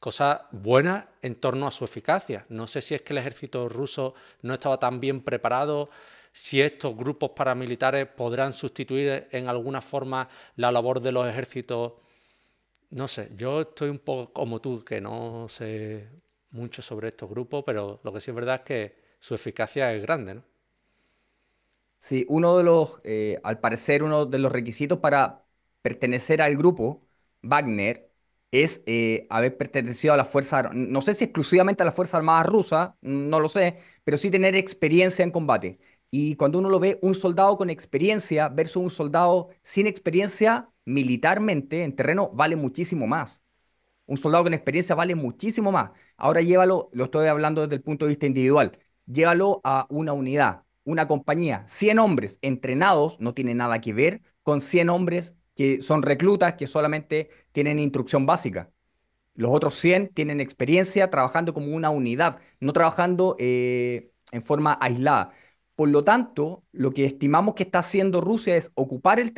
cosas 0.00 0.40
buenas 0.50 1.06
en 1.22 1.34
torno 1.36 1.66
a 1.66 1.70
su 1.70 1.86
eficacia. 1.86 2.44
No 2.50 2.66
sé 2.66 2.82
si 2.82 2.94
es 2.94 3.00
que 3.00 3.14
el 3.14 3.18
ejército 3.20 3.70
ruso 3.70 4.12
no 4.42 4.52
estaba 4.52 4.78
tan 4.78 5.00
bien 5.00 5.22
preparado, 5.22 5.88
si 6.30 6.60
estos 6.60 6.94
grupos 6.94 7.30
paramilitares 7.30 8.06
podrán 8.06 8.52
sustituir 8.52 9.28
en 9.30 9.48
alguna 9.48 9.80
forma 9.80 10.28
la 10.56 10.70
labor 10.70 11.00
de 11.00 11.12
los 11.12 11.26
ejércitos. 11.26 11.94
No 12.90 13.07
sé, 13.09 13.31
yo 13.37 13.61
estoy 13.62 13.88
un 13.90 13.98
poco 14.00 14.33
como 14.33 14.61
tú, 14.61 14.85
que 14.85 15.00
no 15.00 15.48
sé 15.48 16.09
mucho 16.50 16.83
sobre 16.83 17.09
estos 17.09 17.29
grupos, 17.31 17.62
pero 17.64 18.00
lo 18.03 18.12
que 18.12 18.20
sí 18.20 18.31
es 18.31 18.35
verdad 18.35 18.57
es 18.57 18.61
que 18.62 18.96
su 19.20 19.35
eficacia 19.35 19.92
es 19.94 20.03
grande, 20.03 20.35
¿no? 20.35 20.44
Sí, 21.98 22.24
uno 22.29 22.57
de 22.57 22.64
los, 22.64 23.00
eh, 23.05 23.38
al 23.44 23.61
parecer, 23.61 24.03
uno 24.03 24.24
de 24.26 24.38
los 24.38 24.50
requisitos 24.53 24.98
para 25.00 25.44
pertenecer 25.83 26.40
al 26.40 26.57
grupo 26.57 27.07
Wagner 27.42 28.11
es 28.50 28.83
eh, 28.87 29.26
haber 29.31 29.57
pertenecido 29.59 30.14
a 30.14 30.16
la 30.16 30.24
Fuerza, 30.24 30.70
no 30.72 31.03
sé 31.03 31.14
si 31.14 31.24
exclusivamente 31.24 31.83
a 31.83 31.87
la 31.87 31.92
Fuerza 31.92 32.16
Armada 32.16 32.42
rusa, 32.42 32.96
no 33.03 33.38
lo 33.38 33.48
sé, 33.48 33.79
pero 34.03 34.16
sí 34.16 34.31
tener 34.31 34.57
experiencia 34.57 35.22
en 35.22 35.31
combate. 35.31 35.79
Y 36.11 36.37
cuando 36.37 36.59
uno 36.59 36.68
lo 36.68 36.81
ve, 36.81 36.99
un 37.03 37.14
soldado 37.14 37.57
con 37.57 37.70
experiencia 37.70 38.49
versus 38.49 38.83
un 38.83 38.90
soldado 38.90 39.51
sin 39.62 39.87
experiencia 39.87 40.70
militarmente 40.85 41.85
en 41.85 41.94
terreno 41.94 42.31
vale 42.33 42.57
muchísimo 42.57 43.07
más. 43.07 43.42
Un 44.07 44.16
soldado 44.16 44.44
con 44.44 44.55
experiencia 44.55 44.94
vale 44.94 45.14
muchísimo 45.14 45.73
más. 45.73 45.90
Ahora 46.16 46.42
llévalo, 46.42 46.90
lo 46.92 47.05
estoy 47.05 47.29
hablando 47.29 47.62
desde 47.62 47.77
el 47.77 47.83
punto 47.83 48.07
de 48.07 48.11
vista 48.11 48.27
individual, 48.27 48.79
llévalo 49.07 49.61
a 49.64 49.87
una 49.90 50.12
unidad 50.12 50.64
una 50.85 51.07
compañía, 51.07 51.64
100 51.68 51.99
hombres 51.99 52.38
entrenados, 52.42 53.18
no 53.20 53.35
tiene 53.35 53.55
nada 53.55 53.81
que 53.81 53.92
ver 53.92 54.23
con 54.42 54.61
100 54.61 54.90
hombres 54.90 55.35
que 55.55 55.83
son 55.83 56.03
reclutas 56.03 56.55
que 56.55 56.66
solamente 56.66 57.31
tienen 57.53 57.79
instrucción 57.79 58.27
básica. 58.27 58.70
Los 59.35 59.53
otros 59.53 59.75
100 59.77 60.09
tienen 60.14 60.40
experiencia 60.40 61.11
trabajando 61.11 61.55
como 61.55 61.75
una 61.75 61.90
unidad, 61.90 62.38
no 62.61 62.73
trabajando 62.73 63.37
eh, 63.38 64.12
en 64.33 64.42
forma 64.42 64.79
aislada. 64.81 65.31
Por 65.81 65.88
lo 65.88 66.05
tanto, 66.05 66.62
lo 66.73 66.90
que 66.90 67.07
estimamos 67.07 67.55
que 67.55 67.62
está 67.62 67.79
haciendo 67.79 68.21
Rusia 68.21 68.55
es 68.55 68.71
ocupar 68.75 69.19
el, 69.19 69.33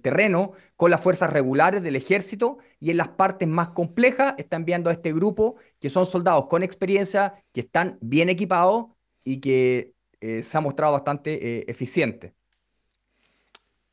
terreno 0.00 0.52
con 0.76 0.92
las 0.92 1.00
fuerzas 1.00 1.32
regulares 1.32 1.82
del 1.82 1.96
ejército 1.96 2.58
y 2.78 2.92
en 2.92 2.98
las 2.98 3.08
partes 3.08 3.48
más 3.48 3.70
complejas 3.70 4.36
está 4.38 4.54
enviando 4.54 4.88
a 4.88 4.92
este 4.92 5.12
grupo 5.12 5.56
que 5.80 5.90
son 5.90 6.06
soldados 6.06 6.46
con 6.46 6.62
experiencia, 6.62 7.42
que 7.52 7.62
están 7.62 7.98
bien 8.00 8.28
equipados 8.28 8.86
y 9.24 9.40
que 9.40 9.94
eh, 10.20 10.44
se 10.44 10.58
ha 10.58 10.60
mostrado 10.60 10.92
bastante 10.92 11.32
eh, 11.34 11.64
eficiente. 11.66 12.32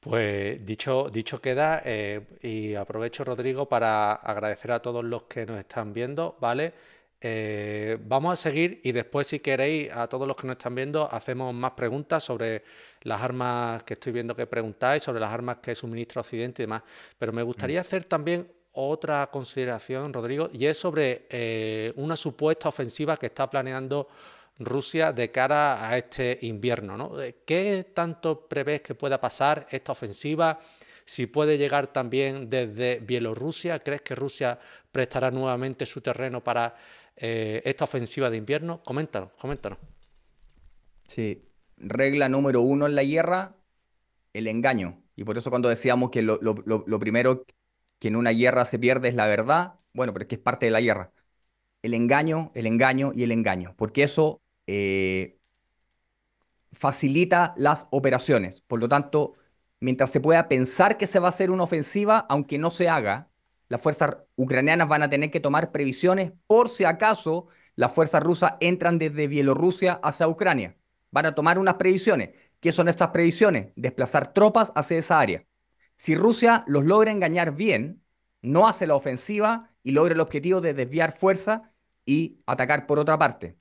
Pues 0.01 0.63
dicho, 0.63 1.09
dicho 1.09 1.41
queda, 1.41 1.81
eh, 1.83 2.21
y 2.43 2.75
aprovecho, 2.75 3.23
Rodrigo, 3.23 3.67
para 3.67 4.13
agradecer 4.13 4.71
a 4.71 4.83
todos 4.83 5.03
los 5.03 5.23
que 5.23 5.47
nos 5.47 5.57
están 5.57 5.93
viendo, 5.93 6.37
¿vale? 6.39 6.73
Eh, 7.25 7.97
vamos 8.01 8.33
a 8.33 8.35
seguir 8.35 8.81
y 8.83 8.91
después, 8.91 9.27
si 9.27 9.39
queréis, 9.39 9.89
a 9.93 10.07
todos 10.07 10.27
los 10.27 10.35
que 10.35 10.45
nos 10.45 10.57
están 10.57 10.75
viendo, 10.75 11.09
hacemos 11.09 11.53
más 11.53 11.71
preguntas 11.71 12.21
sobre 12.21 12.63
las 13.03 13.21
armas 13.21 13.83
que 13.83 13.93
estoy 13.93 14.11
viendo 14.11 14.35
que 14.35 14.45
preguntáis, 14.45 15.03
sobre 15.03 15.21
las 15.21 15.31
armas 15.31 15.59
que 15.61 15.73
suministra 15.73 16.19
Occidente 16.19 16.63
y 16.63 16.65
demás. 16.65 16.83
Pero 17.17 17.31
me 17.31 17.41
gustaría 17.41 17.79
mm. 17.79 17.81
hacer 17.81 18.03
también 18.03 18.51
otra 18.73 19.29
consideración, 19.31 20.11
Rodrigo, 20.11 20.49
y 20.51 20.65
es 20.65 20.77
sobre 20.77 21.25
eh, 21.29 21.93
una 21.95 22.17
supuesta 22.17 22.67
ofensiva 22.67 23.15
que 23.15 23.27
está 23.27 23.49
planeando 23.49 24.09
Rusia 24.59 25.13
de 25.13 25.31
cara 25.31 25.87
a 25.87 25.97
este 25.97 26.39
invierno. 26.41 26.97
¿no? 26.97 27.13
¿Qué 27.45 27.91
tanto 27.93 28.47
prevés 28.47 28.81
que 28.81 28.95
pueda 28.95 29.21
pasar 29.21 29.65
esta 29.71 29.93
ofensiva? 29.93 30.59
Si 31.05 31.27
puede 31.27 31.57
llegar 31.57 31.87
también 31.87 32.49
desde 32.49 32.99
Bielorrusia, 32.99 33.79
¿crees 33.79 34.01
que 34.01 34.15
Rusia 34.15 34.59
prestará 34.91 35.31
nuevamente 35.31 35.85
su 35.85 36.01
terreno 36.01 36.43
para 36.43 36.75
eh, 37.15 37.61
esta 37.65 37.85
ofensiva 37.85 38.29
de 38.29 38.37
invierno? 38.37 38.81
Coméntanos, 38.83 39.31
coméntanos. 39.39 39.79
Sí, 41.07 41.45
regla 41.77 42.29
número 42.29 42.61
uno 42.61 42.87
en 42.87 42.95
la 42.95 43.03
guerra, 43.03 43.55
el 44.33 44.47
engaño. 44.47 45.03
Y 45.15 45.23
por 45.23 45.37
eso 45.37 45.49
cuando 45.49 45.69
decíamos 45.69 46.09
que 46.09 46.21
lo, 46.21 46.39
primero 46.99 47.45
que 47.99 48.07
en 48.07 48.15
una 48.15 48.31
guerra 48.31 48.65
se 48.65 48.79
pierde 48.79 49.09
es 49.09 49.15
la 49.15 49.27
verdad, 49.27 49.75
bueno, 49.93 50.13
pero 50.13 50.23
es 50.23 50.29
que 50.29 50.35
es 50.35 50.41
parte 50.41 50.65
de 50.65 50.71
la 50.71 50.81
guerra. 50.81 51.11
El 51.81 51.93
engaño, 51.93 52.51
el 52.55 52.65
engaño 52.65 53.11
y 53.13 53.23
el 53.23 53.31
engaño, 53.31 53.75
porque 53.77 54.03
eso 54.03 54.41
eh, 54.67 55.37
facilita 56.71 57.53
las 57.57 57.87
operaciones. 57.91 58.61
Por 58.61 58.79
lo 58.79 58.89
tanto, 58.89 59.35
mientras 59.79 60.11
se 60.11 60.21
pueda 60.21 60.47
pensar 60.47 60.97
que 60.97 61.07
se 61.07 61.19
va 61.19 61.27
a 61.27 61.29
hacer 61.29 61.51
una 61.51 61.63
ofensiva, 61.63 62.25
aunque 62.29 62.57
no 62.57 62.71
se 62.71 62.89
haga, 62.89 63.29
las 63.73 63.81
fuerzas 63.81 64.17
ucranianas 64.35 64.87
van 64.87 65.01
a 65.01 65.09
tener 65.09 65.31
que 65.31 65.39
tomar 65.39 65.71
previsiones 65.71 66.31
por 66.45 66.69
si 66.69 66.83
acaso 66.83 67.47
las 67.75 67.91
fuerzas 67.91 68.21
rusas 68.21 68.53
entran 68.59 68.99
desde 68.99 69.25
Bielorrusia 69.27 69.93
hacia 70.03 70.27
Ucrania. 70.27 70.77
Van 71.09 71.25
a 71.25 71.33
tomar 71.33 71.57
unas 71.57 71.73
previsiones. 71.73 72.37
¿Qué 72.59 72.71
son 72.71 72.87
estas 72.87 73.07
previsiones? 73.09 73.73
Desplazar 73.75 74.31
tropas 74.31 74.71
hacia 74.75 74.99
esa 74.99 75.19
área. 75.19 75.47
Si 75.95 76.13
Rusia 76.15 76.63
los 76.67 76.85
logra 76.85 77.09
engañar 77.09 77.55
bien, 77.55 78.03
no 78.43 78.67
hace 78.67 78.85
la 78.85 78.93
ofensiva 78.93 79.71
y 79.81 79.89
logra 79.89 80.13
el 80.13 80.19
objetivo 80.19 80.61
de 80.61 80.75
desviar 80.75 81.11
fuerza 81.11 81.73
y 82.05 82.43
atacar 82.45 82.85
por 82.85 82.99
otra 82.99 83.17
parte. 83.17 83.57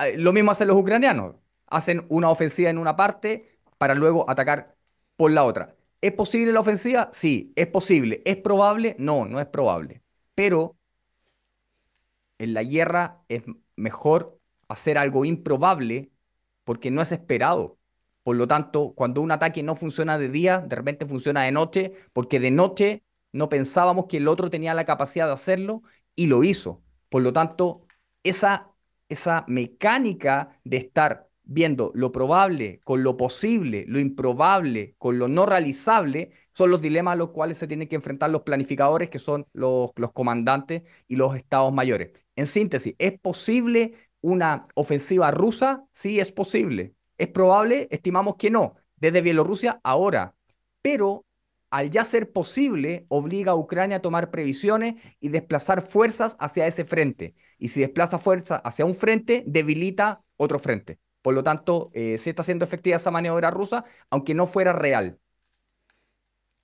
Eh, 0.00 0.16
lo 0.16 0.32
mismo 0.32 0.50
hacen 0.50 0.66
los 0.66 0.76
ucranianos. 0.76 1.36
Hacen 1.68 2.04
una 2.08 2.30
ofensiva 2.30 2.68
en 2.68 2.78
una 2.78 2.96
parte 2.96 3.60
para 3.78 3.94
luego 3.94 4.28
atacar 4.28 4.76
por 5.14 5.30
la 5.30 5.44
otra. 5.44 5.76
¿Es 6.02 6.12
posible 6.12 6.52
la 6.52 6.60
ofensiva? 6.60 7.10
Sí, 7.14 7.52
es 7.56 7.68
posible. 7.68 8.22
¿Es 8.26 8.36
probable? 8.38 8.96
No, 8.98 9.24
no 9.26 9.40
es 9.40 9.46
probable. 9.46 10.02
Pero 10.34 10.76
en 12.38 12.54
la 12.54 12.62
guerra 12.64 13.22
es 13.28 13.44
mejor 13.76 14.40
hacer 14.68 14.98
algo 14.98 15.24
improbable 15.24 16.10
porque 16.64 16.90
no 16.90 17.02
es 17.02 17.12
esperado. 17.12 17.78
Por 18.22 18.36
lo 18.36 18.46
tanto, 18.48 18.94
cuando 18.94 19.20
un 19.22 19.32
ataque 19.32 19.62
no 19.62 19.74
funciona 19.76 20.18
de 20.18 20.28
día, 20.28 20.58
de 20.60 20.76
repente 20.76 21.06
funciona 21.06 21.42
de 21.42 21.52
noche, 21.52 21.92
porque 22.12 22.38
de 22.40 22.50
noche 22.52 23.04
no 23.32 23.48
pensábamos 23.48 24.06
que 24.08 24.18
el 24.18 24.28
otro 24.28 24.50
tenía 24.50 24.74
la 24.74 24.84
capacidad 24.84 25.26
de 25.26 25.32
hacerlo 25.34 25.82
y 26.14 26.26
lo 26.28 26.44
hizo. 26.44 26.82
Por 27.08 27.22
lo 27.22 27.32
tanto, 27.32 27.86
esa, 28.22 28.72
esa 29.08 29.44
mecánica 29.48 30.60
de 30.64 30.76
estar 30.78 31.28
viendo 31.52 31.92
lo 31.94 32.12
probable 32.12 32.80
con 32.84 33.02
lo 33.02 33.16
posible, 33.16 33.84
lo 33.86 34.00
improbable 34.00 34.94
con 34.98 35.18
lo 35.18 35.28
no 35.28 35.46
realizable, 35.46 36.30
son 36.52 36.70
los 36.70 36.80
dilemas 36.80 37.12
a 37.12 37.16
los 37.16 37.30
cuales 37.30 37.58
se 37.58 37.66
tienen 37.66 37.88
que 37.88 37.96
enfrentar 37.96 38.30
los 38.30 38.42
planificadores, 38.42 39.10
que 39.10 39.18
son 39.18 39.46
los, 39.52 39.90
los 39.96 40.12
comandantes 40.12 40.82
y 41.08 41.16
los 41.16 41.36
estados 41.36 41.72
mayores. 41.72 42.12
En 42.36 42.46
síntesis, 42.46 42.94
¿es 42.98 43.18
posible 43.20 43.94
una 44.20 44.66
ofensiva 44.74 45.30
rusa? 45.30 45.84
Sí, 45.92 46.20
es 46.20 46.32
posible. 46.32 46.94
¿Es 47.18 47.28
probable? 47.28 47.88
Estimamos 47.90 48.36
que 48.36 48.50
no, 48.50 48.74
desde 48.96 49.22
Bielorrusia 49.22 49.80
ahora. 49.84 50.34
Pero 50.80 51.26
al 51.70 51.90
ya 51.90 52.04
ser 52.04 52.32
posible, 52.32 53.06
obliga 53.08 53.52
a 53.52 53.56
Ucrania 53.56 53.98
a 53.98 54.02
tomar 54.02 54.30
previsiones 54.30 54.94
y 55.20 55.28
desplazar 55.28 55.82
fuerzas 55.82 56.36
hacia 56.38 56.66
ese 56.66 56.84
frente. 56.84 57.34
Y 57.58 57.68
si 57.68 57.80
desplaza 57.80 58.18
fuerzas 58.18 58.60
hacia 58.64 58.84
un 58.84 58.94
frente, 58.94 59.42
debilita 59.46 60.22
otro 60.36 60.58
frente. 60.58 60.98
Por 61.22 61.34
lo 61.34 61.42
tanto, 61.42 61.90
eh, 61.94 62.18
se 62.18 62.30
está 62.30 62.42
haciendo 62.42 62.64
efectiva 62.64 62.96
esa 62.96 63.10
maniobra 63.10 63.50
rusa, 63.50 63.84
aunque 64.10 64.34
no 64.34 64.46
fuera 64.46 64.72
real. 64.72 65.18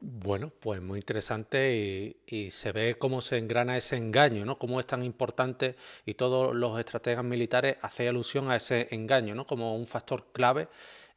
Bueno, 0.00 0.52
pues 0.60 0.80
muy 0.80 1.00
interesante 1.00 2.16
y, 2.26 2.50
se 2.50 2.70
ve 2.70 2.96
cómo 2.98 3.20
se 3.20 3.36
engrana 3.36 3.76
ese 3.76 3.96
engaño, 3.96 4.44
¿no? 4.44 4.56
Cómo 4.58 4.78
es 4.78 4.86
tan 4.86 5.02
importante 5.02 5.74
y 6.06 6.14
todos 6.14 6.54
los 6.54 6.78
estrategas 6.78 7.24
militares 7.24 7.76
hacen 7.82 8.08
alusión 8.08 8.48
a 8.50 8.56
ese 8.56 8.86
engaño, 8.92 9.34
¿no? 9.34 9.44
Como 9.44 9.74
un 9.74 9.86
factor 9.88 10.26
clave 10.32 10.68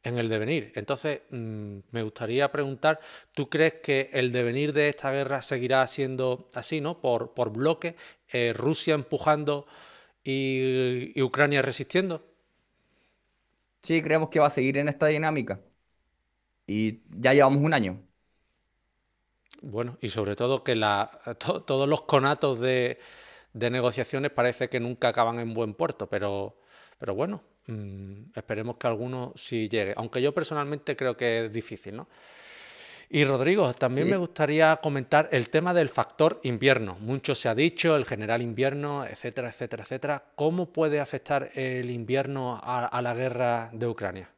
en 0.02 0.18
el 0.18 0.28
devenir. 0.28 0.72
Entonces, 0.74 1.20
mm, 1.30 1.78
me 1.92 2.02
gustaría 2.02 2.50
preguntar, 2.50 2.98
¿tú 3.32 3.48
crees 3.48 3.74
que 3.74 4.10
el 4.12 4.32
devenir 4.32 4.72
de 4.72 4.88
esta 4.88 5.12
guerra 5.12 5.42
seguirá 5.42 5.86
siendo 5.86 6.48
así, 6.54 6.80
¿no? 6.80 7.00
Por, 7.00 7.34
por 7.34 7.50
bloque, 7.52 7.94
eh, 8.32 8.52
Rusia 8.52 8.94
empujando 8.94 9.66
y 10.24 11.20
Ucrania 11.22 11.62
resistiendo. 11.62 12.31
Sí, 13.82 14.00
creemos 14.02 14.28
que 14.30 14.40
va 14.40 14.46
a 14.46 14.50
seguir 14.50 14.78
en 14.78 14.88
esta 14.88 15.06
dinámica. 15.06 15.60
Y 16.66 17.02
ya 17.10 17.32
llevamos 17.34 17.62
un 17.62 17.72
año. 17.74 18.02
Bueno, 19.62 19.96
y 20.00 20.08
sobre 20.08 20.34
todo 20.36 20.64
que 20.64 20.74
la, 20.74 21.20
todos 21.38 21.88
los 21.88 22.02
conatos 22.02 22.58
de, 22.60 22.98
negociaciones 23.54 24.30
parece 24.32 24.68
que 24.68 24.80
nunca 24.80 25.08
acaban 25.08 25.38
en 25.38 25.54
buen 25.54 25.74
puerto, 25.74 26.08
pero, 26.08 26.58
pero 26.98 27.14
bueno, 27.14 27.42
mm, 27.66 28.32
esperemos 28.34 28.76
que 28.76 28.86
alguno 28.88 29.32
sí 29.36 29.68
llegue. 29.68 29.94
Aunque 29.96 30.20
yo 30.22 30.34
personalmente 30.34 30.96
creo 30.96 31.16
que 31.16 31.46
es 31.46 31.52
difícil, 31.52 31.96
¿no? 31.96 32.08
Y 33.14 33.24
Rodrigo, 33.24 33.74
también 33.74 34.08
me 34.08 34.16
gustaría 34.16 34.74
comentar 34.76 35.28
el 35.32 35.50
tema 35.50 35.74
del 35.74 35.90
factor 35.90 36.40
invierno. 36.44 36.96
Mucho 36.98 37.34
se 37.34 37.50
ha 37.50 37.54
dicho, 37.54 37.94
el 37.94 38.06
general 38.06 38.40
invierno, 38.40 39.04
etcétera, 39.04 39.50
etcétera, 39.50 39.82
etcétera. 39.82 40.24
¿Cómo 40.34 40.72
puede 40.72 40.98
afectar 40.98 41.50
el 41.54 41.90
invierno 41.90 42.58
a, 42.64 43.02
la 43.02 43.12
guerra 43.12 43.68
de 43.74 43.86
Ucrania? 43.86 44.30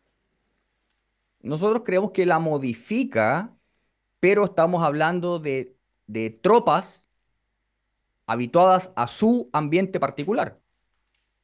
Nosotros 1.40 1.84
creemos 1.87 2.10
que 2.10 2.26
la 2.26 2.40
modifica, 2.40 3.56
pero 4.18 4.44
estamos 4.46 4.84
hablando 4.84 5.38
de, 5.38 5.76
de 6.08 6.30
tropas 6.30 7.06
habituadas 8.26 8.90
a 8.96 9.06
su 9.06 9.50
ambiente 9.52 10.00
particular. 10.00 10.58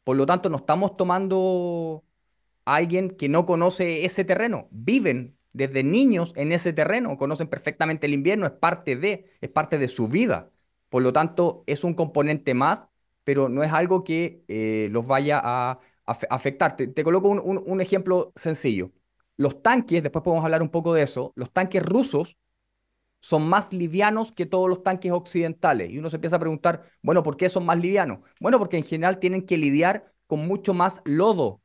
Por 0.03 0.17
lo 0.17 0.27
tanto, 0.27 0.49
no 0.49 0.57
estamos 0.57 0.97
tomando 0.97 2.03
a 2.65 2.75
alguien 2.75 3.09
que 3.09 3.29
no 3.29 3.47
conoce 3.47 4.05
ese 4.05 4.25
terreno. 4.25 4.67
Viven 4.73 5.39
desde 5.53 5.83
niños 5.83 6.33
en 6.37 6.53
ese 6.53 6.73
terreno, 6.73 7.17
conocen 7.19 7.49
perfectamente 7.49 8.07
el 8.07 8.15
invierno, 8.15 8.47
es 8.47 8.53
parte 8.53 8.97
de, 8.97 9.27
es 9.41 9.51
parte 9.51 9.79
de 9.79 9.89
su 9.89 10.09
vida. 10.09 10.51
Por 10.89 11.03
lo 11.03 11.13
tanto, 11.13 11.65
es 11.67 11.85
un 11.85 11.95
componente 11.95 12.55
más, 12.55 12.89
pero 13.25 13.49
no 13.49 13.63
es 13.63 13.73
algo 13.73 14.05
que 14.05 14.45
eh, 14.49 14.89
los 14.91 15.07
vaya 15.07 15.41
a, 15.43 15.81
afectar. 16.07 16.77
Te, 16.77 17.05
coloco 17.05 17.29
un, 17.29 17.81
ejemplo 17.81 18.33
sencillo. 18.35 18.91
Los 19.37 19.63
tanques, 19.63 20.03
después 20.03 20.25
podemos 20.25 20.45
hablar 20.45 20.63
un 20.63 20.69
poco 20.69 20.93
de 20.93 21.03
eso, 21.03 21.33
los 21.37 21.53
tanques 21.53 21.83
rusos 21.85 22.37
son 23.21 23.49
más 23.49 23.73
livianos 23.73 24.33
que 24.33 24.47
todos 24.47 24.69
los 24.69 24.83
tanques 24.83 25.13
occidentales. 25.13 25.91
Y 25.91 25.99
uno 25.99 26.11
se 26.11 26.17
empieza 26.17 26.37
a 26.37 26.41
preguntar, 26.41 26.83
bueno, 27.03 27.23
¿por 27.23 27.37
qué 27.37 27.49
son 27.49 27.65
más 27.67 27.79
livianos? 27.79 28.21
Bueno, 28.41 28.59
porque 28.59 28.79
en 28.79 28.85
general 28.85 29.19
tienen 29.19 29.47
que 29.47 29.59
lidiar 29.59 30.13
con 30.27 30.47
mucho 30.47 30.75
más 30.75 31.01
lodo. 31.05 31.61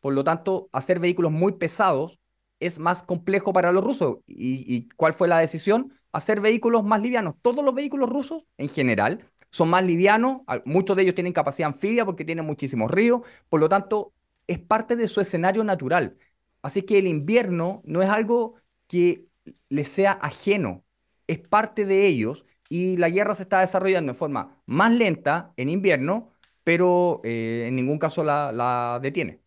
Por 0.00 0.14
lo 0.14 0.24
tanto, 0.24 0.68
hacer 0.72 0.98
vehículos 0.98 1.32
muy 1.32 1.52
pesados 1.52 2.18
es 2.60 2.78
más 2.78 3.02
complejo 3.02 3.52
para 3.52 3.72
los 3.72 3.82
rusos. 3.82 4.18
¿Y, 4.26 4.88
cuál 4.96 5.14
fue 5.14 5.28
la 5.28 5.38
decisión? 5.38 5.94
Hacer 6.12 6.40
vehículos 6.40 6.84
más 6.84 7.02
livianos. 7.02 7.34
Todos 7.42 7.64
los 7.64 7.74
vehículos 7.74 8.08
rusos, 8.10 8.44
en 8.58 8.68
general, 8.68 9.30
son 9.50 9.70
más 9.70 9.84
livianos. 9.84 10.42
Muchos 10.64 10.96
de 10.96 11.02
ellos 11.02 11.14
tienen 11.14 11.32
capacidad 11.32 11.68
anfibia 11.68 12.04
porque 12.04 12.24
tienen 12.24 12.44
muchísimos 12.46 12.90
ríos. 12.90 13.22
Por 13.48 13.60
lo 13.60 13.68
tanto, 13.68 14.12
es 14.46 14.58
parte 14.58 14.96
de 14.96 15.08
su 15.08 15.20
escenario 15.20 15.64
natural. 15.64 16.16
Así 16.62 16.82
que 16.82 16.98
el 16.98 17.06
invierno 17.06 17.82
no 17.84 18.02
es 18.02 18.08
algo 18.10 18.56
que 18.86 19.26
les 19.68 19.88
sea 19.88 20.12
ajeno. 20.12 20.84
Es 21.26 21.38
parte 21.38 21.86
de 21.86 22.06
ellos 22.06 22.44
y 22.68 22.96
la 22.98 23.10
guerra 23.10 23.34
se 23.34 23.44
está 23.44 23.60
desarrollando 23.60 24.12
de 24.12 24.18
forma 24.18 24.62
más 24.66 24.92
lenta 24.92 25.52
en 25.56 25.68
invierno, 25.70 26.30
pero 26.64 27.20
eh, 27.24 27.66
en 27.68 27.76
ningún 27.76 27.98
caso 27.98 28.24
la 28.24 28.98
detiene. 29.02 29.40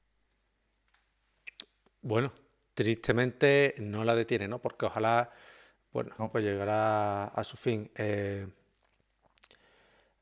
Bueno, 2.01 2.31
tristemente 2.73 3.75
no 3.77 4.03
la 4.03 4.15
detiene, 4.15 4.47
¿no? 4.47 4.59
Porque 4.59 4.85
ojalá, 4.85 5.31
bueno, 5.91 6.29
pues 6.31 6.43
llegará 6.43 7.25
a 7.25 7.43
su 7.43 7.57
fin. 7.57 7.91
Eh, 7.95 8.47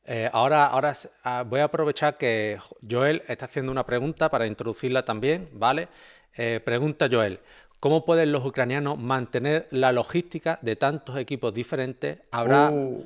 eh, 0.06 0.30
ahora, 0.34 0.68
ahora 0.68 0.96
ah, 1.24 1.44
voy 1.48 1.60
a 1.60 1.66
aprovechar 1.66 2.18
que 2.18 2.60
Joel 2.90 3.24
está 3.28 3.46
haciendo 3.46 3.72
una 3.72 3.86
pregunta 3.86 4.30
para 4.30 4.48
introducirla 4.48 5.06
también, 5.06 5.50
¿vale? 5.54 5.88
Eh, 6.36 6.60
pregunta 6.64 7.08
Joel, 7.12 7.40
¿cómo 7.80 8.06
pueden 8.06 8.32
los 8.32 8.46
ucranianos 8.46 8.98
mantener 8.98 9.68
la 9.72 9.92
logística 9.92 10.60
de 10.62 10.76
tantos 10.76 11.18
equipos 11.18 11.54
diferentes? 11.54 12.20
Habrá... 12.32 12.70
Uh. 12.72 13.06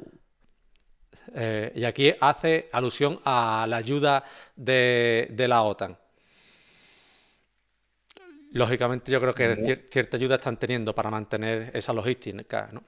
y 1.74 1.84
aquí 1.86 2.14
hace 2.22 2.70
alusión 2.72 3.20
a 3.26 3.66
la 3.68 3.78
ayuda 3.78 4.24
de 4.56 5.46
la 5.50 5.64
OTAN. 5.64 5.98
Lógicamente 8.56 9.12
yo 9.12 9.20
creo 9.20 9.36
que 9.36 9.84
cierta 9.92 10.16
ayuda 10.16 10.36
están 10.36 10.58
teniendo 10.58 10.96
para 10.96 11.12
mantener 11.12 11.72
esa 11.76 11.92
logística, 11.92 12.70
¿no? 12.72 12.86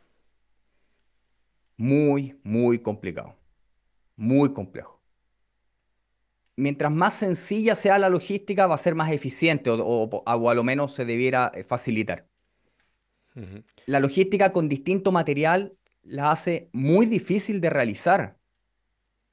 Muy, 1.75 2.39
muy 2.45 2.79
complicado. 2.79 3.35
Muy 4.15 4.53
complejo. 4.53 5.01
Mientras 6.55 6.89
más 6.89 7.15
sencilla 7.15 7.75
sea 7.75 7.99
la 7.99 8.07
logística, 8.07 8.65
va 8.65 8.75
a 8.75 8.77
ser 8.77 8.95
más 8.95 9.11
eficiente 9.11 9.69
o, 9.69 10.23
a 10.25 10.53
lo 10.53 10.63
menos 10.63 10.93
se 10.93 11.03
debiera 11.03 11.51
eh, 11.53 11.65
facilitar. 11.65 12.29
La 13.87 13.99
logística 13.99 14.53
con 14.53 14.69
distinto 14.69 15.11
material 15.11 15.77
la 16.01 16.31
hace 16.31 16.69
muy 16.71 17.07
difícil 17.07 17.59
de 17.59 17.69
realizar 17.69 18.37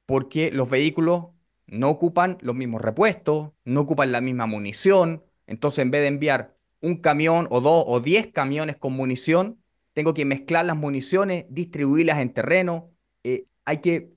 porque 0.05 0.51
los 0.51 0.69
vehículos 0.69 1.27
no 1.69 1.91
ocupan 1.91 2.39
los 2.41 2.57
mismos 2.57 2.83
repuestos, 2.83 3.53
no 3.65 3.83
ocupan 3.83 4.11
la 4.11 4.21
misma 4.21 4.47
munición, 4.47 5.23
entonces, 5.47 5.81
en 5.81 5.91
vez 5.91 6.03
de 6.03 6.09
enviar 6.09 6.57
un 6.81 6.97
camión 6.99 7.47
o 7.51 7.61
dos 7.61 7.85
o 7.87 8.01
diez 8.01 8.29
camiones 8.33 8.77
con 8.77 8.93
munición, 8.95 9.63
tengo 9.93 10.15
que 10.15 10.25
mezclar 10.25 10.65
las 10.67 10.77
municiones, 10.77 11.47
distribuirlas 11.49 12.19
en 12.19 12.33
terreno. 12.33 12.93
Eh, 13.23 13.47
hay 13.65 13.79
que 13.81 14.13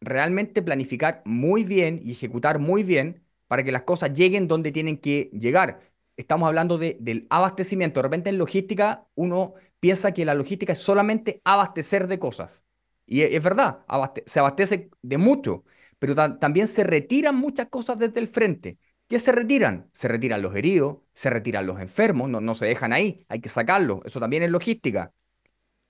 realmente 0.00 0.62
planificar 0.62 1.22
muy 1.24 1.64
bien 1.64 2.00
y 2.04 2.12
ejecutar 2.12 2.58
muy 2.58 2.82
bien 2.82 3.22
para 3.46 3.64
que 3.64 3.72
las 3.72 3.82
cosas 3.82 4.12
lleguen 4.12 4.48
donde 4.48 4.72
tienen 4.72 4.98
que 4.98 5.30
llegar. 5.32 5.80
Estamos 6.16 6.46
hablando 6.46 6.78
de, 6.78 6.96
del 7.00 7.26
abastecimiento. 7.30 8.00
De 8.00 8.04
repente 8.04 8.30
en 8.30 8.38
logística 8.38 9.06
uno 9.14 9.54
piensa 9.80 10.12
que 10.12 10.24
la 10.24 10.34
logística 10.34 10.72
es 10.72 10.78
solamente 10.78 11.40
abastecer 11.44 12.06
de 12.06 12.18
cosas. 12.18 12.64
Y 13.06 13.22
es, 13.22 13.42
verdad, 13.42 13.84
se 14.26 14.40
abastece 14.40 14.90
de 15.02 15.18
mucho, 15.18 15.64
pero 15.98 16.14
también 16.14 16.68
se 16.68 16.84
retiran 16.84 17.36
muchas 17.36 17.66
cosas 17.66 17.98
desde 17.98 18.20
el 18.20 18.28
frente. 18.28 18.78
¿Qué 19.08 19.18
se 19.18 19.32
retiran? 19.32 19.88
Se 19.92 20.08
retiran 20.08 20.42
los 20.42 20.54
heridos, 20.56 20.98
se 21.12 21.30
retiran 21.30 21.66
los 21.66 21.80
enfermos, 21.80 22.28
no, 22.30 22.40
no 22.40 22.54
se 22.54 22.66
dejan 22.66 22.92
ahí, 22.92 23.24
hay 23.28 23.40
que 23.40 23.48
sacarlos. 23.48 24.00
Eso 24.04 24.20
también 24.20 24.42
es 24.42 24.50
logística. 24.50 25.12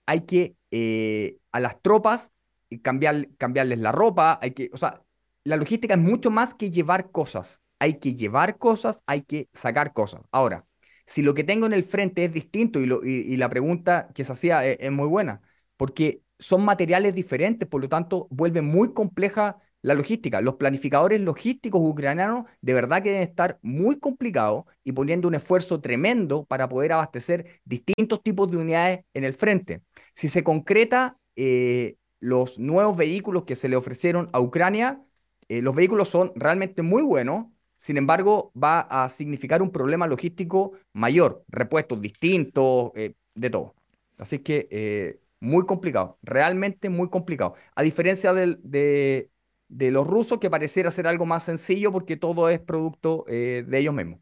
Hay 0.07 0.23
que 0.23 0.57
eh, 0.71 1.39
a 1.53 1.61
las 1.61 1.81
tropas 1.83 2.33
eh, 2.71 2.81
cambiar, 2.83 3.29
cambiarles 3.39 3.79
la 3.81 3.93
ropa, 3.93 4.39
hay 4.43 4.53
que, 4.53 4.71
o 4.73 4.77
sea, 4.77 5.03
la 5.45 5.57
logística 5.57 5.95
es 5.95 6.01
mucho 6.01 6.31
más 6.31 6.55
que 6.55 6.71
llevar 6.71 7.11
cosas. 7.11 7.63
Hay 7.79 7.99
que 8.01 8.15
llevar 8.15 8.59
cosas, 8.59 9.03
hay 9.07 9.23
que 9.23 9.49
sacar 9.53 9.93
cosas. 9.93 10.23
Ahora, 10.33 10.67
si 11.07 11.23
lo 11.23 11.35
que 11.35 11.45
tengo 11.45 11.67
en 11.67 11.73
el 11.75 11.85
frente 11.85 12.25
es 12.25 12.33
distinto 12.33 12.81
y, 12.81 13.37
la 13.37 13.49
pregunta 13.51 14.09
que 14.15 14.25
se 14.25 14.33
hacía 14.33 14.65
es, 14.67 14.79
es 14.81 14.93
muy 14.93 15.09
buena, 15.09 15.43
porque 15.77 16.23
son 16.39 16.65
materiales 16.65 17.15
diferentes, 17.15 17.69
por 17.69 17.83
lo 17.83 17.89
tanto, 17.89 18.27
vuelve 18.31 18.63
muy 18.63 18.93
compleja 18.95 19.59
la 19.85 19.93
logística. 19.93 20.41
Los 20.41 20.55
planificadores 20.55 21.21
logísticos 21.21 21.81
ucranianos 21.85 22.47
de 22.63 22.73
verdad 22.73 23.03
que 23.03 23.11
deben 23.11 23.29
estar 23.29 23.59
muy 23.61 23.99
complicados 23.99 24.65
y 24.83 24.93
poniendo 24.93 25.29
un 25.29 25.35
esfuerzo 25.35 25.83
tremendo 25.83 26.47
para 26.47 26.71
poder 26.71 26.93
abastecer 26.95 27.61
distintos 27.67 28.23
tipos 28.23 28.51
de 28.51 28.57
unidades 28.57 29.05
en 29.13 29.25
el 29.25 29.35
frente. 29.35 29.83
Si 30.15 30.29
se 30.31 30.43
concreta 30.43 31.19
eh, 31.37 31.97
los 32.19 32.59
nuevos 32.59 32.97
vehículos 32.97 33.45
que 33.45 33.57
se 33.57 33.69
le 33.69 33.77
ofrecieron 33.77 34.31
a 34.33 34.41
Ucrania, 34.41 35.05
eh, 35.49 35.61
los 35.61 35.75
vehículos 35.75 36.09
son 36.09 36.33
realmente 36.35 36.81
muy 36.81 37.03
buenos, 37.03 37.49
sin 37.77 37.99
embargo 37.99 38.53
va 38.61 38.81
a 38.81 39.11
significar 39.11 39.61
un 39.61 39.71
problema 39.71 40.07
logístico 40.07 40.73
mayor, 40.95 41.45
repuestos 41.49 42.01
distintos, 42.01 42.91
eh, 42.95 43.13
de 43.35 43.51
todo. 43.51 43.75
Así 44.17 44.39
que 44.39 45.21
muy 45.41 45.67
complicado, 45.67 46.19
realmente 46.23 46.89
muy 46.89 47.11
complicado. 47.11 47.55
A 47.75 47.83
diferencia 47.83 48.33
de, 48.33 49.29
de 49.75 49.91
los 49.91 50.07
rusos 50.07 50.39
que 50.39 50.49
pareciera 50.49 50.91
ser 50.93 51.09
algo 51.09 51.27
más 51.27 51.45
sencillo 51.45 51.91
porque 51.91 52.17
todo 52.17 52.49
es 52.49 52.61
producto 52.61 53.25
eh, 53.27 53.65
de 53.67 53.79
ellos 53.79 53.93
mismos. 53.93 54.21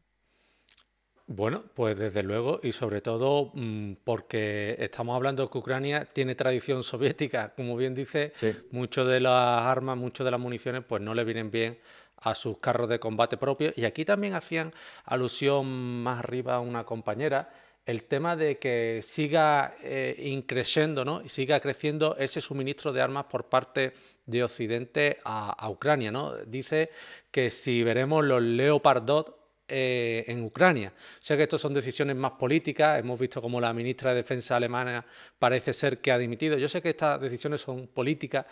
Bueno, 1.26 1.64
pues 1.74 1.96
desde 1.98 2.22
luego 2.22 2.58
y 2.62 2.72
sobre 2.72 3.00
todo 3.02 3.52
mm, 3.54 3.94
porque 4.02 4.76
estamos 4.78 5.14
hablando 5.14 5.50
que 5.50 5.58
Ucrania 5.58 6.06
tiene 6.06 6.34
tradición 6.34 6.82
soviética, 6.82 7.52
como 7.54 7.76
bien 7.76 7.94
dice, 7.94 8.32
muchas 8.70 9.06
de 9.06 9.20
las 9.20 9.62
armas, 9.62 9.98
muchas 9.98 10.24
de 10.24 10.30
las 10.30 10.40
municiones 10.40 10.84
pues 10.88 11.02
no 11.02 11.14
le 11.14 11.24
vienen 11.24 11.50
bien 11.50 11.78
a 12.16 12.34
sus 12.34 12.56
carros 12.58 12.88
de 12.88 12.98
combate 12.98 13.36
propios 13.36 13.74
y 13.76 13.84
aquí 13.84 14.04
también 14.06 14.34
hacían 14.34 14.72
alusión 15.04 16.02
más 16.02 16.20
arriba 16.20 16.54
a 16.54 16.60
una 16.60 16.84
compañera 16.84 17.50
el 17.84 18.04
tema 18.04 18.36
de 18.36 18.58
que 18.58 19.00
siga 19.02 19.74
eh, 19.82 20.14
increciendo, 20.18 21.04
¿no? 21.04 21.20
Y 21.22 21.28
siga 21.28 21.58
creciendo 21.60 22.16
ese 22.16 22.40
suministro 22.40 22.92
de 22.92 23.00
armas 23.02 23.24
por 23.24 23.48
parte 23.48 23.80
de 23.80 23.92
Occidente 24.42 25.18
a, 25.24 25.68
Ucrania. 25.68 26.10
¿no? 26.10 26.36
Dice 26.46 26.90
que 27.30 27.50
si 27.50 27.82
veremos 27.82 28.24
los 28.24 28.42
Leopard 28.42 29.02
2 29.02 29.26
eh, 29.68 30.24
en 30.28 30.44
Ucrania. 30.44 30.92
Sé 31.20 31.36
que 31.36 31.44
estas 31.44 31.60
son 31.60 31.72
decisiones 31.72 32.14
más 32.14 32.32
políticas, 32.32 32.98
hemos 32.98 33.18
visto 33.18 33.40
como 33.40 33.58
la 33.58 33.72
ministra 33.72 34.10
de 34.10 34.16
Defensa 34.16 34.56
alemana 34.56 35.06
parece 35.38 35.72
ser 35.72 35.98
que 36.00 36.12
ha 36.12 36.18
dimitido. 36.18 36.58
Yo 36.58 36.68
sé 36.68 36.82
que 36.82 36.90
estas 36.90 37.18
decisiones 37.20 37.62
son 37.62 37.86
políticas 37.86 38.44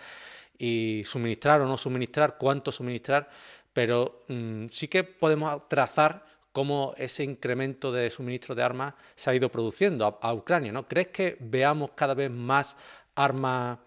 y 0.56 1.02
suministrar 1.04 1.60
o 1.60 1.66
no 1.66 1.76
suministrar, 1.76 2.38
cuánto 2.38 2.72
suministrar, 2.72 3.28
pero 3.72 4.22
mm, 4.28 4.68
sí 4.70 4.88
que 4.88 5.04
podemos 5.04 5.68
trazar 5.68 6.24
cómo 6.52 6.94
ese 6.96 7.22
incremento 7.22 7.92
de 7.92 8.08
suministro 8.08 8.54
de 8.54 8.62
armas 8.62 8.94
se 9.14 9.30
ha 9.30 9.34
ido 9.34 9.50
produciendo 9.50 10.06
a, 10.06 10.26
a 10.26 10.32
Ucrania. 10.32 10.72
¿no? 10.72 10.88
¿Crees 10.88 11.08
que 11.08 11.36
veamos 11.40 11.90
cada 11.94 12.14
vez 12.14 12.30
más 12.30 12.76
armas 13.14 13.78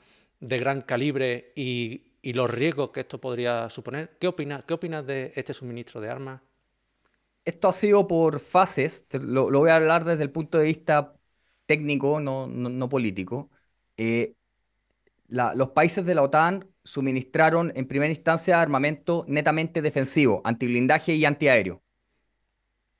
de 0.44 0.60
gran 0.60 0.82
calibre 0.82 1.54
y, 1.56 2.10
los 2.22 2.50
riesgos 2.50 2.92
que 2.92 3.02
esto 3.02 3.20
podría 3.20 3.70
suponer. 3.70 4.18
¿Qué 4.20 4.28
opinas 4.28 4.64
¿Qué 4.66 4.78
de 4.78 5.34
este 5.36 5.54
suministro 5.54 6.00
de 6.00 6.10
armas? 6.10 6.42
Esto 7.44 7.68
ha 7.68 7.74
sido 7.74 8.08
por 8.08 8.40
fases, 8.40 9.06
lo, 9.12 9.52
voy 9.52 9.70
a 9.70 9.76
hablar 9.76 10.06
desde 10.06 10.24
el 10.24 10.32
punto 10.32 10.58
de 10.58 10.66
vista 10.66 11.16
técnico, 11.66 12.22
no, 12.22 12.90
político. 12.90 13.50
Eh, 13.98 14.36
los 15.28 15.72
países 15.72 16.06
de 16.06 16.16
la 16.16 16.24
OTAN 16.24 16.66
suministraron 16.84 17.74
en 17.76 17.88
primera 17.88 18.12
instancia 18.12 18.62
armamento 18.62 19.26
netamente 19.28 19.82
defensivo, 19.82 20.42
antiblindaje 20.46 21.16
y 21.16 21.26
antiaéreo. 21.26 21.84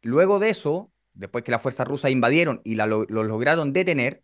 Luego 0.02 0.40
de 0.40 0.50
eso, 0.50 0.92
después 1.14 1.46
que 1.46 1.52
las 1.52 1.62
fuerzas 1.62 1.88
rusas 1.88 2.12
invadieron 2.12 2.62
y 2.66 2.76
lo 2.76 3.06
lograron 3.06 3.72
detener, 3.72 4.24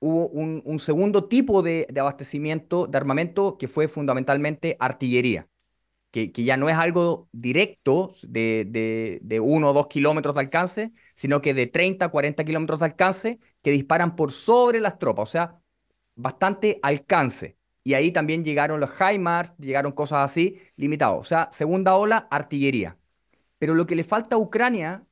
hubo 0.00 0.28
un, 0.28 0.78
segundo 0.78 1.24
tipo 1.26 1.62
de, 1.62 1.86
abastecimiento 1.98 2.86
de 2.86 2.98
armamento 2.98 3.58
que 3.58 3.68
fue 3.68 3.88
fundamentalmente 3.88 4.76
artillería, 4.80 5.48
que, 6.10 6.30
ya 6.32 6.56
no 6.56 6.68
es 6.68 6.76
algo 6.76 7.28
directo 7.32 8.12
de, 8.22 9.18
de, 9.22 9.40
uno 9.40 9.70
o 9.70 9.72
dos 9.72 9.88
kilómetros 9.88 10.34
de 10.34 10.40
alcance, 10.40 10.92
sino 11.14 11.42
que 11.42 11.54
de 11.54 11.66
30 11.66 12.08
40 12.08 12.44
kilómetros 12.44 12.80
de 12.80 12.86
alcance 12.86 13.38
que 13.62 13.70
disparan 13.70 14.16
por 14.16 14.32
sobre 14.32 14.80
las 14.80 14.98
tropas, 14.98 15.28
o 15.28 15.32
sea, 15.32 15.60
bastante 16.14 16.80
alcance. 16.82 17.56
Y 17.84 17.94
ahí 17.94 18.12
también 18.12 18.44
llegaron 18.44 18.80
los 18.80 18.90
HIMARS, 19.00 19.54
llegaron 19.58 19.92
cosas 19.92 20.24
así, 20.30 20.60
limitados. 20.76 21.20
O 21.20 21.24
sea, 21.24 21.48
segunda 21.52 21.96
ola, 21.96 22.28
artillería. 22.30 22.98
Pero 23.58 23.74
lo 23.74 23.86
que 23.86 23.96
le 23.96 24.04
falta 24.04 24.36
a 24.36 24.38
Ucrania 24.38 25.06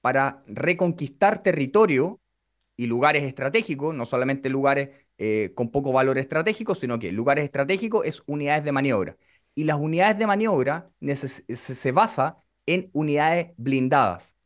para 0.00 0.42
reconquistar 0.46 1.42
territorio 1.42 2.21
y 2.82 2.86
lugares 2.88 3.22
estratégicos, 3.22 3.94
no 3.94 4.04
solamente 4.06 4.48
lugares 4.48 4.90
eh, 5.16 5.52
con 5.54 5.70
poco 5.70 5.92
valor 5.92 6.18
estratégico, 6.18 6.74
sino 6.74 6.98
que 6.98 7.12
lugares 7.12 7.44
estratégicos 7.44 8.04
es 8.04 8.24
unidades 8.26 8.64
de 8.64 8.72
maniobra. 8.72 9.16
Y 9.54 9.64
las 9.64 9.78
unidades 9.78 10.18
de 10.18 10.26
maniobra 10.26 10.90
se, 11.14 11.92
basa 11.92 12.38
en 12.66 12.90
unidades 12.92 13.52
blindadas. 13.56 14.36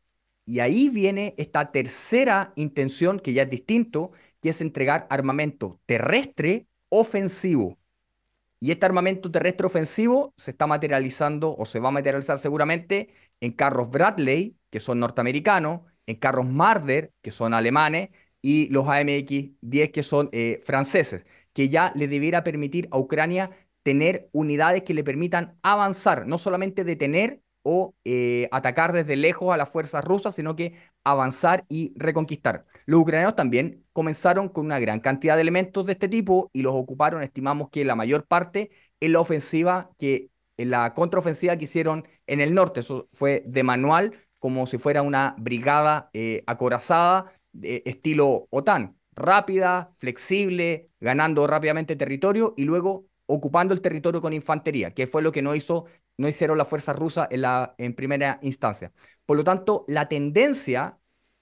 Y 0.45 0.59
ahí 0.59 0.89
viene 0.89 1.33
esta 1.39 1.71
tercera 1.71 2.53
intención, 2.55 3.19
que 3.19 3.33
ya 3.33 3.43
es 3.43 3.49
distinto, 3.49 4.11
que 4.39 4.49
es 4.49 4.61
entregar 4.61 5.07
armamento 5.09 5.81
terrestre 5.87 6.67
ofensivo. 6.89 7.79
Y 8.59 8.71
este 8.71 8.85
armamento 8.85 9.31
terrestre 9.31 9.65
ofensivo 9.65 10.33
se 10.37 10.51
está 10.51 10.67
materializando 10.67 11.55
o 11.57 11.65
se 11.65 11.79
va 11.79 11.89
a 11.89 11.91
materializar 11.91 12.37
seguramente 12.37 13.09
en 13.41 13.51
carros 13.51 13.89
Bradley, 13.89 14.57
que 14.69 14.79
son 14.79 14.99
norteamericanos, 14.99 15.81
en 16.05 16.15
carros 16.17 16.45
Marder, 16.47 17.13
que 17.21 17.31
son 17.31 17.53
alemanes, 17.53 18.09
y 18.41 18.69
los 18.69 18.85
AMX-10 18.85 19.91
que 19.91 20.03
son 20.03 20.29
eh, 20.31 20.61
franceses, 20.65 21.25
que 21.53 21.69
ya 21.69 21.91
le 21.95 22.07
debiera 22.07 22.43
permitir 22.43 22.87
a 22.91 22.97
Ucrania 22.99 23.51
tener 23.83 24.29
unidades 24.33 24.83
que 24.83 24.93
le 24.93 25.03
permitan 25.03 25.57
avanzar, 25.63 26.27
no 26.27 26.37
solamente 26.37 26.83
detener 26.83 27.41
o 27.63 27.95
eh, 28.05 28.47
atacar 28.51 28.93
desde 28.93 29.15
lejos 29.17 29.53
a 29.53 29.57
las 29.57 29.69
fuerzas 29.69 30.03
rusas, 30.03 30.35
sino 30.35 30.55
que 30.55 30.73
avanzar 31.03 31.65
y 31.67 31.93
reconquistar. 31.97 32.65
Los 32.85 33.01
ucranianos 33.01 33.35
también 33.35 33.85
comenzaron 33.91 34.49
con 34.49 34.65
una 34.65 34.79
gran 34.79 34.99
cantidad 35.01 35.35
de 35.35 35.41
elementos 35.41 35.85
de 35.85 35.93
este 35.93 36.07
tipo 36.07 36.49
y 36.53 36.61
los 36.61 36.73
ocuparon, 36.75 37.23
estimamos 37.23 37.69
que 37.69 37.83
la 37.83 37.95
mayor 37.95 38.25
parte 38.25 38.71
en 39.01 39.13
la 39.13 39.19
ofensiva 39.19 39.89
que 39.97 40.29
en 40.57 40.71
la 40.71 40.93
contraofensiva 40.93 41.57
que 41.57 41.65
hicieron 41.65 42.07
en 42.25 42.41
el 42.41 42.53
norte. 42.53 42.79
Eso 42.81 43.07
fue 43.13 43.43
de 43.45 43.63
manual, 43.63 44.13
como 44.39 44.65
si 44.67 44.77
fuera 44.77 45.01
una 45.01 45.35
brigada 45.37 46.09
eh, 46.13 46.43
acorazada, 46.47 47.33
de 47.59 47.83
estilo 47.85 48.47
OTAN, 48.51 48.97
rápida, 49.13 49.91
flexible, 49.97 50.89
ganando 50.99 51.47
rápidamente 51.47 51.95
territorio 51.95 52.53
y 52.57 52.65
luego 52.65 53.07
ocupando 53.25 53.73
el 53.73 53.81
territorio 53.81 54.21
con 54.21 54.33
infantería, 54.33 54.93
que 54.93 55.07
fue 55.07 55.21
lo 55.21 55.31
que 55.31 55.41
no, 55.41 55.55
hizo, 55.55 55.85
no 56.17 56.27
hicieron 56.27 56.57
las 56.57 56.67
fuerzas 56.67 56.95
rusas 56.95 57.27
en, 57.31 57.41
la, 57.41 57.75
en 57.77 57.93
primera 57.93 58.39
instancia. 58.41 58.93
Por 59.25 59.37
lo 59.37 59.43
tanto, 59.43 59.85
la 59.87 60.07
tendencia 60.07 60.99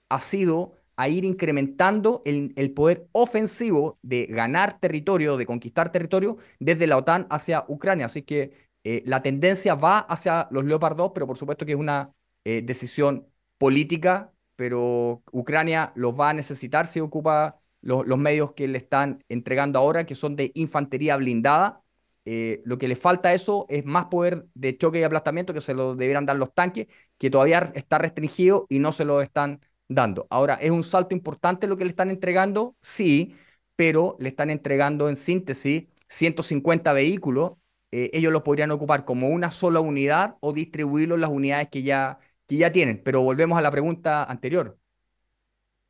ha 0.08 0.20
sido 0.20 0.72
a 0.96 1.08
ir 1.08 1.24
incrementando 1.24 2.22
el, 2.24 2.52
el, 2.56 2.72
poder 2.72 3.06
ofensivo 3.12 3.98
de 4.02 4.26
ganar 4.26 4.80
territorio, 4.80 5.36
de 5.36 5.46
conquistar 5.46 5.92
territorio 5.92 6.38
desde 6.58 6.86
la 6.86 6.96
OTAN 6.96 7.26
hacia 7.30 7.64
Ucrania. 7.68 8.06
Así 8.06 8.22
que 8.22 8.52
eh, 8.84 9.02
la 9.04 9.20
tendencia 9.22 9.74
va 9.74 9.98
hacia 9.98 10.48
los 10.52 10.64
Leopard 10.64 10.96
2, 10.96 11.10
pero 11.14 11.26
por 11.26 11.36
supuesto 11.36 11.66
que 11.66 11.72
es 11.72 11.78
una 11.78 12.14
eh, 12.44 12.62
decisión 12.64 13.26
política, 13.58 14.32
pero 14.56 15.22
Ucrania 15.32 15.92
los 15.96 16.14
va 16.18 16.30
a 16.30 16.32
necesitar 16.34 16.86
si 16.86 17.00
ocupa 17.00 17.60
los 17.82 18.18
medios 18.18 18.52
que 18.52 18.66
le 18.68 18.78
están 18.78 19.24
entregando 19.28 19.78
ahora, 19.78 20.06
que 20.06 20.14
son 20.16 20.34
de 20.36 20.50
infantería 20.54 21.16
blindada. 21.16 21.82
Eh, 22.24 22.60
lo 22.64 22.76
que 22.78 22.88
le 22.88 22.96
falta 22.96 23.28
a 23.28 23.34
eso 23.34 23.66
es 23.68 23.84
más 23.84 24.06
poder 24.06 24.46
de 24.54 24.76
choque 24.76 24.98
y 24.98 25.04
aplastamiento 25.04 25.54
que 25.54 25.60
se 25.60 25.74
lo 25.74 25.94
debieran 25.94 26.26
dar 26.26 26.36
los 26.36 26.52
tanques, 26.52 26.88
que 27.18 27.30
todavía 27.30 27.70
está 27.76 27.98
restringido 27.98 28.66
y 28.68 28.80
no 28.80 28.92
se 28.92 29.04
lo 29.04 29.20
están 29.22 29.60
dando. 29.88 30.26
Ahora, 30.30 30.54
¿es 30.54 30.70
un 30.72 30.82
salto 30.82 31.14
importante 31.14 31.68
lo 31.68 31.76
que 31.76 31.84
le 31.84 31.90
están 31.90 32.10
entregando? 32.10 32.74
Sí, 32.82 33.36
pero 33.76 34.16
le 34.20 34.28
están 34.28 34.50
entregando 34.50 35.08
en 35.08 35.16
síntesis 35.16 35.84
150 36.08 36.92
vehículos. 36.92 37.52
Eh, 37.92 38.10
ellos 38.12 38.32
los 38.32 38.42
podrían 38.42 38.70
ocupar 38.72 39.04
como 39.04 39.28
una 39.28 39.50
sola 39.50 39.80
unidad 39.80 40.36
o 40.40 40.52
distribuirlo 40.52 41.14
en 41.14 41.20
las 41.20 41.30
unidades 41.30 41.68
que 41.68 41.82
ya, 41.82 42.18
que 42.46 42.56
ya 42.56 42.72
tienen. 42.72 43.02
Pero 43.04 43.22
volvemos 43.22 43.58
a 43.58 43.62
la 43.62 43.70
pregunta 43.70 44.24
anterior. 44.24 44.78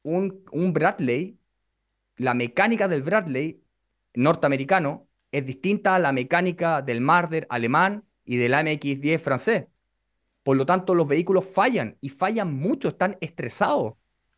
Un, 0.02 0.44
Bradley 0.72 1.38
la 2.16 2.34
mecánica 2.34 2.88
del 2.88 3.02
Bradley 3.02 3.62
norteamericano 4.14 5.08
es 5.32 5.44
distinta 5.44 5.94
a 5.94 5.98
la 5.98 6.12
mecánica 6.12 6.80
del 6.80 7.00
Marder 7.00 7.46
alemán 7.50 8.04
y 8.24 8.36
del 8.36 8.54
AMX-10 8.54 9.18
francés. 9.20 9.66
Por 10.42 10.56
lo 10.56 10.64
tanto, 10.64 10.94
los 10.94 11.08
vehículos 11.08 11.44
fallan 11.44 11.98
y 12.00 12.08
fallan 12.08 12.54
mucho, 12.54 12.88
están 12.88 13.18
estresados. 13.20 13.94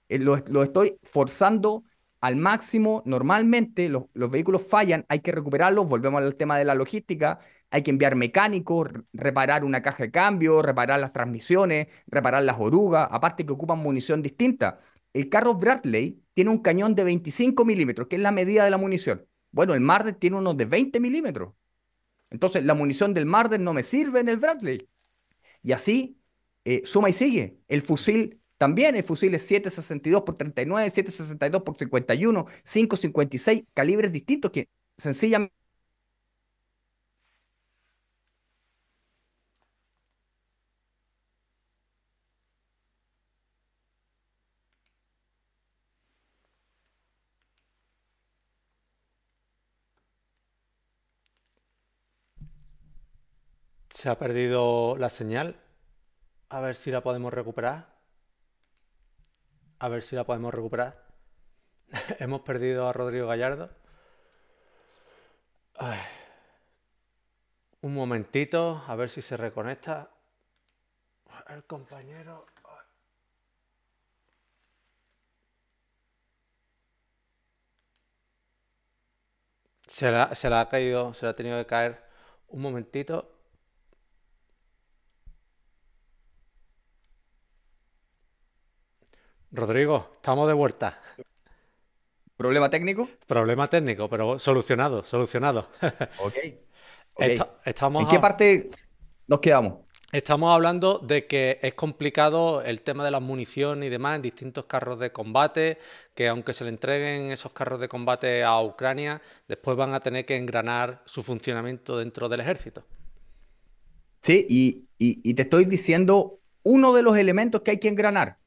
Eh, 0.08 0.18
lo, 0.18 0.62
estoy 0.62 0.98
forzando 1.02 1.84
al 2.20 2.36
máximo. 2.36 3.02
Normalmente 3.06 3.88
los, 3.88 4.04
los, 4.14 4.30
vehículos 4.30 4.62
fallan, 4.62 5.04
hay 5.08 5.20
que 5.20 5.32
recuperarlos. 5.32 5.88
Volvemos 5.88 6.22
al 6.22 6.36
tema 6.36 6.58
de 6.58 6.64
la 6.64 6.74
logística. 6.74 7.38
Hay 7.70 7.82
que 7.82 7.90
enviar 7.90 8.16
mecánicos, 8.16 8.88
reparar 9.12 9.64
una 9.64 9.82
caja 9.82 10.04
de 10.04 10.10
cambio, 10.10 10.62
reparar 10.62 11.00
las 11.00 11.12
transmisiones, 11.12 11.88
reparar 12.06 12.42
las 12.42 12.56
orugas, 12.58 13.08
aparte 13.10 13.44
que 13.46 13.52
ocupan 13.52 13.78
munición 13.78 14.22
distinta. 14.22 14.80
El 15.12 15.28
carro 15.28 15.54
Bradley 15.54 16.22
tiene 16.34 16.50
un 16.50 16.58
cañón 16.58 16.94
de 16.94 17.04
25 17.04 17.64
milímetros, 17.64 18.08
que 18.08 18.16
es 18.16 18.22
la 18.22 18.32
medida 18.32 18.64
de 18.64 18.70
la 18.70 18.78
munición. 18.78 19.26
Bueno, 19.50 19.74
el 19.74 19.80
Marder 19.80 20.14
tiene 20.14 20.36
uno 20.36 20.54
de 20.54 20.64
20 20.66 21.00
milímetros. 21.00 21.54
Entonces, 22.30 22.64
la 22.64 22.74
munición 22.74 23.14
del 23.14 23.26
Marder 23.26 23.60
no 23.60 23.72
me 23.72 23.82
sirve 23.82 24.20
en 24.20 24.28
el 24.28 24.36
Bradley. 24.38 24.88
Y 25.62 25.72
así, 25.72 26.20
eh, 26.64 26.82
suma 26.84 27.10
y 27.10 27.12
sigue. 27.12 27.58
El 27.68 27.82
fusil 27.82 28.40
también, 28.58 28.96
el 28.96 29.04
fusil 29.04 29.34
es 29.34 29.50
7.62 29.50 30.24
por 30.24 30.36
39, 30.36 30.90
7.62 30.90 31.62
por 31.64 31.76
51, 31.78 32.46
5.56, 32.64 33.66
calibres 33.74 34.12
distintos 34.12 34.50
que 34.50 34.68
sencillamente 34.98 35.54
Se 53.90 54.08
ha 54.08 54.18
perdido 54.18 54.96
la 54.96 55.10
señal. 55.10 55.56
A 56.50 56.60
ver 56.60 56.76
si 56.76 56.90
la 56.92 57.02
podemos 57.02 57.32
recuperar. 57.34 57.97
A 59.80 59.88
ver 59.88 60.02
si 60.02 60.16
la 60.16 60.24
podemos 60.24 60.52
recuperar. 60.52 61.04
Hemos 62.18 62.40
perdido 62.42 62.88
a 62.88 62.92
Rodrigo 62.92 63.28
Gallardo. 63.28 63.70
Un 67.80 67.94
momentito, 67.94 68.82
a 68.88 68.96
ver 68.96 69.08
si 69.08 69.22
se 69.22 69.36
reconecta. 69.36 70.10
El 71.48 71.64
compañero. 71.64 72.46
Se 79.86 80.10
la, 80.10 80.34
se 80.34 80.50
la 80.50 80.60
ha 80.60 80.68
caído, 80.68 81.14
se 81.14 81.24
la 81.24 81.30
ha 81.30 81.34
tenido 81.34 81.56
que 81.58 81.66
caer 81.66 82.04
un 82.48 82.60
momentito. 82.60 83.37
Rodrigo, 89.50 90.10
estamos 90.16 90.46
de 90.46 90.54
vuelta. 90.54 91.00
¿Problema 92.36 92.68
técnico? 92.68 93.08
Problema 93.26 93.66
técnico, 93.66 94.08
pero 94.08 94.38
solucionado, 94.38 95.02
solucionado. 95.04 95.68
ok. 96.18 96.34
estamos 97.64 98.02
¿En 98.02 98.08
qué 98.08 98.20
parte 98.20 98.68
nos 99.26 99.40
quedamos? 99.40 99.86
Estamos 100.12 100.54
hablando 100.54 100.98
de 100.98 101.26
que 101.26 101.58
es 101.62 101.74
complicado 101.74 102.62
el 102.62 102.82
tema 102.82 103.04
de 103.04 103.10
las 103.10 103.20
municiones 103.20 103.86
y 103.86 103.90
demás 103.90 104.16
en 104.16 104.22
distintos 104.22 104.66
carros 104.66 104.98
de 104.98 105.12
combate, 105.12 105.78
que 106.14 106.28
aunque 106.28 106.52
se 106.52 106.64
le 106.64 106.70
entreguen 106.70 107.30
esos 107.32 107.52
carros 107.52 107.80
de 107.80 107.88
combate 107.88 108.44
a 108.44 108.62
Ucrania, 108.62 109.20
después 109.48 109.76
van 109.76 109.94
a 109.94 110.00
tener 110.00 110.24
que 110.24 110.36
engranar 110.36 111.02
su 111.06 111.22
funcionamiento 111.22 111.98
dentro 111.98 112.28
del 112.28 112.40
ejército. 112.40 112.84
Sí, 114.20 114.46
y 114.48 115.34
te 115.34 115.42
estoy 115.42 115.64
diciendo 115.64 116.40
uno 116.62 116.94
de 116.94 117.02
los 117.02 117.16
elementos 117.16 117.62
que 117.62 117.72
hay 117.72 117.78
que 117.78 117.88
engranar. 117.88 118.38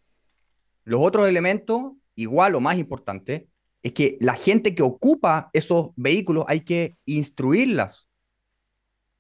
Los 0.83 1.01
otros 1.01 1.27
elementos, 1.27 1.93
igual 2.15 2.55
o 2.55 2.59
más 2.59 2.77
importante, 2.77 3.47
es 3.83 3.93
que 3.93 4.17
la 4.19 4.35
gente 4.35 4.75
que 4.75 4.83
ocupa 4.83 5.49
esos 5.53 5.89
vehículos 5.95 6.45
hay 6.47 6.61
que 6.61 6.97
instruirlas, 7.05 8.07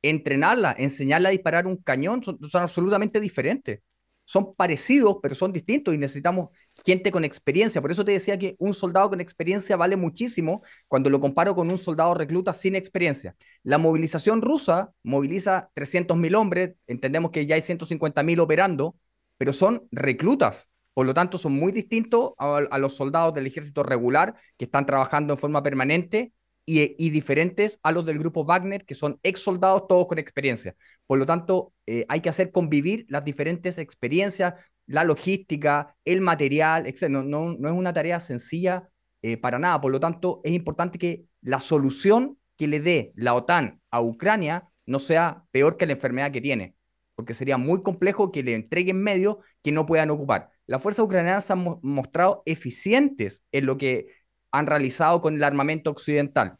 entrenarlas, 0.01 0.75
enseñarlas 0.79 1.29
a 1.29 1.31
disparar 1.31 1.67
un 1.67 1.77
cañón, 1.77 2.23
son, 2.23 2.39
absolutamente 2.53 3.19
diferentes. 3.19 3.81
Son 4.23 4.55
parecidos, 4.55 5.17
pero 5.21 5.35
son 5.35 5.51
distintos 5.51 5.93
y 5.93 5.97
necesitamos 5.97 6.49
gente 6.85 7.11
con 7.11 7.25
experiencia. 7.25 7.81
Por 7.81 7.91
eso 7.91 8.05
te 8.05 8.13
decía 8.13 8.37
que 8.39 8.55
un 8.59 8.73
soldado 8.73 9.09
con 9.09 9.19
experiencia 9.19 9.75
vale 9.75 9.97
muchísimo 9.97 10.61
cuando 10.87 11.09
lo 11.09 11.19
comparo 11.19 11.53
con 11.53 11.69
un 11.69 11.77
soldado 11.77 12.13
recluta 12.13 12.53
sin 12.53 12.75
experiencia. 12.75 13.35
La 13.63 13.77
movilización 13.77 14.41
rusa 14.41 14.93
moviliza 15.03 15.69
300.000 15.75 16.35
hombres, 16.35 16.75
entendemos 16.87 17.31
que 17.31 17.45
ya 17.45 17.55
hay 17.55 17.61
150.000 17.61 18.39
operando, 18.39 18.95
pero 19.37 19.53
son 19.53 19.87
reclutas 19.91 20.71
por 20.93 21.05
lo 21.05 21.13
tanto, 21.13 21.37
son 21.37 21.53
muy 21.53 21.71
distintos 21.71 22.33
a, 22.37 22.77
los 22.77 22.95
soldados 22.95 23.33
del 23.33 23.47
ejército 23.47 23.83
regular 23.83 24.35
que 24.57 24.65
están 24.65 24.85
trabajando 24.85 25.33
en 25.33 25.39
forma 25.39 25.63
permanente 25.63 26.33
y, 26.65 27.09
diferentes 27.09 27.79
a 27.83 27.91
los 27.91 28.05
del 28.05 28.19
grupo 28.19 28.45
Wagner, 28.45 28.85
que 28.85 28.95
son 28.95 29.19
ex 29.23 29.39
soldados 29.39 29.87
todos 29.87 30.07
con 30.07 30.19
experiencia. 30.19 30.75
Por 31.07 31.17
lo 31.17 31.25
tanto, 31.25 31.73
eh, 31.85 32.05
hay 32.07 32.21
que 32.21 32.29
hacer 32.29 32.51
convivir 32.51 33.05
las 33.09 33.23
diferentes 33.23 33.77
experiencias, 33.77 34.53
la 34.85 35.03
logística, 35.03 35.95
el 36.05 36.21
material, 36.21 36.87
etc. 36.87 37.09
No, 37.09 37.51
es 37.53 37.71
una 37.71 37.93
tarea 37.93 38.19
sencilla 38.19 38.89
eh, 39.21 39.37
para 39.37 39.59
nada. 39.59 39.81
Por 39.81 39.91
lo 39.91 39.99
tanto, 39.99 40.41
es 40.43 40.53
importante 40.53 40.99
que 40.99 41.25
la 41.41 41.59
solución 41.59 42.37
que 42.57 42.67
le 42.67 42.79
dé 42.79 43.11
la 43.15 43.33
OTAN 43.33 43.81
a 43.89 44.01
Ucrania 44.01 44.69
no 44.85 44.99
sea 44.99 45.45
peor 45.51 45.77
que 45.77 45.85
la 45.85 45.93
enfermedad 45.93 46.31
que 46.31 46.41
tiene, 46.41 46.75
porque 47.21 47.33
sería 47.33 47.57
muy 47.57 47.83
complejo 47.83 48.31
que 48.31 48.43
le 48.43 48.55
entreguen 48.55 49.01
medios 49.01 49.37
que 49.61 49.71
no 49.71 49.85
puedan 49.85 50.09
ocupar 50.09 50.49
las 50.71 50.81
fuerzas 50.81 51.03
ucranianas 51.03 51.43
se 51.43 51.51
han 51.51 51.79
mostrado 51.81 52.43
eficientes 52.45 53.43
en 53.51 53.65
lo 53.65 53.77
que 53.77 54.07
han 54.51 54.67
realizado 54.67 55.19
con 55.19 55.35
el 55.35 55.43
armamento 55.43 55.89
occidental. 55.91 56.59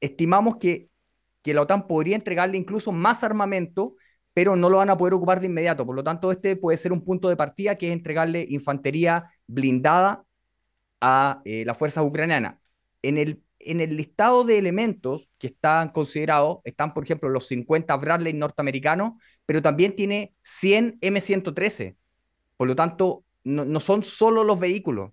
Estimamos 0.00 0.56
que, 0.56 0.88
que 1.42 1.54
la 1.54 1.62
OTAN 1.62 1.86
podría 1.86 2.16
entregarle 2.16 2.58
incluso 2.58 2.90
más 2.90 3.22
armamento, 3.22 3.94
pero 4.34 4.56
no 4.56 4.68
lo 4.68 4.78
van 4.78 4.90
a 4.90 4.96
poder 4.96 5.14
ocupar 5.14 5.38
de 5.38 5.46
inmediato. 5.46 5.86
Por 5.86 5.94
lo 5.94 6.02
tanto, 6.02 6.32
este 6.32 6.56
puede 6.56 6.76
ser 6.76 6.92
un 6.92 7.04
punto 7.04 7.28
de 7.28 7.36
partida 7.36 7.76
que 7.76 7.86
es 7.86 7.92
entregarle 7.92 8.44
infantería 8.48 9.26
blindada 9.46 10.24
a 11.00 11.40
eh, 11.44 11.64
las 11.64 11.78
fuerzas 11.78 12.04
ucranianas. 12.04 12.58
En 13.00 13.16
el, 13.16 13.44
en 13.64 13.80
el 13.80 13.96
listado 13.96 14.44
de 14.44 14.58
elementos 14.58 15.28
que 15.38 15.48
están 15.48 15.90
considerados, 15.90 16.58
están, 16.64 16.94
por 16.94 17.04
ejemplo, 17.04 17.28
los 17.28 17.46
50 17.48 17.96
Bradley 17.96 18.32
norteamericanos, 18.32 19.12
pero 19.46 19.62
también 19.62 19.94
tiene 19.96 20.34
100 20.42 20.98
M113. 21.00 21.96
Por 22.56 22.68
lo 22.68 22.76
tanto, 22.76 23.24
no, 23.44 23.80
son 23.80 24.02
solo 24.02 24.44
los 24.44 24.60
vehículos, 24.60 25.10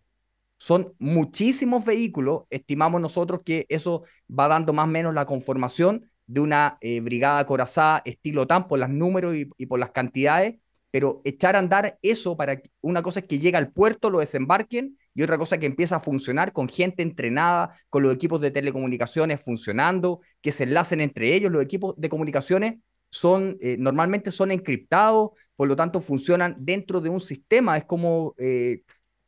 son 0.57 0.93
muchísimos 0.99 1.85
vehículos. 1.85 2.43
Estimamos 2.49 3.01
nosotros 3.01 3.41
que 3.43 3.65
eso 3.69 4.03
va 4.29 4.47
dando 4.47 4.73
más 4.73 4.85
o 4.85 4.89
menos 4.89 5.13
la 5.13 5.25
conformación 5.25 6.09
de 6.27 6.41
una 6.41 6.77
eh, 6.81 6.99
brigada 6.99 7.45
corazada 7.45 8.01
estilo 8.05 8.45
TAM 8.45 8.67
por 8.67 8.79
los 8.79 8.89
números 8.89 9.35
y, 9.35 9.65
por 9.65 9.79
las 9.79 9.91
cantidades, 9.91 10.59
pero 10.91 11.21
echar 11.23 11.55
a 11.55 11.59
andar 11.59 11.97
eso 12.01 12.35
para 12.37 12.61
una 12.81 13.01
cosa 13.01 13.19
es 13.19 13.25
que 13.27 13.39
llega 13.39 13.57
al 13.57 13.71
puerto, 13.71 14.09
lo 14.09 14.19
desembarquen 14.19 14.95
y 15.13 15.23
otra 15.23 15.37
cosa 15.37 15.57
que 15.57 15.65
empieza 15.65 15.97
a 15.97 15.99
funcionar 15.99 16.53
con 16.53 16.67
gente 16.67 17.03
entrenada, 17.03 17.71
con 17.89 18.03
los 18.03 18.13
equipos 18.13 18.41
de 18.41 18.51
telecomunicaciones 18.51 19.41
funcionando, 19.41 20.21
que 20.41 20.51
se 20.51 20.63
enlacen 20.63 21.01
entre 21.01 21.33
ellos. 21.35 21.51
Los 21.51 21.63
equipos 21.63 21.95
de 21.97 22.09
comunicaciones 22.09 22.79
son 23.11 23.57
eh, 23.61 23.77
normalmente 23.79 24.31
son 24.31 24.51
encriptados, 24.51 25.31
por 25.55 25.67
lo 25.67 25.75
tanto 25.75 26.01
funcionan 26.01 26.55
dentro 26.59 27.01
de 27.01 27.09
un 27.09 27.19
sistema. 27.19 27.77
Es 27.77 27.85
como 27.85 28.35
eh, 28.37 28.83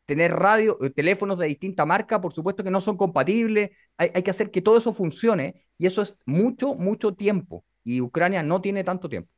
tener 0.06 0.34
radio, 0.34 0.78
eh, 0.84 0.90
teléfonos 0.90 1.38
de 1.40 1.48
distinta 1.48 1.86
marca, 1.86 2.20
por 2.22 2.34
supuesto 2.34 2.64
que 2.64 2.72
no 2.72 2.82
son 2.82 2.98
compatibles, 2.98 3.72
hay, 3.98 4.22
que 4.24 4.32
hacer 4.32 4.52
que 4.52 4.62
todo 4.62 4.78
eso 4.78 4.94
funcione 4.94 5.64
y 5.78 5.86
eso 5.86 6.02
es 6.02 6.18
mucho, 6.26 6.76
mucho 6.76 7.14
tiempo 7.14 7.64
y 7.84 8.02
Ucrania 8.02 8.44
no 8.44 8.62
tiene 8.62 8.84
tanto 8.84 9.10
tiempo. 9.10 9.32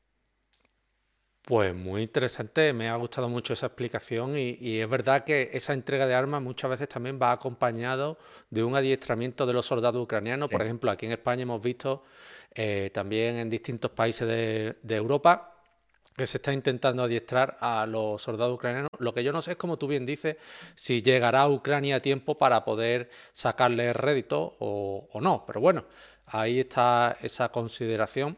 Pues 1.45 1.75
muy 1.75 2.03
interesante, 2.03 2.71
me 2.71 2.87
ha 2.87 2.95
gustado 2.95 3.27
mucho 3.27 3.51
esa 3.51 3.65
explicación 3.65 4.37
y, 4.37 4.57
y, 4.61 4.79
es 4.79 4.89
verdad 4.89 5.25
que 5.25 5.49
esa 5.51 5.73
entrega 5.73 6.07
de 6.07 6.13
armas 6.13 6.41
muchas 6.41 6.69
veces 6.69 6.87
también 6.87 7.19
va 7.21 7.33
acompañado 7.33 8.17
de 8.49 8.63
un 8.63 8.77
adiestramiento 8.77 9.45
de 9.45 9.51
los 9.51 9.65
soldados 9.65 10.01
ucranianos. 10.01 10.47
Sí. 10.47 10.53
Por 10.53 10.61
ejemplo, 10.61 10.89
aquí 10.89 11.05
en 11.05 11.11
España 11.11 11.43
hemos 11.43 11.61
visto 11.61 12.03
eh, 12.55 12.91
también 12.93 13.35
en 13.35 13.49
distintos 13.49 13.91
países 13.91 14.25
de, 14.25 14.77
de 14.81 14.95
Europa 14.95 15.53
que 16.15 16.27
se 16.27 16.37
está 16.37 16.53
intentando 16.53 17.03
adiestrar 17.03 17.57
a 17.59 17.85
los 17.87 18.21
soldados 18.21 18.55
ucranianos. 18.55 18.89
Lo 18.99 19.13
que 19.13 19.23
yo 19.23 19.33
no 19.33 19.41
sé 19.41 19.51
es, 19.51 19.57
como 19.57 19.77
tú 19.77 19.87
bien 19.87 20.05
dices, 20.05 20.37
si 20.75 21.01
llegará 21.01 21.41
a 21.41 21.49
Ucrania 21.49 21.97
a 21.97 21.99
tiempo 21.99 22.37
para 22.37 22.63
poder 22.63 23.09
sacarle 23.33 23.91
rédito 23.93 24.55
o, 24.59 25.07
o 25.11 25.21
no. 25.21 25.43
Pero 25.45 25.59
bueno, 25.59 25.85
ahí 26.34 26.59
está 26.59 27.17
esa 27.21 27.49
consideración. 27.49 28.38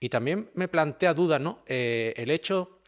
Y 0.00 0.08
también 0.08 0.50
me 0.54 0.68
plantea 0.68 1.14
dudas, 1.14 1.40
¿no? 1.40 1.60
Eh, 1.66 2.12
el 2.16 2.30
hecho, 2.30 2.80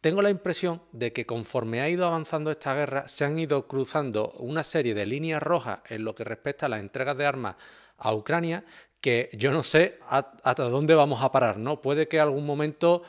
tengo 0.00 0.22
la 0.22 0.30
impresión 0.30 0.80
de 0.92 1.12
que 1.12 1.26
conforme 1.26 1.80
ha 1.80 1.88
ido 1.88 2.06
avanzando 2.06 2.50
esta 2.50 2.74
guerra, 2.74 3.08
se 3.08 3.24
han 3.24 3.38
ido 3.38 3.66
cruzando 3.66 4.30
una 4.38 4.62
serie 4.62 4.94
de 4.94 5.06
líneas 5.06 5.42
rojas 5.42 5.80
en 5.88 6.04
lo 6.04 6.14
que 6.14 6.24
respecta 6.24 6.66
a 6.66 6.68
las 6.68 6.80
entregas 6.80 7.16
de 7.16 7.26
armas 7.26 7.56
a 7.98 8.14
Ucrania, 8.14 8.64
que 9.00 9.28
yo 9.32 9.50
no 9.50 9.62
sé 9.62 9.98
hasta 10.08 10.64
dónde 10.64 10.94
vamos 10.94 11.22
a 11.22 11.32
parar, 11.32 11.58
¿no? 11.58 11.82
Puede 11.82 12.06
que 12.06 12.20
algún 12.20 12.46
momento 12.46 13.02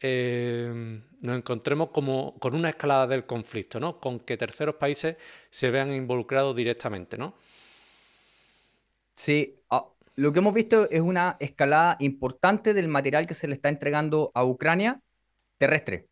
eh, 0.00 1.00
nos 1.20 1.36
encontremos 1.36 1.90
como 1.90 2.38
con 2.38 2.54
una 2.54 2.68
escalada 2.68 3.08
del 3.08 3.26
conflicto, 3.26 3.80
¿no? 3.80 3.98
Con 3.98 4.20
que 4.20 4.36
terceros 4.36 4.76
países 4.76 5.16
se 5.50 5.70
vean 5.70 5.92
involucrados 5.92 6.54
directamente, 6.54 7.18
¿no? 7.18 7.34
Sí, 9.14 9.57
lo 10.18 10.32
que 10.32 10.40
hemos 10.40 10.52
visto 10.52 10.90
es 10.90 11.00
una 11.00 11.36
escalada 11.38 11.96
importante 12.00 12.74
del 12.74 12.88
material 12.88 13.28
que 13.28 13.34
se 13.34 13.46
le 13.46 13.54
está 13.54 13.68
entregando 13.68 14.32
a 14.34 14.44
Ucrania 14.44 15.00
terrestre, 15.58 16.08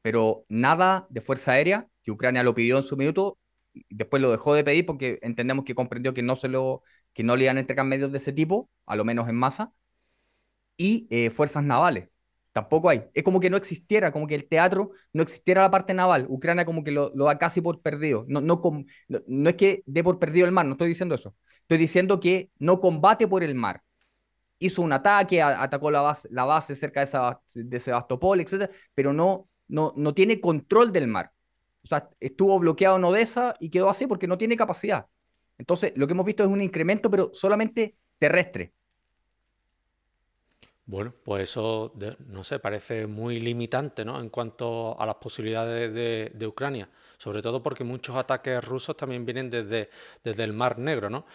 pero 0.00 0.46
nada 0.48 1.06
de 1.10 1.20
fuerza 1.20 1.52
aérea, 1.52 1.86
que 2.02 2.10
Ucrania 2.12 2.42
lo 2.42 2.54
pidió 2.54 2.78
en 2.78 2.84
su 2.84 2.96
minuto, 2.96 3.38
después 3.90 4.22
lo 4.22 4.30
dejó 4.30 4.54
de 4.54 4.64
pedir 4.64 4.86
porque 4.86 5.18
entendemos 5.20 5.66
que 5.66 5.74
comprendió 5.74 6.14
que 6.14 6.22
no 6.22 6.34
se 6.34 6.48
lo 6.48 6.82
que 7.12 7.24
no 7.24 7.36
le 7.36 7.44
iban 7.44 7.58
a 7.58 7.60
entregar 7.60 7.84
medios 7.84 8.10
de 8.10 8.18
ese 8.18 8.32
tipo, 8.32 8.70
a 8.86 8.96
lo 8.96 9.04
menos 9.04 9.28
en 9.28 9.36
masa, 9.36 9.70
y 10.78 11.06
eh, 11.10 11.28
fuerzas 11.30 11.64
navales 11.64 12.08
Tampoco 12.52 12.88
hay. 12.88 13.04
Es 13.14 13.22
como 13.22 13.38
que 13.38 13.50
no 13.50 13.56
existiera, 13.56 14.10
como 14.10 14.26
que 14.26 14.34
el 14.34 14.48
teatro 14.48 14.90
no 15.12 15.22
existiera 15.22 15.62
la 15.62 15.70
parte 15.70 15.94
naval. 15.94 16.26
Ucrania 16.28 16.64
como 16.64 16.82
que 16.82 16.90
lo, 16.90 17.12
lo 17.14 17.26
da 17.26 17.38
casi 17.38 17.60
por 17.60 17.80
perdido. 17.82 18.24
No, 18.26 18.40
no, 18.40 18.60
no, 19.08 19.20
no, 19.28 19.50
es 19.50 19.56
que 19.56 19.84
dé 19.86 20.02
por 20.02 20.18
perdido 20.18 20.44
el 20.44 20.50
mar, 20.50 20.66
no 20.66 20.72
estoy 20.72 20.88
diciendo 20.88 21.14
eso. 21.14 21.36
Estoy 21.68 21.76
diciendo 21.76 22.18
que 22.18 22.50
no 22.58 22.80
combate 22.80 23.28
por 23.28 23.44
el 23.44 23.54
mar. 23.54 23.82
Hizo 24.58 24.80
un 24.80 24.90
ataque, 24.90 25.42
atacó 25.42 25.90
la 25.90 26.00
base, 26.00 26.74
cerca 26.74 27.04
de 27.54 27.78
Sebastopol, 27.78 28.40
etc. 28.40 28.70
Pero 28.94 29.12
no, 29.12 29.50
no, 29.68 29.92
no 29.94 30.14
tiene 30.14 30.40
control 30.40 30.90
del 30.90 31.08
mar. 31.08 31.30
O 31.84 31.86
sea, 31.86 32.08
estuvo 32.20 32.58
bloqueado 32.58 32.96
en 32.96 33.04
Odessa 33.04 33.52
y 33.60 33.68
quedó 33.68 33.90
así 33.90 34.06
porque 34.06 34.26
no 34.26 34.38
tiene 34.38 34.56
capacidad. 34.56 35.08
Entonces, 35.58 35.92
lo 35.94 36.06
que 36.06 36.14
hemos 36.14 36.24
visto 36.24 36.42
es 36.42 36.48
un 36.48 36.62
incremento, 36.62 37.10
pero 37.10 37.32
solamente 37.34 37.98
terrestre. 38.18 38.72
Bueno, 40.86 41.12
pues 41.22 41.50
eso, 41.50 41.92
no 42.28 42.44
sé, 42.44 42.60
parece 42.60 43.06
muy 43.06 43.40
limitante 43.40 44.06
¿no? 44.06 44.18
en 44.22 44.30
cuanto 44.30 44.98
a 44.98 45.04
las 45.04 45.16
posibilidades 45.16 45.92
de, 45.92 46.32
de, 46.34 46.46
Ucrania, 46.46 46.88
sobre 47.18 47.42
todo 47.42 47.62
porque 47.62 47.84
muchos 47.84 48.16
ataques 48.16 48.64
rusos 48.64 48.96
también 48.96 49.26
vienen 49.26 49.50
desde, 49.50 49.90
desde 50.24 50.44
el 50.44 50.54
Mar 50.54 50.78
Negro, 50.78 51.10
¿no? 51.10 51.26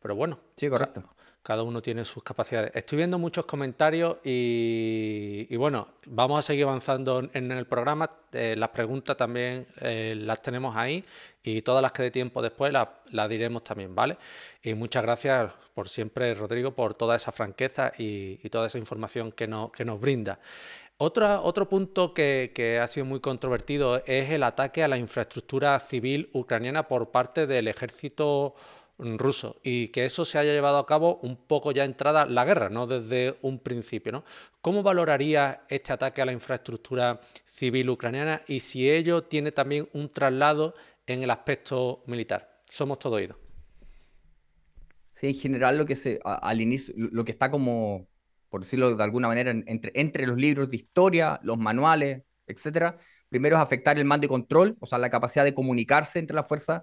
Pero 0.00 0.14
bueno, 0.14 0.38
sí, 0.56 0.68
correcto 0.68 1.04
cada 1.42 1.62
uno 1.62 1.80
tiene 1.80 2.04
sus 2.04 2.22
capacidades. 2.22 2.70
Estoy 2.74 2.98
viendo 2.98 3.18
muchos 3.18 3.46
comentarios 3.46 4.18
y, 4.24 5.46
y 5.48 5.56
bueno, 5.56 5.88
vamos 6.06 6.38
a 6.38 6.42
seguir 6.42 6.64
avanzando 6.64 7.28
en 7.32 7.50
el 7.50 7.66
programa. 7.66 8.10
Eh, 8.32 8.54
las 8.56 8.68
preguntas 8.68 9.16
también 9.16 9.66
eh, 9.80 10.14
las 10.18 10.42
tenemos 10.42 10.76
ahí 10.76 11.04
y 11.42 11.62
todas 11.62 11.82
las 11.82 11.92
que 11.92 12.02
dé 12.02 12.10
tiempo 12.10 12.42
después 12.42 12.72
las, 12.72 12.88
las, 13.10 13.28
diremos 13.28 13.64
también, 13.64 13.94
¿vale? 13.94 14.18
Y 14.62 14.74
muchas 14.74 15.02
gracias 15.02 15.50
por 15.74 15.88
siempre, 15.88 16.34
Rodrigo, 16.34 16.72
por 16.72 16.94
toda 16.94 17.16
esa 17.16 17.32
franqueza 17.32 17.92
y, 17.96 18.38
y 18.42 18.50
toda 18.50 18.66
esa 18.66 18.78
información 18.78 19.32
que, 19.32 19.46
no, 19.46 19.72
que 19.72 19.84
nos 19.84 19.98
brinda. 19.98 20.38
Otra, 20.98 21.40
otro 21.40 21.66
punto 21.66 22.12
que, 22.12 22.52
que, 22.54 22.78
ha 22.78 22.86
sido 22.86 23.06
muy 23.06 23.20
controvertido 23.20 24.02
es 24.04 24.30
el 24.30 24.42
ataque 24.42 24.82
a 24.82 24.88
la 24.88 24.98
infraestructura 24.98 25.80
civil 25.80 26.28
ucraniana 26.34 26.88
por 26.88 27.10
parte 27.10 27.46
del 27.46 27.68
ejército 27.68 28.54
ruso 29.18 29.60
y 29.62 29.88
que 29.88 30.04
eso 30.04 30.24
se 30.24 30.38
haya 30.38 30.52
llevado 30.52 30.78
a 30.78 30.86
cabo 30.86 31.18
un 31.22 31.36
poco 31.36 31.72
ya 31.72 31.84
entrada 31.84 32.26
la 32.26 32.44
guerra, 32.44 32.68
no 32.68 32.86
desde 32.86 33.38
un 33.42 33.58
principio. 33.58 34.12
¿no? 34.12 34.24
¿Cómo 34.60 34.82
valoraría 34.82 35.64
este 35.68 35.92
ataque 35.92 36.22
a 36.22 36.26
la 36.26 36.32
infraestructura 36.32 37.20
civil 37.50 37.90
ucraniana 37.90 38.42
y 38.46 38.60
si 38.60 38.90
ello 38.90 39.24
tiene 39.24 39.52
también 39.52 39.88
un 39.92 40.10
traslado 40.10 40.74
en 41.06 41.22
el 41.22 41.30
aspecto 41.30 42.02
militar? 42.06 42.62
Somos 42.68 42.98
todo 42.98 43.16
oídos. 43.16 43.36
Sí, 45.12 45.26
en 45.28 45.34
general 45.34 45.76
lo 45.76 45.84
que 45.84 45.96
se 45.96 46.20
al 46.24 46.60
inicio, 46.60 46.94
lo 46.96 47.24
que 47.24 47.32
está 47.32 47.50
como, 47.50 48.08
por 48.48 48.62
decirlo 48.62 48.94
de 48.94 49.02
alguna 49.02 49.28
manera, 49.28 49.50
entre, 49.50 49.92
entre 49.94 50.26
los 50.26 50.38
libros 50.38 50.70
de 50.70 50.76
historia, 50.76 51.40
los 51.42 51.58
manuales, 51.58 52.22
etcétera, 52.46 52.96
primero 53.28 53.56
es 53.56 53.62
afectar 53.62 53.98
el 53.98 54.04
mando 54.04 54.26
y 54.26 54.28
control, 54.28 54.76
o 54.80 54.86
sea, 54.86 54.98
la 54.98 55.10
capacidad 55.10 55.44
de 55.44 55.54
comunicarse 55.54 56.18
entre 56.18 56.36
las 56.36 56.48
fuerzas 56.48 56.82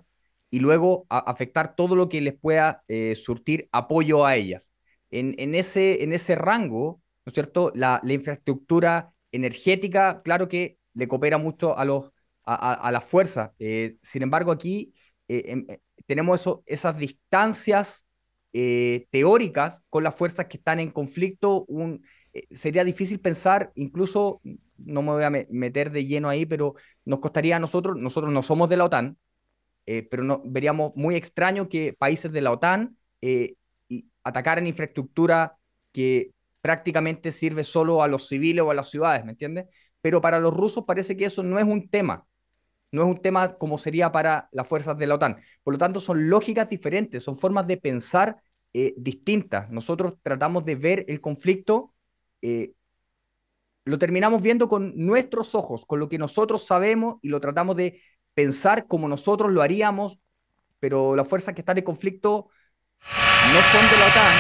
y 0.50 0.60
luego 0.60 1.06
a 1.10 1.20
afectar 1.20 1.76
todo 1.76 1.96
lo 1.96 2.10
que 2.10 2.22
les 2.22 2.38
pueda 2.38 2.84
eh, 2.88 3.16
surtir 3.16 3.68
apoyo 3.72 4.26
a 4.26 4.36
ellas. 4.36 4.74
En, 5.12 5.36
en, 5.38 5.56
ese, 5.56 6.04
en 6.04 6.14
ese 6.14 6.36
rango, 6.36 7.02
¿no 7.26 7.30
es 7.30 7.34
cierto? 7.34 7.72
La, 7.76 8.02
infraestructura 8.04 9.14
energética, 9.32 10.22
claro 10.24 10.48
que 10.48 10.78
le 10.94 11.08
coopera 11.08 11.38
mucho 11.38 11.78
a, 11.78 11.86
los, 11.86 12.12
a, 12.46 12.56
a, 12.56 12.74
a 12.74 12.92
la 12.92 13.02
fuerza. 13.02 13.54
Eh, 13.60 13.98
sin 14.02 14.24
embargo, 14.24 14.52
aquí 14.52 14.94
eh, 15.28 15.44
em, 15.48 15.68
tenemos 16.06 16.42
eso, 16.42 16.64
esas 16.66 16.98
distancias 16.98 18.04
teóricas 19.12 19.84
con 19.88 20.04
las 20.04 20.16
fuerzas 20.16 20.48
que 20.48 20.58
están 20.58 20.80
en 20.80 20.90
conflicto. 20.90 21.64
Un, 21.68 22.04
sería 22.50 22.84
difícil 22.84 23.20
pensar, 23.20 23.72
incluso, 23.76 24.42
no 24.78 25.04
me 25.04 25.12
voy 25.12 25.24
a 25.24 25.30
me 25.30 25.46
meter 25.52 25.92
de 25.92 26.06
lleno 26.06 26.28
ahí, 26.28 26.48
pero 26.48 26.74
nos 27.06 27.20
costaría 27.20 27.58
a 27.58 27.60
nosotros, 27.60 27.98
nosotros 27.98 28.32
no 28.32 28.42
somos 28.42 28.68
de 28.68 28.78
la 28.78 28.86
OTAN, 28.86 29.16
eh, 29.88 30.04
pero 30.04 30.22
no, 30.22 30.42
veríamos 30.44 30.92
muy 30.96 31.16
extraño 31.16 31.70
que 31.70 31.94
países 31.94 32.32
de 32.32 32.42
la 32.42 32.52
OTAN 32.52 32.98
eh, 33.22 33.56
atacaran 34.22 34.68
infraestructura 34.68 35.58
que 35.94 36.32
prácticamente 36.60 37.32
sirve 37.32 37.64
solo 37.64 38.04
a 38.04 38.10
los 38.10 38.28
civiles 38.28 38.64
o 38.64 38.70
a 38.70 38.74
las 38.74 38.90
ciudades, 38.90 39.24
¿me 39.24 39.32
entiendes? 39.32 39.68
Pero 40.02 40.20
para 40.20 40.42
los 40.42 40.54
rusos 40.54 40.84
parece 40.86 41.16
que 41.16 41.24
eso 41.26 41.42
no 41.42 41.58
es 41.58 41.64
un 41.64 41.90
tema, 41.90 42.28
no 42.92 43.04
es 43.04 43.08
un 43.08 43.18
tema 43.18 43.58
como 43.58 43.78
sería 43.78 44.12
para 44.12 44.50
las 44.52 44.68
fuerzas 44.68 44.98
de 44.98 45.08
la 45.08 45.16
OTAN. 45.16 45.38
Por 45.64 45.76
lo 45.76 45.78
tanto, 45.78 46.02
son 46.02 46.30
lógicas 46.30 46.68
diferentes, 46.68 47.24
son 47.24 47.38
formas 47.38 47.66
de 47.66 47.78
pensar 47.78 48.42
eh, 48.74 48.94
distintas. 48.98 49.70
Nosotros 49.70 50.16
tratamos 50.22 50.66
de 50.66 50.76
ver 50.76 51.06
el 51.08 51.22
conflicto, 51.22 51.94
lo 53.86 53.98
terminamos 53.98 54.42
viendo 54.42 54.68
con 54.68 54.94
nuestros 54.98 55.56
ojos, 55.56 55.86
con 55.86 56.00
lo 56.00 56.10
que 56.10 56.18
nosotros 56.18 56.66
sabemos 56.66 57.18
y 57.22 57.30
lo 57.30 57.40
tratamos 57.40 57.78
de 57.78 58.02
pensar 58.38 58.86
como 58.86 59.08
nosotros 59.08 59.52
lo 59.52 59.64
haríamos, 59.64 60.20
pero 60.80 61.16
las 61.16 61.28
fuerzas 61.28 61.56
que 61.56 61.62
están 61.62 61.80
en 61.80 61.84
conflicto 61.84 62.50
no 63.52 63.62
son 63.72 63.90
de 63.90 63.98
la 63.98 64.08
OTAN, 64.10 64.36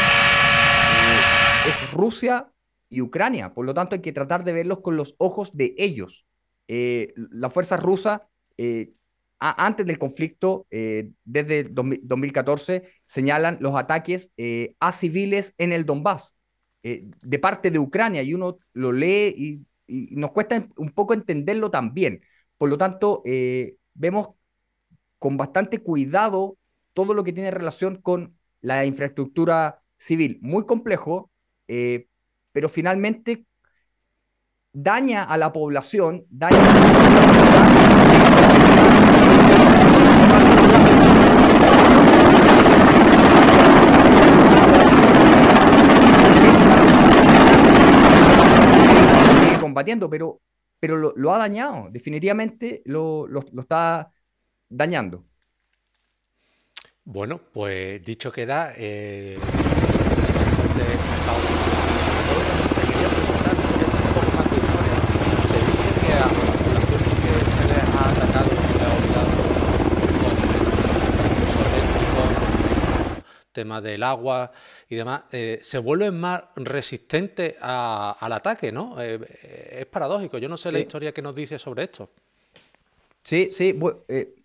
eh, 1.07 1.69
es 1.69 1.91
Rusia 1.93 2.47
y 2.89 3.01
Ucrania. 3.01 3.55
Por 3.55 3.65
lo 3.65 3.73
tanto, 3.73 3.95
hay 3.95 4.01
que 4.01 4.13
tratar 4.13 4.43
de 4.43 4.53
verlos 4.53 4.81
con 4.81 4.97
los 4.97 5.15
ojos 5.17 5.57
de 5.57 5.73
ellos. 5.79 6.27
Eh, 6.67 7.11
las 7.15 7.51
fuerzas 7.51 7.81
rusas 7.81 8.21
eh, 8.57 8.91
antes 9.39 9.83
del 9.87 9.97
conflicto, 9.97 10.67
desde 10.69 11.63
2014, 11.63 12.83
señalan 13.05 13.57
los 13.61 13.75
ataques 13.75 14.31
a 14.79 14.91
civiles 14.91 15.53
en 15.57 15.71
el 15.71 15.85
Donbass 15.85 16.35
de 16.81 17.39
parte 17.39 17.69
de 17.69 17.77
Ucrania 17.77 18.23
y 18.23 18.33
uno 18.33 18.57
lo 18.73 18.91
lee 18.91 19.63
y, 19.87 20.15
nos 20.15 20.31
cuesta 20.31 20.67
un 20.77 20.89
poco 20.89 21.13
entenderlo 21.13 21.69
también. 21.69 22.21
Por 22.57 22.69
lo 22.69 22.79
tanto, 22.79 23.21
vemos 23.97 24.29
con 25.19 25.35
bastante 25.35 25.79
cuidado 25.79 26.57
todo 26.93 27.13
lo 27.13 27.23
que 27.23 27.33
tiene 27.33 27.51
relación 27.51 28.01
con 28.01 28.37
la 28.61 28.85
infraestructura 28.85 29.81
civil. 29.97 30.39
Muy 30.41 30.65
complejo, 30.65 31.29
pero 31.65 32.69
finalmente 32.69 33.45
daña 34.71 35.23
a 35.23 35.37
la 35.37 35.51
población, 35.51 36.25
daña 36.29 36.57
combatiendo, 49.59 50.09
pero, 50.09 50.41
pero 50.79 51.13
lo, 51.15 51.33
ha 51.33 51.37
dañado, 51.37 51.89
definitivamente 51.91 52.81
lo, 52.85 53.27
está 53.59 54.11
dañando. 54.69 55.25
Bueno, 57.03 57.39
pues 57.53 58.03
dicho 58.03 58.31
queda, 58.31 58.73
eh, 58.75 59.39
tema 73.57 73.81
del 73.81 74.03
agua 74.03 74.51
y 74.87 74.95
demás, 74.95 75.23
eh, 75.31 75.57
se 75.63 75.79
vuelven 75.79 76.19
más 76.19 76.43
resistentes 76.55 77.55
al 77.59 78.31
ataque, 78.31 78.71
¿no? 78.71 79.01
Eh, 79.01 79.79
es 79.79 79.85
paradójico. 79.87 80.37
Yo 80.37 80.47
no 80.47 80.57
sé 80.57 80.71
la 80.71 80.79
historia 80.79 81.11
que 81.11 81.23
nos 81.23 81.33
dice 81.33 81.57
sobre 81.57 81.85
esto. 81.85 82.11
Sí, 83.23 83.49
sí. 83.51 83.75
Eh, 84.09 84.35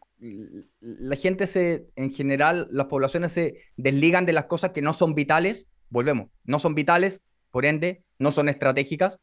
la 0.81 1.17
gente 1.17 1.47
se, 1.47 1.91
en 1.95 2.11
general, 2.11 2.69
las 2.71 2.87
poblaciones 2.87 3.33
se 3.33 3.59
desligan 3.77 4.25
de 4.25 4.33
las 4.33 4.47
cosas 4.47 4.71
que 4.71 4.81
no 4.81 4.95
son 4.95 5.15
vitales. 5.15 5.67
Volvemos, 5.91 6.31
no 6.45 6.59
son 6.59 6.75
vitales, 6.75 7.21
por 7.51 7.67
ende, 7.67 8.03
no 8.19 8.33
son 8.33 8.49
estratégicas. 8.49 9.19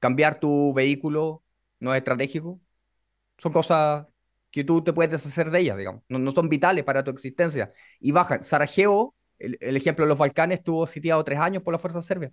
Cambiar 0.00 0.40
tu 0.40 0.74
vehículo 0.74 1.44
no 1.78 1.94
es 1.94 1.98
estratégico. 1.98 2.58
Son 3.38 3.52
cosas 3.52 4.06
que 4.50 4.64
tú 4.64 4.82
te 4.82 4.92
puedes 4.92 5.10
deshacer 5.10 5.50
de 5.50 5.60
ellas, 5.60 5.76
digamos. 5.76 6.02
No, 6.08 6.30
son 6.30 6.48
vitales 6.48 6.84
para 6.84 7.04
tu 7.04 7.10
existencia. 7.10 7.72
Y 8.00 8.12
bajan. 8.12 8.44
Sarajevo, 8.44 9.14
el, 9.38 9.76
ejemplo 9.76 10.04
de 10.04 10.08
los 10.08 10.18
Balcanes, 10.18 10.58
estuvo 10.58 10.86
sitiado 10.86 11.22
tres 11.24 11.38
años 11.38 11.62
por 11.62 11.72
la 11.72 11.78
fuerza 11.78 12.02
serbia. 12.02 12.32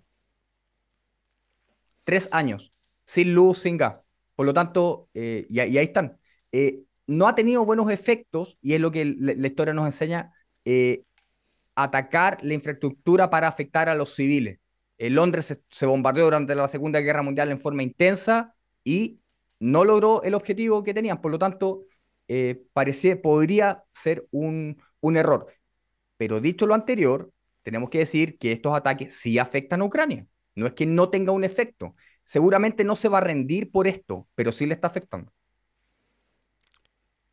Tres 2.04 2.28
años. 2.32 2.72
Sin 3.04 3.34
luz, 3.34 3.58
sin 3.60 3.76
gas. 3.76 3.96
Por 4.34 4.46
lo 4.46 4.52
tanto, 4.52 5.08
eh, 5.14 5.46
y, 5.48 5.60
ahí 5.60 5.78
están. 5.78 6.18
Eh, 6.52 6.82
no 7.06 7.28
ha 7.28 7.34
tenido 7.34 7.64
buenos 7.64 7.90
efectos, 7.90 8.58
y 8.60 8.74
es 8.74 8.80
lo 8.80 8.90
que 8.90 9.04
la, 9.04 9.46
historia 9.46 9.72
nos 9.74 9.86
enseña, 9.86 10.32
eh, 10.64 11.04
atacar 11.74 12.38
la 12.42 12.54
infraestructura 12.54 13.30
para 13.30 13.48
afectar 13.48 13.88
a 13.88 13.94
los 13.94 14.14
civiles. 14.14 14.58
Londres 14.98 15.62
se 15.70 15.86
bombardeó 15.86 16.24
durante 16.24 16.54
la 16.56 16.66
Segunda 16.66 17.00
Guerra 17.00 17.22
Mundial 17.22 17.52
en 17.52 17.60
forma 17.60 17.84
intensa 17.84 18.56
y 18.82 19.20
no 19.60 19.84
logró 19.84 20.22
el 20.22 20.34
objetivo 20.34 20.82
que 20.82 20.92
tenían. 20.92 21.20
Por 21.20 21.30
lo 21.30 21.38
tanto, 21.38 21.84
eh, 22.28 22.64
podría 23.22 23.84
ser 23.92 24.26
un, 24.30 24.82
un 25.00 25.16
error. 25.16 25.52
Pero 26.16 26.40
dicho 26.40 26.66
lo 26.66 26.74
anterior, 26.74 27.32
tenemos 27.62 27.90
que 27.90 27.98
decir 27.98 28.38
que 28.38 28.52
estos 28.52 28.74
ataques 28.76 29.14
sí 29.16 29.38
afectan 29.38 29.82
a 29.82 29.84
Ucrania. 29.84 30.26
No 30.54 30.66
es 30.66 30.74
que 30.74 30.86
no 30.86 31.10
tenga 31.10 31.32
un 31.32 31.44
efecto. 31.44 31.94
Seguramente 32.24 32.84
no 32.84 32.96
se 32.96 33.08
va 33.08 33.18
a 33.18 33.20
rendir 33.22 33.70
por 33.70 33.86
esto, 33.86 34.28
pero 34.34 34.52
sí 34.52 34.66
le 34.66 34.74
está 34.74 34.88
afectando. 34.88 35.32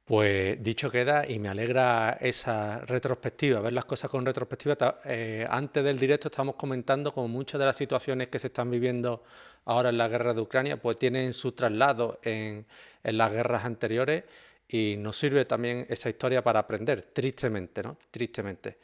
Pues 0.03 0.61
dicho 0.61 0.91
queda 0.91 1.27
y 1.27 1.39
me 1.39 1.49
alegra 1.49 2.11
esa 2.21 2.79
retrospectiva, 2.81 3.59
ver 3.59 3.73
las 3.73 3.85
cosas 3.85 4.07
con 4.11 4.23
retrospectiva. 4.23 4.99
Eh, 5.03 5.47
antes 5.49 5.83
del 5.83 5.97
directo 5.97 6.27
estamos 6.27 6.55
comentando 6.57 7.11
como 7.11 7.27
muchas 7.27 7.57
de 7.59 7.65
las 7.65 7.75
situaciones 7.75 8.27
que 8.27 8.37
se 8.37 8.47
están 8.47 8.69
viviendo 8.69 9.23
ahora 9.65 9.89
en 9.89 9.97
la 9.97 10.07
guerra 10.07 10.35
de 10.35 10.41
Ucrania, 10.41 10.79
pues 10.79 10.99
tienen 10.99 11.33
su 11.33 11.53
traslado 11.53 12.19
en, 12.21 12.67
en 13.03 13.17
las 13.17 13.31
guerras 13.31 13.65
anteriores 13.65 14.25
y 14.67 14.95
nos 14.97 15.17
sirve 15.17 15.45
también 15.45 15.85
esa 15.89 16.09
historia 16.09 16.43
para 16.43 16.59
aprender, 16.59 17.11
tristemente, 17.13 17.83
¿no? 17.83 17.97
Tristemente. 18.11 18.79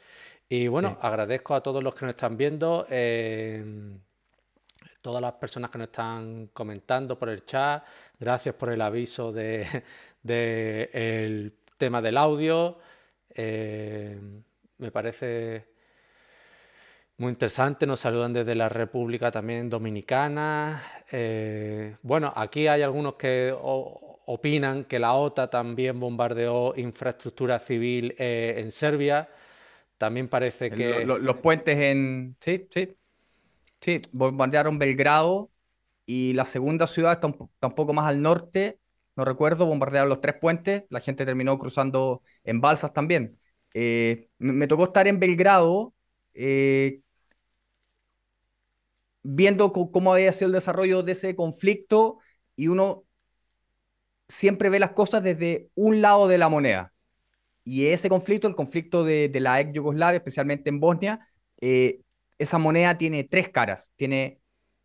Y 0.48 0.68
bueno, 0.68 0.98
agradezco 1.00 1.54
a 1.54 1.62
todos 1.62 1.82
los 1.82 1.94
que 1.94 2.04
nos 2.04 2.14
están 2.14 2.36
viendo, 2.36 2.86
eh, 2.90 3.64
todas 5.00 5.20
las 5.20 5.32
personas 5.34 5.70
que 5.70 5.78
nos 5.78 5.88
están 5.88 6.48
comentando 6.48 7.18
por 7.18 7.30
el 7.30 7.44
chat, 7.44 7.84
gracias 8.18 8.54
por 8.54 8.70
el 8.70 8.80
aviso 8.80 9.32
de, 9.32 9.66
el 10.92 11.54
tema 11.76 12.02
del 12.02 12.16
audio. 12.16 12.78
Eh, 13.34 14.20
me 14.78 14.90
parece 14.90 15.71
muy 17.22 17.30
interesante, 17.30 17.86
nos 17.86 18.00
saludan 18.00 18.32
desde 18.32 18.56
la 18.56 18.68
República 18.68 19.30
también 19.30 19.70
Dominicana. 19.70 20.82
Eh, 21.12 21.96
bueno, 22.02 22.32
aquí 22.34 22.66
hay 22.66 22.82
algunos 22.82 23.14
que 23.14 23.54
opinan 23.56 24.82
que 24.86 24.98
la 24.98 25.14
OTA 25.14 25.48
también 25.48 26.00
bombardeó 26.00 26.74
infraestructura 26.76 27.60
civil 27.60 28.16
eh, 28.18 28.54
en 28.56 28.72
Serbia. 28.72 29.28
También 29.98 30.26
parece 30.26 30.68
que... 30.72 31.04
los 31.04 31.36
puentes 31.36 31.78
en... 31.78 32.36
Sí, 32.40 32.66
sí. 32.68 32.96
Sí, 33.80 34.02
bombardearon 34.10 34.80
Belgrado 34.80 35.48
y 36.04 36.32
la 36.32 36.44
segunda 36.44 36.88
ciudad 36.88 37.12
está 37.12 37.28
un, 37.28 37.74
poco 37.74 37.92
más 37.92 38.08
al 38.08 38.20
norte, 38.20 38.80
no 39.14 39.24
recuerdo, 39.24 39.66
bombardearon 39.66 40.08
los 40.08 40.20
tres 40.20 40.34
puentes, 40.40 40.84
la 40.88 40.98
gente 40.98 41.24
terminó 41.24 41.56
cruzando 41.56 42.22
en 42.42 42.60
balsas 42.60 42.92
también. 42.92 43.38
Eh, 43.74 44.28
me, 44.38 44.66
tocó 44.66 44.84
estar 44.84 45.06
en 45.06 45.20
Belgrado 45.20 45.94
eh, 46.34 47.01
viendo 49.22 49.72
cómo 49.72 50.12
había 50.12 50.32
sido 50.32 50.48
el 50.48 50.54
desarrollo 50.54 51.02
de 51.02 51.12
ese 51.12 51.36
conflicto 51.36 52.18
y 52.56 52.68
uno 52.68 53.04
siempre 54.28 54.70
ve 54.70 54.80
las 54.80 54.92
cosas 54.92 55.22
desde 55.22 55.70
un 55.74 56.00
lado 56.00 56.28
de 56.28 56.38
la 56.38 56.48
moneda. 56.48 56.92
Y 57.64 57.86
ese 57.86 58.08
conflicto, 58.08 58.48
el 58.48 58.56
conflicto 58.56 59.04
de, 59.04 59.30
la 59.40 59.60
ex 59.60 59.72
Yugoslavia, 59.72 60.16
especialmente 60.16 60.70
en 60.70 60.80
Bosnia, 60.80 61.28
eh, 61.60 62.00
esa 62.38 62.58
moneda 62.58 62.98
tiene 62.98 63.24
tres 63.24 63.50
caras. 63.50 63.92
Tiene 63.96 64.40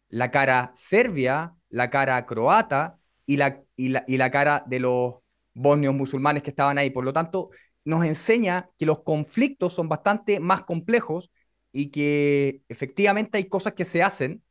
la 0.09 0.31
cara 0.31 0.71
serbia, 0.75 1.55
la 1.69 1.89
cara 1.89 2.25
croata 2.25 2.99
y 3.25 3.38
la, 3.38 3.63
y 3.75 3.89
la, 4.17 4.31
cara 4.31 4.63
de 4.67 4.79
los 4.79 5.15
bosnios 5.53 5.93
musulmanes 5.93 6.43
que 6.43 6.51
estaban 6.51 6.77
ahí. 6.77 6.91
Por 6.91 7.03
lo 7.03 7.13
tanto, 7.13 7.49
nos 7.83 8.05
enseña 8.05 8.69
que 8.77 8.85
los 8.85 9.03
conflictos 9.03 9.73
son 9.73 9.89
bastante 9.89 10.39
más 10.39 10.63
complejos 10.63 11.31
y 11.72 11.91
que 11.91 12.63
efectivamente 12.70 13.38
hay 13.38 13.45
cosas 13.49 13.74
que 13.74 13.86
se 13.86 14.03
hacen 14.03 14.43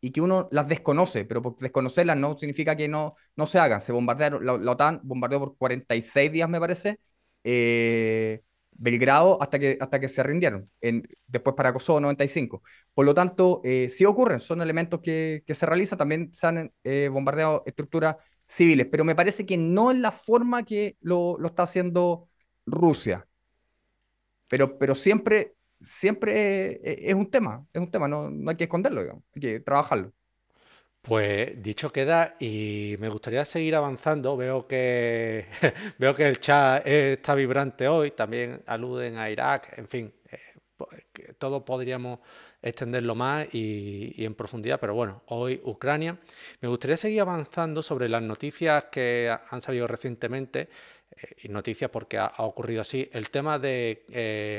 y 0.00 0.12
que 0.12 0.20
uno 0.20 0.48
las 0.50 0.68
desconoce, 0.68 1.24
pero 1.24 1.42
por 1.42 1.56
desconocerlas 1.56 2.16
no 2.16 2.36
significa 2.38 2.76
que 2.76 2.88
no, 2.88 3.14
no 3.36 3.46
se 3.46 3.58
hagan. 3.58 3.80
Se 3.80 3.92
bombardearon, 3.92 4.44
la, 4.44 4.54
OTAN 4.54 5.00
bombardeó 5.02 5.40
por 5.40 5.56
46 5.56 6.32
días, 6.32 6.48
me 6.48 6.60
parece, 6.60 7.00
eh, 7.44 8.42
Belgrado 8.72 9.42
hasta 9.42 9.58
que, 9.58 9.76
hasta 9.78 10.00
que 10.00 10.08
se 10.08 10.22
rindieron, 10.22 10.70
en, 10.80 11.06
después 11.26 11.54
para 11.54 11.72
Kosovo 11.72 12.00
95. 12.00 12.62
Por 12.94 13.04
lo 13.04 13.12
tanto, 13.14 13.60
eh, 13.62 13.88
sí 13.90 14.06
ocurren, 14.06 14.40
son 14.40 14.62
elementos 14.62 15.00
que, 15.00 15.42
que 15.46 15.54
se 15.54 15.66
realizan, 15.66 15.98
también 15.98 16.32
se 16.32 16.46
han 16.46 16.72
eh, 16.84 17.10
bombardeado 17.12 17.62
estructuras 17.66 18.16
civiles, 18.46 18.86
pero 18.90 19.04
me 19.04 19.14
parece 19.14 19.44
que 19.44 19.58
no 19.58 19.90
es 19.90 19.98
la 19.98 20.12
forma 20.12 20.64
que 20.64 20.96
lo, 21.02 21.36
lo 21.38 21.48
está 21.48 21.64
haciendo 21.64 22.28
Rusia. 22.64 23.26
Pero, 24.48 24.78
pero 24.78 24.94
siempre 24.94 25.54
siempre 25.80 26.72
eh, 26.84 27.10
es 27.10 27.14
un 27.14 27.30
tema, 27.30 27.66
es 27.72 27.80
un 27.80 27.90
tema, 27.90 28.08
no, 28.08 28.30
hay 28.48 28.56
que 28.56 28.64
esconderlo, 28.64 29.02
digamos, 29.02 29.24
hay 29.34 29.40
que 29.40 29.60
trabajarlo. 29.60 30.12
Pues 31.02 31.62
dicho 31.62 31.90
queda 31.90 32.36
y 32.38 32.96
me 32.98 33.08
gustaría 33.08 33.44
seguir 33.46 33.74
avanzando. 33.74 34.36
Veo 34.36 34.66
que 34.66 35.46
veo 35.98 36.14
que 36.14 36.28
el 36.28 36.40
chat 36.40 36.86
está 36.86 37.34
vibrante 37.34 37.88
hoy. 37.88 38.10
También 38.10 38.62
aluden 38.66 39.16
a 39.16 39.30
Irak. 39.30 39.78
En 39.78 39.88
fin, 39.88 40.12
eh, 40.30 41.34
todo 41.38 41.64
podríamos 41.64 42.20
extenderlo 42.60 43.14
más 43.14 43.46
y, 43.54 44.12
en 44.22 44.34
profundidad. 44.34 44.78
Pero 44.78 44.94
bueno, 44.94 45.22
hoy 45.28 45.60
Ucrania. 45.64 46.18
Me 46.60 46.68
gustaría 46.68 46.98
seguir 46.98 47.22
avanzando 47.22 47.82
sobre 47.82 48.06
las 48.08 48.22
noticias 48.22 48.84
que 48.92 49.34
han 49.50 49.60
salido 49.62 49.86
recientemente 49.86 50.68
eh, 51.16 51.36
y 51.44 51.48
noticias 51.48 51.90
porque 51.90 52.18
ha, 52.18 52.34
ocurrido 52.38 52.82
así. 52.82 53.08
El 53.10 53.30
tema 53.30 53.58
de 53.58 54.04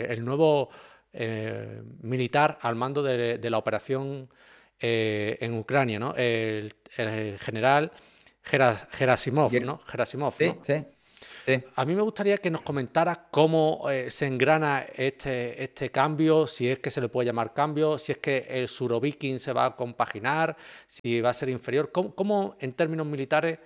el 0.10 0.26
nuevo 0.26 0.72
eh, 1.14 1.82
militar 2.02 2.58
al 2.62 2.76
mando 2.76 3.04
de, 3.04 3.50
la 3.50 3.58
operación 3.58 4.30
eh, 4.80 5.38
en 5.42 5.54
Ucrania, 5.58 6.00
¿no? 6.00 6.16
El, 6.16 6.74
general 7.40 7.92
Gerasimov, 8.44 9.54
¿no? 9.62 9.80
Gerasimov, 9.86 10.34
sí, 10.38 10.54
sí. 10.62 10.84
A 11.76 11.86
mí 11.86 11.96
me 11.96 12.02
gustaría 12.02 12.38
que 12.38 12.50
nos 12.50 12.62
comentaras 12.62 13.20
cómo 13.32 13.90
eh, 13.90 14.12
se 14.12 14.28
engrana 14.28 14.86
este, 14.96 15.64
este 15.64 15.90
cambio, 15.90 16.48
si 16.48 16.70
es 16.70 16.80
que 16.80 16.92
se 16.92 17.02
le 17.02 17.10
puede 17.10 17.28
llamar 17.28 17.54
cambio, 17.54 17.98
si 17.98 18.12
es 18.12 18.18
que 18.20 18.46
el 18.50 18.68
Suroviking 18.68 19.40
se 19.40 19.54
va 19.54 19.66
a 19.66 19.76
compaginar, 19.76 20.56
si 20.88 21.20
va 21.22 21.32
a 21.32 21.34
ser 21.34 21.50
inferior. 21.50 21.92
¿Cómo, 21.92 22.56
en 22.60 22.74
términos 22.74 23.08
militares 23.08 23.60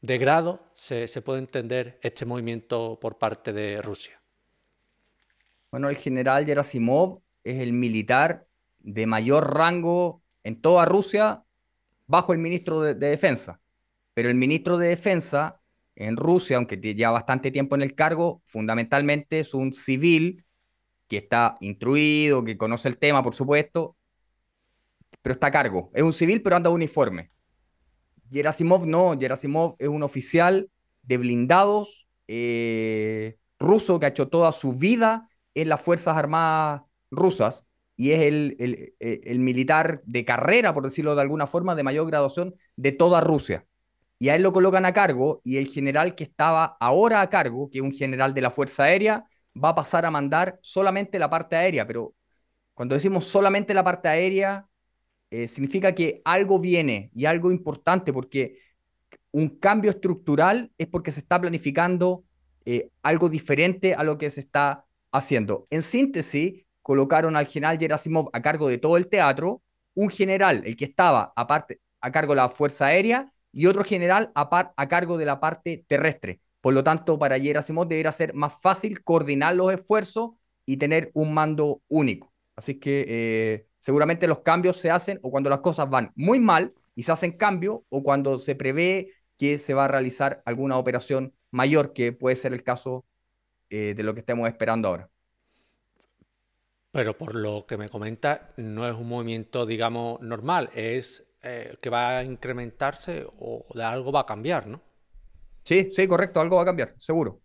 de 0.00 0.18
grado 0.18 0.60
se, 0.74 1.08
se 1.08 1.22
puede 1.22 1.38
entender 1.38 1.98
este 2.02 2.26
movimiento 2.26 2.98
por 3.00 3.18
parte 3.18 3.52
de 3.52 3.80
Rusia? 3.80 4.21
Bueno, 5.72 5.88
el 5.88 5.96
general 5.96 6.44
Gerasimov 6.44 7.22
es 7.44 7.58
el 7.60 7.72
militar 7.72 8.46
de 8.80 9.06
mayor 9.06 9.54
rango 9.54 10.22
en 10.44 10.60
toda 10.60 10.84
Rusia 10.84 11.44
bajo 12.06 12.34
el 12.34 12.40
ministro 12.40 12.82
de, 12.82 12.94
Defensa. 12.94 13.58
Pero 14.12 14.28
el 14.28 14.34
ministro 14.34 14.76
de 14.76 14.88
Defensa 14.88 15.62
en 15.96 16.18
Rusia, 16.18 16.58
aunque 16.58 16.76
lleva 16.76 17.12
bastante 17.12 17.50
tiempo 17.50 17.74
en 17.74 17.80
el 17.80 17.94
cargo, 17.94 18.42
fundamentalmente 18.44 19.40
es 19.40 19.54
un 19.54 19.72
civil 19.72 20.44
que 21.08 21.16
está 21.16 21.56
instruido, 21.60 22.44
que 22.44 22.58
conoce 22.58 22.88
el 22.88 22.98
tema, 22.98 23.22
por 23.22 23.34
supuesto, 23.34 23.96
pero 25.22 25.32
está 25.32 25.46
a 25.46 25.52
cargo. 25.52 25.90
Es 25.94 26.02
un 26.02 26.12
civil, 26.12 26.42
pero 26.42 26.56
anda 26.56 26.68
uniforme. 26.68 27.30
Gerasimov 28.30 28.84
no, 28.84 29.16
Gerasimov 29.18 29.76
es 29.78 29.88
un 29.88 30.02
oficial 30.02 30.68
de 31.02 31.16
blindados 31.16 32.06
eh, 32.28 33.38
ruso 33.58 33.98
que 33.98 34.04
ha 34.04 34.10
hecho 34.10 34.28
toda 34.28 34.52
su 34.52 34.74
vida 34.74 35.30
en 35.54 35.68
las 35.68 35.80
Fuerzas 35.80 36.16
Armadas 36.16 36.82
rusas 37.10 37.66
y 37.96 38.12
es 38.12 38.20
el, 38.22 38.56
eh, 38.58 39.20
el, 39.24 39.38
militar 39.38 40.02
de 40.04 40.24
carrera, 40.24 40.74
por 40.74 40.84
decirlo 40.84 41.14
de 41.14 41.22
alguna 41.22 41.46
forma, 41.46 41.74
de 41.74 41.82
mayor 41.82 42.06
graduación 42.06 42.54
de 42.76 42.92
toda 42.92 43.20
Rusia. 43.20 43.66
Y 44.18 44.28
a 44.28 44.36
él 44.36 44.42
lo 44.42 44.52
colocan 44.52 44.84
a 44.86 44.92
cargo 44.92 45.40
y 45.44 45.56
el 45.56 45.68
general 45.68 46.14
que 46.14 46.24
estaba 46.24 46.76
ahora 46.80 47.20
a 47.20 47.30
cargo, 47.30 47.70
que 47.70 47.78
es 47.78 47.84
un 47.84 47.92
general 47.92 48.34
de 48.34 48.40
la 48.40 48.50
Fuerza 48.50 48.84
Aérea, 48.84 49.24
va 49.62 49.70
a 49.70 49.74
pasar 49.74 50.06
a 50.06 50.10
mandar 50.10 50.58
solamente 50.62 51.18
la 51.18 51.28
parte 51.28 51.56
aérea. 51.56 51.86
Pero 51.86 52.14
cuando 52.74 52.94
decimos 52.94 53.26
solamente 53.26 53.74
la 53.74 53.84
parte 53.84 54.08
aérea, 54.08 54.66
eh, 55.30 55.48
significa 55.48 55.94
que 55.94 56.22
algo 56.24 56.58
viene 56.58 57.10
y 57.14 57.26
algo 57.26 57.50
importante, 57.50 58.12
porque 58.12 58.58
un 59.32 59.48
cambio 59.58 59.90
estructural 59.90 60.72
es 60.78 60.86
porque 60.86 61.10
se 61.10 61.20
está 61.20 61.40
planificando 61.40 62.24
eh, 62.64 62.90
algo 63.02 63.28
diferente 63.28 63.94
a 63.94 64.04
lo 64.04 64.18
que 64.18 64.30
se 64.30 64.40
está 64.40 64.84
haciendo. 65.12 65.64
En 65.70 65.82
síntesis, 65.82 66.64
colocaron 66.82 67.36
al 67.36 67.46
general 67.46 67.78
Gerasimov 67.78 68.30
a 68.32 68.42
cargo 68.42 68.68
de 68.68 68.78
todo 68.78 68.96
el 68.96 69.08
teatro, 69.08 69.62
un 69.94 70.10
general, 70.10 70.62
el 70.64 70.76
que 70.76 70.86
estaba 70.86 71.32
aparte, 71.36 71.80
a 72.00 72.10
cargo 72.10 72.32
de 72.32 72.36
la 72.36 72.48
Fuerza 72.48 72.86
Aérea, 72.86 73.32
y 73.52 73.66
otro 73.66 73.84
general 73.84 74.32
a, 74.34 74.72
a 74.76 74.88
cargo 74.88 75.18
de 75.18 75.26
la 75.26 75.38
parte 75.38 75.84
terrestre. 75.86 76.40
Por 76.60 76.74
lo 76.74 76.82
tanto, 76.82 77.18
para 77.18 77.38
Gerasimov 77.38 77.86
debería 77.86 78.12
ser 78.12 78.34
más 78.34 78.54
fácil 78.60 79.02
coordinar 79.04 79.54
los 79.54 79.72
esfuerzos 79.72 80.30
y 80.64 80.78
tener 80.78 81.10
un 81.14 81.34
mando 81.34 81.82
único. 81.88 82.32
Así 82.56 82.78
que 82.78 83.04
eh, 83.08 83.66
seguramente 83.78 84.26
los 84.26 84.40
cambios 84.40 84.76
se 84.76 84.90
hacen 84.90 85.18
o 85.22 85.30
cuando 85.30 85.50
las 85.50 85.60
cosas 85.60 85.90
van 85.90 86.12
muy 86.14 86.38
mal 86.38 86.74
y 86.94 87.02
se 87.02 87.12
hacen 87.12 87.32
cambios 87.32 87.80
o 87.88 88.02
cuando 88.02 88.38
se 88.38 88.54
prevé 88.54 89.10
que 89.38 89.58
se 89.58 89.74
va 89.74 89.86
a 89.86 89.88
realizar 89.88 90.42
alguna 90.44 90.78
operación 90.78 91.34
mayor, 91.50 91.92
que 91.92 92.12
puede 92.12 92.36
ser 92.36 92.52
el 92.52 92.62
caso 92.62 93.04
eh, 93.74 93.94
de 93.94 94.02
lo 94.02 94.12
que 94.12 94.20
estemos 94.20 94.46
esperando 94.48 94.88
ahora. 94.88 95.08
Pero 96.90 97.16
por 97.16 97.34
lo 97.34 97.64
que 97.66 97.78
me 97.78 97.88
comenta, 97.88 98.52
no 98.58 98.86
es 98.86 98.94
un 98.94 99.08
movimiento, 99.08 99.64
digamos, 99.64 100.20
normal, 100.20 100.68
es 100.74 101.24
eh, 101.42 101.78
que 101.80 101.88
va 101.88 102.18
a 102.18 102.22
incrementarse 102.22 103.26
o 103.38 103.64
de 103.74 103.82
algo 103.82 104.12
va 104.12 104.20
a 104.20 104.26
cambiar, 104.26 104.66
¿no? 104.66 104.82
Sí, 105.62 105.90
sí, 105.90 106.06
correcto, 106.06 106.38
algo 106.42 106.56
va 106.56 106.62
a 106.62 106.66
cambiar, 106.66 106.94
seguro. 106.98 107.40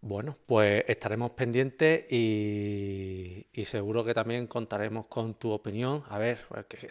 Bueno, 0.00 0.38
pues 0.46 0.84
estaremos 0.86 1.32
pendientes 1.32 2.04
y, 2.12 3.44
seguro 3.64 4.04
que 4.04 4.14
también 4.14 4.46
contaremos 4.46 5.06
con 5.08 5.34
tu 5.34 5.50
opinión. 5.50 6.04
A 6.10 6.18
ver, 6.18 6.38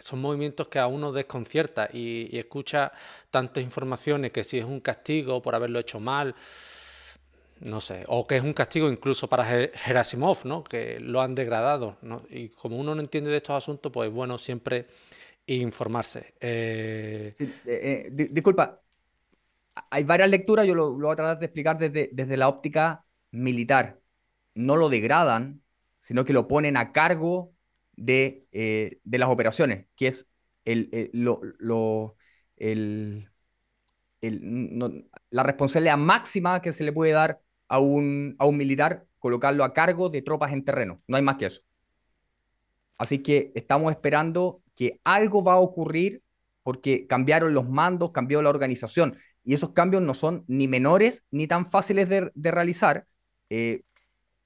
son 0.00 0.20
movimientos 0.20 0.68
que 0.68 0.78
a 0.78 0.86
uno 0.86 1.12
desconcierta 1.12 1.88
y, 1.90 2.28
y 2.30 2.38
escucha 2.38 2.92
tantas 3.30 3.64
informaciones 3.64 4.32
que 4.32 4.44
si 4.44 4.58
es 4.58 4.66
un 4.66 4.80
castigo 4.80 5.40
por 5.40 5.54
haberlo 5.54 5.78
hecho 5.78 5.98
mal, 5.98 6.34
no 7.60 7.80
sé, 7.80 8.04
o 8.08 8.26
que 8.26 8.36
es 8.36 8.42
un 8.42 8.52
castigo 8.52 8.90
incluso 8.90 9.28
para 9.28 9.44
Gerasimov, 9.44 10.44
¿no? 10.44 10.64
Que 10.64 11.00
lo 11.00 11.20
han 11.20 11.34
degradado, 11.34 11.96
¿no? 12.02 12.22
Y 12.30 12.50
como 12.50 12.76
uno 12.78 12.94
no 12.94 13.00
entiende 13.00 13.30
de 13.30 13.38
estos 13.38 13.56
asuntos, 13.56 13.90
pues 13.92 14.10
bueno, 14.10 14.38
siempre 14.38 14.86
informarse. 15.46 16.34
Eh, 16.40 17.34
eh, 17.38 17.56
eh, 17.66 18.28
disculpa, 18.30 18.82
hay 19.90 20.04
varias 20.04 20.30
lecturas, 20.30 20.66
yo 20.66 20.74
lo, 20.74 20.92
voy 20.92 21.12
a 21.12 21.16
tratar 21.16 21.38
de 21.38 21.46
explicar 21.46 21.78
desde, 21.78 22.10
desde 22.12 22.36
la 22.36 22.48
óptica 22.48 23.04
militar. 23.30 24.00
No 24.54 24.76
lo 24.76 24.88
degradan, 24.88 25.62
sino 25.98 26.24
que 26.24 26.32
lo 26.32 26.48
ponen 26.48 26.76
a 26.76 26.92
cargo 26.92 27.54
de, 27.96 28.46
de 28.52 29.18
las 29.18 29.28
operaciones, 29.28 29.86
que 29.96 30.08
es 30.08 30.26
el, 30.64 31.10
lo, 31.12 32.16
el, 32.56 33.30
la 34.20 35.42
responsabilidad 35.42 35.96
máxima 35.96 36.60
que 36.60 36.72
se 36.72 36.84
le 36.84 36.92
puede 36.92 37.12
dar 37.12 37.40
a 37.68 37.78
un, 37.78 38.36
a 38.38 38.46
un 38.46 38.56
militar, 38.56 39.06
colocarlo 39.18 39.64
a 39.64 39.72
cargo 39.72 40.08
de 40.08 40.22
tropas 40.22 40.52
en 40.52 40.64
terreno. 40.64 41.02
No 41.06 41.16
hay 41.16 41.22
más 41.22 41.36
que 41.36 41.46
eso. 41.46 41.62
Así 42.98 43.22
que 43.22 43.52
estamos 43.54 43.90
esperando 43.92 44.62
que 44.74 45.00
algo 45.04 45.42
va 45.42 45.54
a 45.54 45.58
ocurrir 45.58 46.22
porque 46.62 47.06
cambiaron 47.06 47.54
los 47.54 47.68
mandos, 47.68 48.10
cambió 48.12 48.42
la 48.42 48.50
organización 48.50 49.16
y 49.42 49.54
esos 49.54 49.70
cambios 49.70 50.02
no 50.02 50.14
son 50.14 50.44
ni 50.48 50.68
menores 50.68 51.24
ni 51.30 51.46
tan 51.46 51.64
fáciles 51.64 52.08
de, 52.08 52.30
realizar. 52.34 53.06
Eh, 53.48 53.82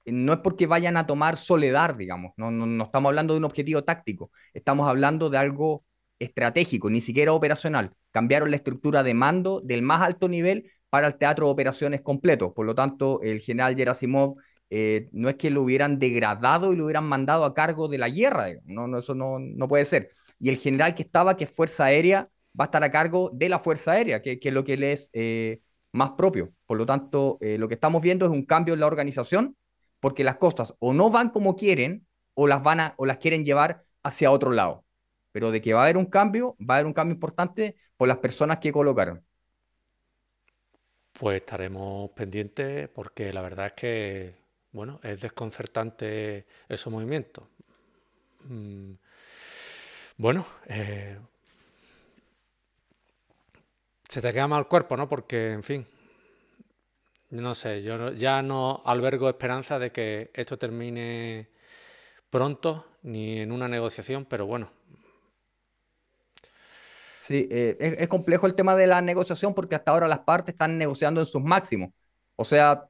no 0.05 0.33
es 0.33 0.39
porque 0.39 0.67
vayan 0.67 0.97
a 0.97 1.05
tomar 1.05 1.37
soledad, 1.37 1.95
digamos, 1.95 2.33
no, 2.37 2.51
no, 2.51 2.65
no, 2.65 2.85
estamos 2.85 3.09
hablando 3.09 3.33
de 3.33 3.39
un 3.39 3.45
objetivo 3.45 3.83
táctico, 3.83 4.31
estamos 4.53 4.87
hablando 4.87 5.29
de 5.29 5.37
algo 5.37 5.83
estratégico, 6.23 6.89
ni 6.89 7.01
siquiera 7.01 7.33
operacional. 7.33 7.91
Cambiaron 8.11 8.49
la 8.51 8.57
estructura 8.57 9.03
de 9.03 9.13
mando 9.13 9.61
del 9.61 9.81
más 9.81 10.01
alto 10.01 10.27
nivel 10.29 10.69
para 10.89 11.07
el 11.07 11.17
teatro 11.17 11.47
de 11.47 11.51
operaciones 11.51 12.01
completo. 12.01 12.53
Por 12.53 12.65
lo 12.65 12.75
tanto, 12.75 13.21
el 13.21 13.39
general 13.39 13.75
Gerasimov 13.75 14.37
eh, 14.69 15.09
no 15.11 15.29
es 15.29 15.35
que 15.35 15.49
lo 15.49 15.61
hubieran 15.61 15.99
degradado 15.99 16.73
y 16.73 16.75
lo 16.75 16.85
hubieran 16.85 17.05
mandado 17.05 17.45
a 17.45 17.53
cargo 17.53 17.87
de 17.87 17.97
la 17.97 18.09
guerra, 18.09 18.47
no, 18.65 18.87
no, 18.87 18.99
eso 18.99 19.13
no, 19.13 19.37
no 19.39 19.67
puede 19.67 19.85
ser. 19.85 20.09
Y 20.39 20.49
el 20.49 20.57
general 20.57 20.95
que 20.95 21.03
estaba, 21.03 21.37
que 21.37 21.43
es 21.43 21.49
Fuerza 21.51 21.85
Aérea, 21.85 22.29
va 22.59 22.65
a 22.65 22.67
estar 22.67 22.83
a 22.83 22.91
cargo 22.91 23.29
de 23.33 23.49
la 23.49 23.59
Fuerza 23.59 23.91
Aérea, 23.91 24.21
que, 24.21 24.39
que 24.39 24.49
es 24.49 24.53
lo 24.53 24.63
que 24.63 24.77
le 24.77 24.93
es 24.93 25.09
eh, 25.13 25.61
más 25.91 26.11
propio. 26.11 26.53
Por 26.65 26.77
lo 26.77 26.85
tanto, 26.85 27.37
eh, 27.41 27.57
lo 27.57 27.67
que 27.67 27.75
estamos 27.75 28.01
viendo 28.01 28.25
es 28.25 28.31
un 28.31 28.45
cambio 28.45 28.73
en 28.73 28.79
la 28.79 28.87
organización, 28.87 29.55
porque 29.99 30.23
las 30.23 30.37
cosas 30.37 30.75
o 30.79 30.93
no 30.93 31.09
van 31.09 31.29
como 31.29 31.55
quieren, 31.55 32.07
o 32.33 32.47
las, 32.47 32.63
van 32.63 32.79
a, 32.79 32.93
o 32.97 33.05
las 33.05 33.17
quieren 33.17 33.45
llevar 33.45 33.81
hacia 34.03 34.31
otro 34.31 34.51
lado. 34.51 34.83
Pero 35.33 35.51
de 35.51 35.61
que 35.61 35.73
va 35.75 35.81
a 35.81 35.83
haber 35.85 35.97
un 35.97 36.07
cambio, 36.07 36.57
va 36.61 36.75
a 36.75 36.77
haber 36.79 36.87
un 36.87 36.93
cambio 36.93 37.15
importante 37.15 37.77
por 37.97 38.07
las 38.09 38.19
personas 38.19 38.59
que 38.59 38.73
colocaron. 38.73 39.25
Pues 41.13 41.37
estaremos 41.37 42.11
pendientes 42.11 42.89
porque 42.89 43.31
la 43.33 43.41
verdad 43.41 43.67
es 43.67 43.73
que, 43.73 44.35
bueno, 44.71 44.99
es 45.03 45.21
desconcertante 45.21 46.45
esos 46.69 46.91
movimientos. 46.91 47.45
Mm, 48.49 48.93
bueno, 50.17 50.45
eh, 50.67 51.17
se 54.07 54.21
te 54.21 54.31
queda 54.33 54.47
mal 54.47 54.59
el 54.59 54.67
cuerpo, 54.67 54.95
¿no? 54.97 55.09
Porque, 55.09 55.51
en 55.51 55.63
fin, 55.63 55.85
no 57.29 57.55
sé, 57.55 57.81
yo 57.83 58.11
ya 58.13 58.41
no 58.41 58.81
albergo 58.85 59.29
esperanza 59.29 59.79
de 59.79 59.91
que 59.91 60.31
esto 60.33 60.57
termine 60.57 61.49
pronto 62.29 62.85
ni 63.03 63.39
en 63.41 63.51
una 63.51 63.67
negociación, 63.69 64.25
pero 64.25 64.45
bueno, 64.47 64.71
Sí, 67.23 67.47
eh, 67.51 67.77
es, 67.79 68.07
complejo 68.09 68.47
el 68.47 68.53
tema 68.53 68.75
de 68.75 68.85
la 68.85 69.01
negociación 69.01 69.53
porque 69.53 69.75
hasta 69.75 69.91
ahora 69.91 70.09
las 70.09 70.19
partes 70.19 70.55
están 70.55 70.77
negociando 70.77 71.21
en 71.21 71.25
sus 71.25 71.41
máximos. 71.41 71.91
O 72.35 72.43
sea, 72.43 72.89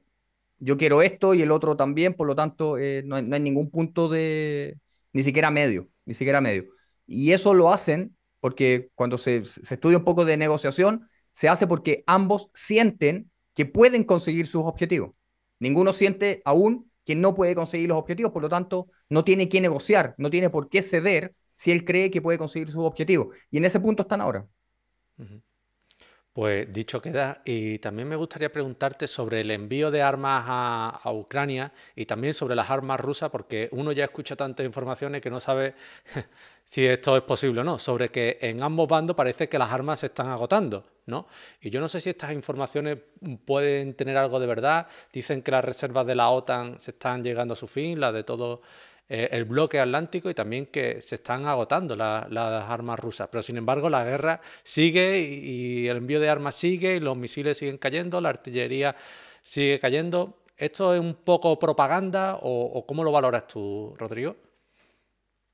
yo 0.58 0.76
quiero 0.76 1.02
esto 1.02 1.34
y 1.34 1.42
el 1.42 1.52
otro 1.52 1.76
también, 1.76 2.14
por 2.14 2.26
lo 2.26 2.34
tanto, 2.34 2.76
eh, 2.76 3.04
no, 3.06 3.14
hay, 3.14 3.22
ningún 3.22 3.70
punto 3.70 4.08
de, 4.08 4.76
ni 5.12 5.22
siquiera 5.22 5.52
medio, 5.52 5.88
ni 6.04 6.14
siquiera 6.14 6.40
medio. 6.40 6.64
Y 7.06 7.30
eso 7.30 7.54
lo 7.54 7.72
hacen 7.72 8.16
porque 8.40 8.90
cuando 8.96 9.18
se, 9.18 9.44
se 9.44 9.74
estudia 9.74 9.98
un 9.98 10.04
poco 10.04 10.24
de 10.24 10.36
negociación, 10.36 11.06
se 11.30 11.48
hace 11.48 11.68
porque 11.68 12.02
ambos 12.08 12.50
sienten 12.54 13.30
que 13.54 13.66
pueden 13.66 14.02
conseguir 14.02 14.48
sus 14.48 14.64
objetivos. 14.64 15.12
Ninguno 15.60 15.92
siente 15.92 16.42
aún 16.44 16.90
que 17.04 17.14
no 17.14 17.36
puede 17.36 17.54
conseguir 17.54 17.88
los 17.88 17.98
objetivos, 17.98 18.32
por 18.32 18.42
lo 18.42 18.48
tanto, 18.48 18.88
no 19.08 19.22
tiene 19.22 19.48
que 19.48 19.60
negociar, 19.60 20.16
no 20.18 20.28
tiene 20.28 20.50
por 20.50 20.68
qué 20.68 20.82
ceder 20.82 21.36
si 21.64 21.72
él 21.72 21.82
cree 21.82 22.10
que 22.10 22.20
puede 22.20 22.36
conseguir 22.36 22.70
sus 22.70 22.84
objetivos. 22.84 23.34
Y 23.50 23.56
en 23.56 23.64
ese 23.64 23.80
punto 23.80 24.02
están 24.02 24.20
ahora. 24.20 24.46
Pues 26.34 26.70
dicho 26.70 27.00
queda, 27.00 27.40
y 27.46 27.78
también 27.78 28.06
me 28.06 28.16
gustaría 28.16 28.52
preguntarte 28.52 29.06
sobre 29.06 29.40
el 29.40 29.50
envío 29.50 29.90
de 29.90 30.02
armas 30.02 30.44
a, 30.46 31.10
Ucrania 31.12 31.72
y 31.96 32.04
también 32.04 32.34
sobre 32.34 32.54
las 32.54 32.68
armas 32.68 33.00
rusas, 33.00 33.30
porque 33.30 33.70
uno 33.72 33.92
ya 33.92 34.04
escucha 34.04 34.36
tantas 34.36 34.66
informaciones 34.66 35.22
que 35.22 35.30
no 35.30 35.40
sabe 35.40 35.74
si 36.64 36.84
esto 36.84 37.16
es 37.16 37.22
posible 37.22 37.62
o 37.62 37.64
no, 37.64 37.78
sobre 37.78 38.10
que 38.10 38.36
en 38.42 38.62
ambos 38.62 38.86
bandos 38.86 39.16
parece 39.16 39.48
que 39.48 39.58
las 39.58 39.72
armas 39.72 40.00
se 40.00 40.06
están 40.06 40.28
agotando, 40.28 40.84
¿no? 41.06 41.28
Y 41.62 41.70
yo 41.70 41.80
no 41.80 41.88
sé 41.88 41.98
si 41.98 42.10
estas 42.10 42.32
informaciones 42.32 42.98
pueden 43.46 43.94
tener 43.94 44.18
algo 44.18 44.38
de 44.38 44.46
verdad, 44.46 44.86
dicen 45.14 45.40
que 45.40 45.50
las 45.50 45.64
reservas 45.64 46.06
de 46.06 46.14
la 46.14 46.28
OTAN 46.28 46.78
se 46.78 46.90
están 46.90 47.22
llegando 47.22 47.54
a 47.54 47.56
su 47.56 47.66
fin, 47.66 47.98
las 48.00 48.12
de 48.12 48.22
todo 48.22 48.60
eh, 49.08 49.28
el 49.32 49.44
bloque 49.44 49.78
atlántico 49.80 50.30
y 50.30 50.34
también 50.34 50.66
que 50.66 51.02
se 51.02 51.16
están 51.16 51.46
agotando 51.46 51.94
las 51.94 52.70
armas 52.70 52.98
rusas. 52.98 53.28
Pero 53.30 53.42
sin 53.42 53.56
embargo 53.58 53.90
la 53.90 54.02
guerra 54.04 54.40
sigue 54.62 55.20
y, 55.20 55.88
el 55.88 55.98
envío 55.98 56.20
de 56.20 56.30
armas 56.30 56.54
sigue 56.54 56.96
y 56.96 57.00
los 57.00 57.16
misiles 57.16 57.58
siguen 57.58 57.78
cayendo, 57.78 58.20
la 58.20 58.30
artillería 58.30 58.96
sigue 59.42 59.78
cayendo. 59.78 60.42
¿Esto 60.56 60.94
es 60.94 61.00
un 61.00 61.14
poco 61.14 61.58
propaganda 61.58 62.38
o, 62.40 62.86
cómo 62.86 63.04
lo 63.04 63.12
valoras 63.12 63.46
tú, 63.46 63.94
Rodrigo? 63.98 64.36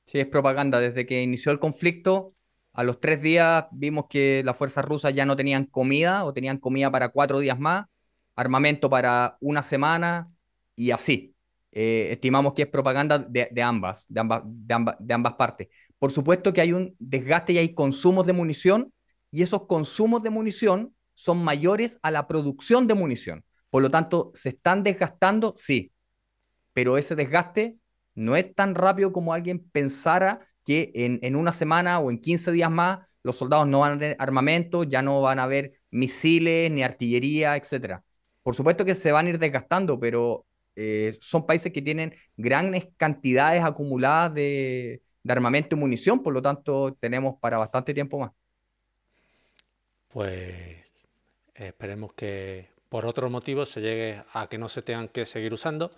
Sí, 0.06 0.20
es 0.20 0.26
propaganda. 0.26 0.80
Desde 0.80 1.06
que 1.06 1.22
inició 1.22 1.52
el 1.52 1.58
conflicto, 1.58 2.34
a 2.72 2.84
los 2.84 3.00
tres 3.00 3.22
días 3.22 3.66
vimos 3.72 4.06
que 4.08 4.42
las 4.44 4.56
fuerzas 4.56 4.84
rusas 4.84 5.14
ya 5.14 5.26
no 5.26 5.36
tenían 5.36 5.66
comida 5.66 6.24
o 6.24 6.32
tenían 6.32 6.58
comida 6.58 6.90
para 6.90 7.08
cuatro 7.10 7.38
días 7.40 7.58
más, 7.58 7.86
armamento 8.36 8.90
para 8.90 9.38
una 9.40 9.62
semana 9.62 10.32
y 10.76 10.92
así. 10.92 11.29
Eh, 11.72 12.08
estimamos 12.10 12.54
que 12.54 12.62
es 12.62 12.68
propaganda 12.68 13.18
de, 13.18 13.62
ambas, 13.62 14.06
de 14.08 14.20
ambas, 14.20 14.42
de, 14.44 15.14
ambas, 15.14 15.34
partes. 15.34 15.68
Por 15.98 16.10
supuesto 16.10 16.52
que 16.52 16.60
hay 16.60 16.72
un 16.72 16.96
desgaste 16.98 17.52
y 17.52 17.58
hay 17.58 17.74
consumos 17.74 18.26
de 18.26 18.32
munición, 18.32 18.92
y 19.30 19.42
esos 19.42 19.66
consumos 19.66 20.22
de 20.22 20.30
munición 20.30 20.94
son 21.14 21.44
mayores 21.44 21.98
a 22.02 22.10
la 22.10 22.26
producción 22.26 22.86
de 22.88 22.94
munición. 22.94 23.44
Por 23.70 23.82
lo 23.82 23.90
tanto, 23.90 24.32
¿se 24.34 24.48
están 24.48 24.82
desgastando? 24.82 25.54
Sí, 25.56 25.92
pero 26.72 26.98
ese 26.98 27.14
desgaste 27.14 27.76
no 28.14 28.34
es 28.36 28.54
tan 28.54 28.74
rápido 28.74 29.12
como 29.12 29.32
alguien 29.32 29.60
pensara 29.70 30.46
que 30.64 30.90
en, 30.94 31.20
en 31.22 31.36
una 31.36 31.52
semana 31.52 32.00
o 32.00 32.10
en 32.10 32.18
15 32.18 32.50
días 32.50 32.70
más 32.70 33.00
los 33.22 33.36
soldados 33.36 33.66
no 33.66 33.80
van 33.80 33.92
a 33.92 33.98
tener 33.98 34.16
armamento, 34.18 34.84
ya 34.84 35.02
no 35.02 35.20
van 35.20 35.38
a 35.38 35.44
haber 35.44 35.74
misiles 35.90 36.70
ni 36.70 36.82
artillería, 36.82 37.56
etc. 37.56 38.02
Por 38.42 38.54
supuesto 38.54 38.84
que 38.84 38.94
se 38.94 39.12
van 39.12 39.26
a 39.26 39.30
ir 39.30 39.38
desgastando, 39.38 40.00
pero 40.00 40.46
eh, 40.82 41.18
son 41.20 41.44
países 41.44 41.74
que 41.74 41.82
tienen 41.82 42.14
grandes 42.38 42.88
cantidades 42.96 43.62
acumuladas 43.62 44.32
de, 44.32 45.02
armamento 45.28 45.76
y 45.76 45.78
munición, 45.78 46.22
por 46.22 46.32
lo 46.32 46.40
tanto 46.40 46.96
tenemos 46.98 47.34
para 47.38 47.58
bastante 47.58 47.92
tiempo 47.92 48.18
más. 48.18 48.32
Pues 50.08 50.86
esperemos 51.54 52.14
que 52.14 52.70
por 52.88 53.04
otros 53.04 53.30
motivos 53.30 53.68
se 53.68 53.82
llegue 53.82 54.24
a 54.32 54.48
que 54.48 54.56
no 54.56 54.70
se 54.70 54.80
tengan 54.80 55.08
que 55.08 55.26
seguir 55.26 55.52
usando. 55.52 55.90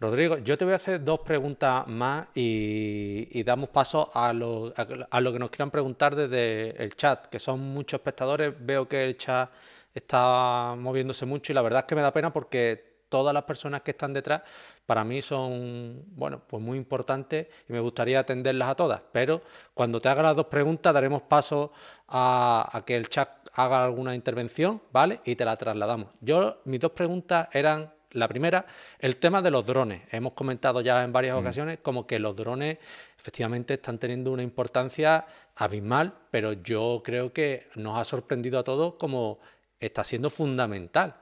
Rodrigo, 0.00 0.38
yo 0.38 0.56
te 0.56 0.64
voy 0.64 0.72
a 0.72 0.76
hacer 0.76 1.04
dos 1.04 1.20
preguntas 1.20 1.86
más 1.86 2.26
y, 2.34 3.42
damos 3.44 3.68
paso 3.68 4.10
a 4.14 4.32
lo, 4.32 4.72
a 5.10 5.20
lo, 5.20 5.32
que 5.34 5.38
nos 5.38 5.50
quieran 5.50 5.70
preguntar 5.70 6.16
desde 6.16 6.82
el 6.82 6.96
chat, 6.96 7.26
que 7.26 7.38
son 7.38 7.60
muchos 7.60 7.98
espectadores. 7.98 8.54
Veo 8.58 8.88
que 8.88 9.04
el 9.04 9.18
chat 9.18 9.50
está 9.92 10.74
moviéndose 10.78 11.26
mucho 11.26 11.52
y 11.52 11.54
la 11.54 11.60
verdad 11.60 11.80
es 11.80 11.86
que 11.86 11.94
me 11.96 12.00
da 12.00 12.14
pena 12.14 12.32
porque 12.32 12.91
todas 13.12 13.34
las 13.34 13.44
personas 13.44 13.82
que 13.82 13.90
están 13.90 14.14
detrás 14.14 14.40
para 14.86 15.04
mí 15.04 15.20
son, 15.20 16.02
bueno, 16.16 16.40
pues 16.46 16.62
muy 16.62 16.78
importantes 16.78 17.46
y 17.68 17.72
me 17.74 17.78
gustaría 17.78 18.20
atenderlas 18.20 18.70
a 18.70 18.74
todas. 18.74 19.02
Pero 19.12 19.42
cuando 19.74 20.00
te 20.00 20.08
haga 20.08 20.22
las 20.22 20.34
dos 20.34 20.46
preguntas 20.46 20.94
daremos 20.94 21.20
paso 21.20 21.72
a, 22.08 22.82
que 22.86 22.96
el 22.96 23.10
chat 23.10 23.28
haga 23.52 23.84
alguna 23.84 24.14
intervención, 24.14 24.80
¿vale? 24.92 25.20
Y 25.26 25.36
te 25.36 25.44
la 25.44 25.58
trasladamos. 25.58 26.08
Yo, 26.22 26.62
mis 26.64 26.80
dos 26.80 26.92
preguntas 26.92 27.48
eran 27.52 27.92
la 28.12 28.28
primera, 28.28 28.64
el 28.98 29.16
tema 29.16 29.42
de 29.42 29.50
los 29.50 29.66
drones. 29.66 30.00
Hemos 30.10 30.32
comentado 30.32 30.80
ya 30.80 31.04
en 31.04 31.12
varias 31.12 31.36
mm. 31.36 31.38
ocasiones 31.38 31.78
como 31.82 32.06
que 32.06 32.18
los 32.18 32.34
drones 32.34 32.78
efectivamente 33.18 33.74
están 33.74 33.98
teniendo 33.98 34.32
una 34.32 34.42
importancia 34.42 35.26
abismal, 35.56 36.14
pero 36.30 36.54
yo 36.54 37.02
creo 37.04 37.30
que 37.34 37.68
nos 37.74 37.98
ha 37.98 38.04
sorprendido 38.06 38.58
a 38.58 38.64
todos 38.64 38.94
como 38.94 39.38
está 39.80 40.02
siendo 40.02 40.30
fundamental. 40.30 41.21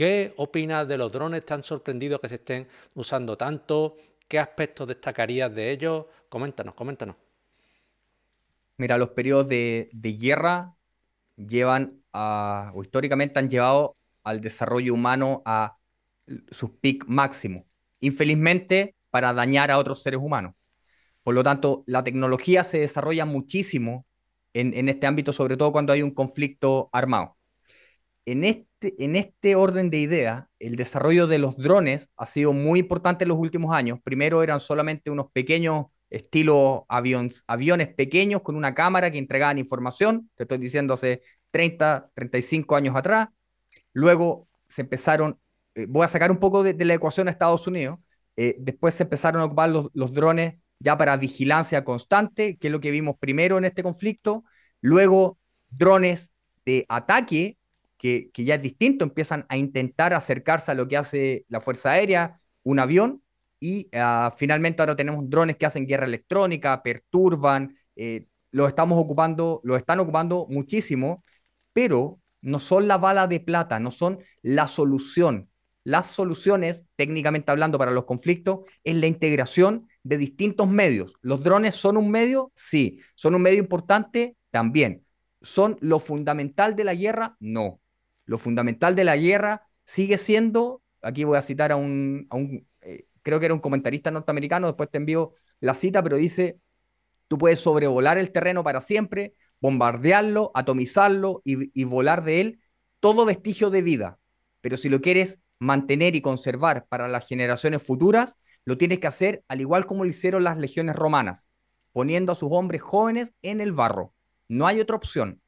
¿Qué 0.00 0.32
opinas 0.38 0.88
de 0.88 0.96
los 0.96 1.12
drones? 1.12 1.44
¿Te 1.44 1.52
han 1.52 1.62
sorprendido 1.62 2.18
que 2.18 2.28
se 2.30 2.36
estén 2.36 2.66
usando 2.94 3.36
tanto? 3.36 3.98
¿Qué 4.26 4.38
aspectos 4.38 4.88
destacarías 4.88 5.54
de 5.54 5.70
ellos? 5.70 6.06
Coméntanos, 6.30 6.72
coméntanos. 6.72 7.16
Mira, 8.78 8.96
los 8.96 9.10
periodos 9.10 9.46
de, 9.48 9.90
guerra 10.18 10.74
llevan 11.36 12.00
a, 12.14 12.72
o 12.74 12.80
históricamente 12.82 13.38
han 13.40 13.50
llevado 13.50 13.98
al 14.24 14.40
desarrollo 14.40 14.94
humano 14.94 15.42
a 15.44 15.76
sus 16.50 16.70
pic 16.70 17.04
máximo. 17.06 17.66
Infelizmente, 17.98 18.96
para 19.10 19.34
dañar 19.34 19.70
a 19.70 19.76
otros 19.76 20.02
seres 20.02 20.20
humanos. 20.22 20.54
Por 21.22 21.34
lo 21.34 21.42
tanto, 21.42 21.84
la 21.86 22.02
tecnología 22.02 22.64
se 22.64 22.80
desarrolla 22.80 23.26
muchísimo 23.26 24.06
en 24.54 24.88
este 24.88 25.06
ámbito, 25.06 25.34
sobre 25.34 25.58
todo 25.58 25.72
cuando 25.72 25.92
hay 25.92 26.00
un 26.00 26.12
conflicto 26.12 26.88
armado. 26.90 27.36
En 28.26 28.44
este, 28.44 29.02
en 29.02 29.16
este 29.16 29.54
orden 29.56 29.90
de 29.90 29.98
ideas, 29.98 30.46
el 30.58 30.76
desarrollo 30.76 31.26
de 31.26 31.38
los 31.38 31.56
drones 31.56 32.10
ha 32.16 32.26
sido 32.26 32.52
muy 32.52 32.80
importante 32.80 33.24
en 33.24 33.28
los 33.28 33.38
últimos 33.38 33.74
años. 33.74 33.98
Primero 34.02 34.42
eran 34.42 34.60
solamente 34.60 35.10
unos 35.10 35.30
pequeños 35.32 35.86
estilo 36.10 36.86
aviones, 36.88 37.44
aviones 37.46 37.88
pequeños 37.94 38.42
con 38.42 38.56
una 38.56 38.74
cámara 38.74 39.10
que 39.10 39.18
entregaban 39.18 39.58
información, 39.58 40.28
te 40.34 40.42
estoy 40.42 40.58
diciendo 40.58 40.94
hace 40.94 41.22
30, 41.50 42.10
35 42.14 42.76
años 42.76 42.96
atrás. 42.96 43.28
Luego 43.92 44.48
se 44.68 44.82
empezaron, 44.82 45.38
eh, 45.74 45.86
voy 45.88 46.04
a 46.04 46.08
sacar 46.08 46.30
un 46.30 46.38
poco 46.38 46.62
de, 46.62 46.84
la 46.84 46.94
ecuación 46.94 47.28
a 47.28 47.30
Estados 47.30 47.66
Unidos, 47.66 47.98
eh, 48.36 48.56
después 48.58 48.94
se 48.94 49.04
empezaron 49.04 49.40
a 49.40 49.44
ocupar 49.44 49.70
los, 49.70 49.88
los, 49.94 50.12
drones 50.12 50.54
ya 50.78 50.96
para 50.96 51.16
vigilancia 51.16 51.84
constante, 51.84 52.56
que 52.58 52.68
es 52.68 52.72
lo 52.72 52.80
que 52.80 52.90
vimos 52.90 53.16
primero 53.18 53.58
en 53.58 53.64
este 53.64 53.82
conflicto. 53.82 54.44
Luego 54.80 55.38
drones 55.68 56.32
de 56.64 56.86
ataque 56.88 57.58
que, 58.00 58.30
ya 58.34 58.54
es 58.54 58.62
distinto, 58.62 59.04
empiezan 59.04 59.46
a 59.48 59.56
intentar 59.56 60.14
acercarse 60.14 60.70
a 60.72 60.74
lo 60.74 60.88
que 60.88 60.96
hace 60.96 61.44
la 61.48 61.60
Fuerza 61.60 61.92
Aérea, 61.92 62.40
un 62.62 62.78
avión, 62.78 63.22
y 63.60 63.88
ah, 63.92 64.34
finalmente 64.36 64.80
ahora 64.80 64.96
tenemos 64.96 65.28
drones 65.28 65.56
que 65.56 65.66
hacen 65.66 65.86
guerra 65.86 66.06
electrónica, 66.06 66.82
perturban, 66.82 67.76
eh, 67.94 68.26
estamos 68.52 68.98
ocupando, 68.98 69.60
lo 69.64 69.76
están 69.76 70.00
ocupando 70.00 70.46
muchísimo, 70.48 71.22
pero 71.74 72.20
no 72.40 72.58
son 72.58 72.88
la 72.88 72.96
bala 72.96 73.26
de 73.26 73.40
plata, 73.40 73.78
no 73.78 73.90
son 73.90 74.18
la 74.42 74.66
solución. 74.66 75.50
Las 75.84 76.08
soluciones, 76.08 76.84
técnicamente 76.96 77.50
hablando, 77.50 77.78
para 77.78 77.90
los 77.90 78.04
conflictos 78.04 78.60
es 78.84 78.96
la 78.96 79.06
integración 79.06 79.88
de 80.02 80.18
distintos 80.18 80.68
medios. 80.68 81.14
¿Los 81.20 81.42
drones 81.42 81.74
son 81.74 81.96
un 81.96 82.10
medio? 82.10 82.52
Sí. 82.54 83.00
¿Son 83.14 83.34
un 83.34 83.42
medio 83.42 83.58
importante? 83.58 84.36
También. 84.50 85.04
¿Son 85.42 85.78
lo 85.80 85.98
fundamental 85.98 86.76
de 86.76 86.84
la 86.84 86.94
guerra? 86.94 87.36
No. 87.40 87.80
Lo 88.30 88.38
fundamental 88.38 88.94
de 88.94 89.02
la 89.02 89.16
guerra 89.16 89.66
sigue 89.84 90.16
siendo, 90.16 90.82
aquí 91.02 91.24
voy 91.24 91.36
a 91.36 91.42
citar 91.42 91.72
a 91.72 91.76
un, 91.76 92.28
eh, 92.80 93.06
creo 93.22 93.40
que 93.40 93.46
era 93.46 93.54
un 93.54 93.60
comentarista 93.60 94.12
norteamericano, 94.12 94.68
después 94.68 94.88
te 94.88 94.98
envío 94.98 95.34
la 95.58 95.74
cita, 95.74 96.00
pero 96.00 96.16
dice, 96.16 96.60
tú 97.26 97.38
puedes 97.38 97.58
sobrevolar 97.58 98.18
el 98.18 98.30
terreno 98.30 98.62
para 98.62 98.82
siempre, 98.82 99.34
bombardearlo, 99.60 100.52
atomizarlo 100.54 101.42
y, 101.44 101.72
y 101.74 101.82
volar 101.82 102.22
de 102.22 102.40
él 102.40 102.60
todo 103.00 103.24
vestigio 103.24 103.68
de 103.68 103.82
vida, 103.82 104.20
pero 104.60 104.76
si 104.76 104.88
lo 104.88 105.00
quieres 105.00 105.40
mantener 105.58 106.14
y 106.14 106.22
conservar 106.22 106.86
para 106.88 107.08
las 107.08 107.26
generaciones 107.26 107.82
futuras, 107.82 108.36
lo 108.64 108.78
tienes 108.78 109.00
que 109.00 109.08
hacer 109.08 109.42
al 109.48 109.60
igual 109.60 109.86
como 109.86 110.04
lo 110.04 110.10
hicieron 110.10 110.44
las 110.44 110.56
legiones 110.56 110.94
romanas, 110.94 111.50
poniendo 111.90 112.30
a 112.30 112.36
sus 112.36 112.50
hombres 112.52 112.80
jóvenes 112.80 113.32
en 113.42 113.60
el 113.60 113.72
barro. 113.72 114.14
No 114.46 114.68
hay 114.68 114.78
otra 114.78 114.94
opción 114.94 115.40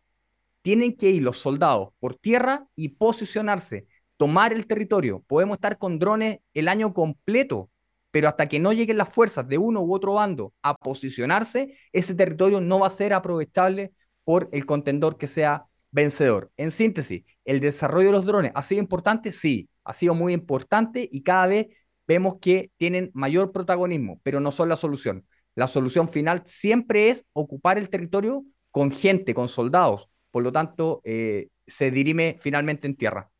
tienen 0.62 0.96
que 0.96 1.10
ir 1.10 1.22
los 1.22 1.38
soldados 1.38 1.90
por 1.98 2.16
tierra 2.16 2.66
y 2.74 2.90
posicionarse, 2.90 3.86
tomar 4.16 4.52
el 4.52 4.66
territorio. 4.66 5.24
Podemos 5.26 5.56
estar 5.56 5.78
con 5.78 5.98
drones 5.98 6.38
el 6.54 6.68
año 6.68 6.94
completo, 6.94 7.70
pero 8.10 8.28
hasta 8.28 8.48
que 8.48 8.60
no 8.60 8.72
lleguen 8.72 8.98
las 8.98 9.08
fuerzas 9.08 9.48
de 9.48 9.58
uno 9.58 9.82
u 9.82 9.94
otro 9.94 10.14
bando 10.14 10.54
a 10.62 10.74
posicionarse, 10.74 11.76
ese 11.92 12.14
territorio 12.14 12.60
no 12.60 12.80
va 12.80 12.86
a 12.86 12.90
ser 12.90 13.12
aprovechable 13.12 13.92
por 14.24 14.48
el 14.52 14.66
contendor 14.66 15.18
que 15.18 15.26
sea 15.26 15.66
vencedor. 15.90 16.50
En 16.56 16.70
síntesis, 16.70 17.24
¿el 17.44 17.60
desarrollo 17.60 18.06
de 18.08 18.12
los 18.12 18.26
drones 18.26 18.52
ha 18.54 18.62
sido 18.62 18.80
importante? 18.80 19.32
Sí, 19.32 19.68
ha 19.84 19.92
sido 19.92 20.14
muy 20.14 20.32
importante 20.32 21.08
y 21.10 21.22
cada 21.22 21.46
vez 21.46 21.66
vemos 22.06 22.36
que 22.40 22.70
tienen 22.76 23.10
mayor 23.14 23.52
protagonismo, 23.52 24.20
pero 24.22 24.40
no 24.40 24.52
son 24.52 24.68
la 24.68 24.76
solución. 24.76 25.26
La 25.54 25.66
solución 25.66 26.08
final 26.08 26.42
siempre 26.44 27.10
es 27.10 27.24
ocupar 27.32 27.78
el 27.78 27.88
territorio 27.88 28.44
con 28.70 28.90
gente, 28.90 29.34
con 29.34 29.48
soldados, 29.48 30.08
por 30.32 30.42
lo 30.42 30.52
tanto, 30.52 31.02
eh, 31.04 31.50
se 31.66 31.92
dirime 31.92 32.38
finalmente 32.40 32.88
en 32.88 32.96
tierra. 32.96 33.30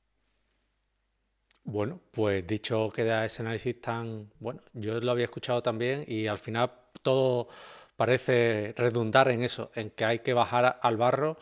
Bueno, 1.65 2.01
pues 2.11 2.47
dicho 2.47 2.91
queda 2.91 3.25
ese 3.25 3.43
análisis 3.43 3.81
tan 3.81 4.31
bueno, 4.41 4.61
yo 4.73 4.99
lo 5.01 5.13
había 5.13 5.25
escuchado 5.27 5.63
también 5.63 6.05
y 6.09 6.27
al 6.27 6.39
final 6.39 6.73
todo 7.03 7.49
parece 7.97 8.75
redundar 8.77 9.29
en 9.31 9.43
eso, 9.45 9.71
en 9.75 9.91
que 9.91 10.05
hay 10.05 10.19
que 10.21 10.35
bajar 10.35 10.79
al 10.83 10.97
barro 10.97 11.39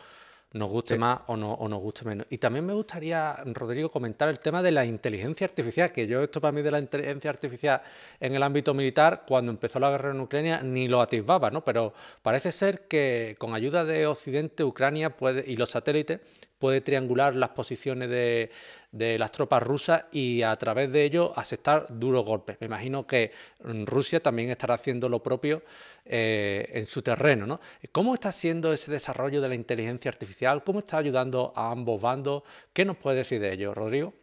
nos 0.53 0.69
guste 0.69 0.97
más 0.97 1.21
o, 1.27 1.37
no, 1.37 1.53
o 1.53 1.67
nos 1.69 1.79
guste 1.79 2.03
menos. 2.03 2.27
Y 2.29 2.37
también 2.37 2.65
me 2.65 2.73
gustaría, 2.73 3.37
Rodrigo, 3.45 3.89
comentar 3.89 4.27
el 4.27 4.39
tema 4.39 4.61
de 4.61 4.71
la 4.71 4.83
inteligencia 4.83 5.45
artificial, 5.45 5.91
que 5.91 6.07
yo 6.07 6.21
esto 6.21 6.41
para 6.41 6.51
mí 6.51 6.61
de 6.61 6.71
la 6.71 6.79
inteligencia 6.79 7.29
artificial 7.29 7.81
en 8.19 8.35
el 8.35 8.43
ámbito 8.43 8.73
militar, 8.73 9.23
cuando 9.27 9.51
empezó 9.51 9.79
la 9.79 9.89
guerra 9.91 10.11
en 10.11 10.19
Ucrania, 10.19 10.61
ni 10.61 10.87
lo 10.87 11.01
atisbaba, 11.01 11.49
¿no? 11.51 11.63
Pero 11.63 11.93
parece 12.21 12.51
ser 12.51 12.87
que 12.87 13.35
con 13.37 13.53
ayuda 13.53 13.85
de 13.85 14.07
Occidente, 14.07 14.63
Ucrania 14.63 15.15
puede, 15.15 15.49
y 15.49 15.55
los 15.55 15.69
satélites 15.69 16.19
puede 16.61 16.79
triangular 16.79 17.35
las 17.35 17.49
posiciones 17.49 18.07
de, 18.07 18.51
las 18.91 19.31
tropas 19.31 19.63
rusas 19.63 20.05
y 20.11 20.43
a 20.43 20.55
través 20.57 20.91
de 20.91 21.03
ello 21.03 21.33
aceptar 21.35 21.87
duros 21.89 22.23
golpes. 22.23 22.57
Me 22.61 22.67
imagino 22.67 23.07
que 23.07 23.31
Rusia 23.63 24.21
también 24.21 24.51
estará 24.51 24.75
haciendo 24.75 25.09
lo 25.09 25.23
propio 25.23 25.63
eh, 26.05 26.69
en 26.73 26.85
su 26.85 27.01
terreno. 27.01 27.47
¿no? 27.47 27.59
¿Cómo 27.91 28.13
está 28.13 28.31
siendo 28.31 28.71
ese 28.71 28.91
desarrollo 28.91 29.41
de 29.41 29.49
la 29.49 29.55
inteligencia 29.55 30.09
artificial? 30.09 30.63
¿Cómo 30.63 30.79
está 30.79 30.99
ayudando 30.99 31.51
a 31.55 31.71
ambos 31.71 31.99
bandos? 31.99 32.43
¿Qué 32.73 32.85
nos 32.85 32.97
puede 32.97 33.17
decir 33.17 33.41
de 33.41 33.53
ello, 33.53 33.73
Rodrigo? 33.73 34.13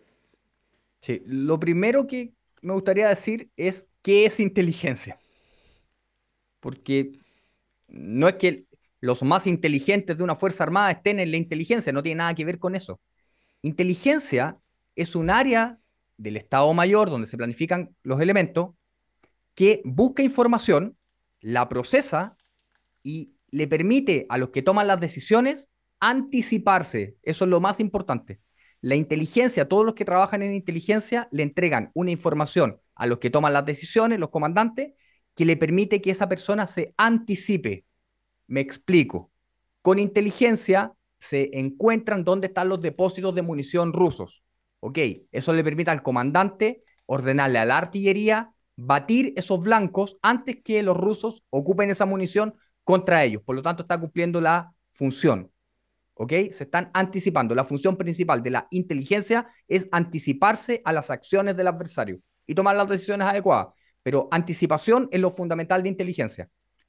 Sí, 1.01 1.23
lo 1.27 1.59
primero 1.59 2.07
que 2.07 2.35
me 2.63 2.73
gustaría 2.73 3.09
decir 3.09 3.51
es 3.57 3.89
qué 4.03 4.27
es 4.27 4.39
inteligencia. 4.39 5.19
Porque 6.61 7.19
no 7.89 8.29
es 8.29 8.35
que 8.35 8.68
los 9.01 9.23
más 9.23 9.47
inteligentes 9.47 10.17
de 10.17 10.25
una 10.25 10.35
Fuerza 10.35 10.65
Armada 10.65 10.91
estén 10.91 11.21
en 11.21 11.31
la 11.31 11.37
inteligencia, 11.37 11.93
no 11.93 12.03
tiene 12.03 12.19
nada 12.19 12.35
que 12.35 12.45
ver 12.45 12.59
con 12.59 12.75
eso. 12.75 13.01
Inteligencia 13.63 14.55
es 14.97 15.15
un 15.15 15.31
área 15.31 15.79
del 16.17 16.37
Estado 16.37 16.73
Mayor 16.75 17.11
donde 17.11 17.29
se 17.29 17.37
planifican 17.37 17.95
los 18.03 18.21
elementos 18.21 18.71
que 19.55 19.83
busca 19.85 20.23
información, 20.23 20.97
la 21.41 21.69
procesa 21.69 22.37
y 23.03 23.35
le 23.51 23.67
permite 23.67 24.27
a 24.29 24.39
los 24.39 24.51
que 24.51 24.63
toman 24.63 24.87
las 24.87 25.01
decisiones 25.01 25.69
anticiparse. 26.01 27.17
Eso 27.23 27.45
es 27.45 27.51
lo 27.51 27.61
más 27.61 27.81
importante. 27.81 28.41
La 28.81 28.95
inteligencia, 28.95 29.69
todos 29.69 29.85
los 29.85 29.95
que 29.95 30.05
trabajan 30.05 30.43
en 30.43 30.55
inteligencia 30.55 31.29
le 31.33 31.43
entregan 31.43 31.91
una 31.95 32.11
información 32.13 32.79
a 32.95 33.07
los 33.07 33.19
que 33.19 33.31
toman 33.31 33.53
las 33.53 33.65
decisiones, 33.65 34.21
los 34.21 34.31
comandantes, 34.31 34.93
que 35.35 35.45
le 35.45 35.57
permite 35.57 36.01
que 36.01 36.11
esa 36.11 36.29
persona 36.29 36.69
se 36.69 36.95
anticipe 36.97 37.85
me 38.49 38.61
explico. 38.61 39.31
Con 39.83 39.99
inteligencia 39.99 40.93
se 41.19 41.51
encuentran 41.59 42.25
dónde 42.25 42.49
están 42.49 42.69
los 42.69 42.81
depósitos 42.81 43.35
de 43.35 43.43
munición 43.43 43.93
rusos. 43.93 44.43
Ok, 44.81 44.99
eso 45.33 45.53
le 45.53 45.65
permite 45.65 45.91
al 45.91 46.03
comandante 46.03 46.83
ordenarle 47.07 47.59
a 47.59 47.65
la 47.65 47.79
artillería 47.79 48.53
batir 48.77 49.33
esos 49.37 49.61
blancos 49.61 50.19
antes 50.23 50.59
que 50.63 50.83
los 50.83 50.97
rusos 50.97 51.45
ocupen 51.51 51.91
esa 51.91 52.07
munición 52.07 52.55
contra 52.85 53.25
ellos. 53.25 53.43
Por 53.43 53.57
lo 53.57 53.63
tanto, 53.63 53.83
está 53.83 53.99
cumpliendo 53.99 54.41
la 54.41 54.73
función. 54.93 55.51
¿Ok? 56.15 56.33
Se 56.51 56.65
están 56.65 56.91
anticipando. 56.95 57.55
La 57.55 57.65
función 57.65 57.97
principal 57.97 58.43
de 58.43 58.51
la 58.51 58.69
inteligencia 58.71 59.49
es 59.67 59.89
anticiparse 59.93 60.81
a 60.85 60.93
las 60.93 61.11
acciones 61.11 61.57
del 61.57 61.69
adversario 61.69 62.21
y 62.47 62.55
tomar 62.55 62.77
las 62.77 62.89
decisiones 62.89 63.27
adecuadas. 63.27 63.69
Pero 64.03 64.29
anticipación 64.31 65.09
es 65.11 65.21
lo 65.21 65.31
fundamental 65.31 65.83
de 65.83 65.89
inteligencia. 65.89 66.49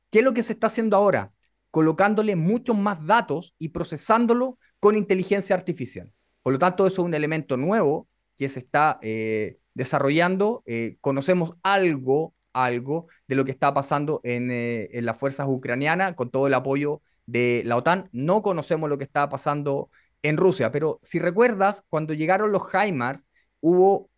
¿Qué 0.10 0.20
es 0.20 0.26
lo 0.26 0.34
que 0.34 0.44
se 0.44 0.54
está 0.54 0.68
haciendo 0.68 0.96
ahora? 0.96 1.32
Colocándole 1.72 2.36
muchos 2.36 2.78
más 2.78 3.06
datos 3.06 3.56
y 3.60 3.70
procesándolo 3.70 4.58
con 4.80 4.98
inteligencia 4.98 5.56
artificial. 5.56 6.12
Por 6.42 6.54
lo 6.54 6.60
tanto, 6.60 6.88
eso 6.88 7.02
es 7.02 7.06
un 7.06 7.14
elemento 7.14 7.58
nuevo 7.58 8.08
que 8.38 8.50
se 8.50 8.60
está 8.60 9.00
eh, 9.02 9.60
desarrollando. 9.74 10.64
Eh, 10.66 10.98
conocemos 11.02 11.54
algo, 11.62 12.34
algo 12.54 13.08
de 13.28 13.36
lo 13.36 13.46
que 13.46 13.52
está 13.52 13.74
pasando 13.74 14.22
en, 14.24 14.50
eh, 14.50 14.90
en, 14.94 15.06
las 15.06 15.18
fuerzas 15.18 15.48
ucranianas 15.50 16.16
con 16.16 16.32
todo 16.32 16.48
el 16.48 16.54
apoyo 16.54 17.02
de 17.26 17.62
la 17.66 17.76
OTAN. 17.76 18.10
No 18.12 18.42
conocemos 18.42 18.90
lo 18.90 18.98
que 18.98 19.04
está 19.04 19.30
pasando 19.30 19.90
en 20.24 20.38
Rusia, 20.38 20.72
pero 20.72 21.00
si 21.04 21.20
recuerdas, 21.20 21.84
cuando 21.90 22.14
llegaron 22.14 22.52
los 22.52 22.64
HIMARS, 22.74 23.26
hubo 23.62 24.10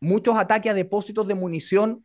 muchos 0.00 0.36
ataques 0.36 0.72
a 0.72 0.74
depósitos 0.74 1.26
de 1.28 1.34
munición 1.34 2.04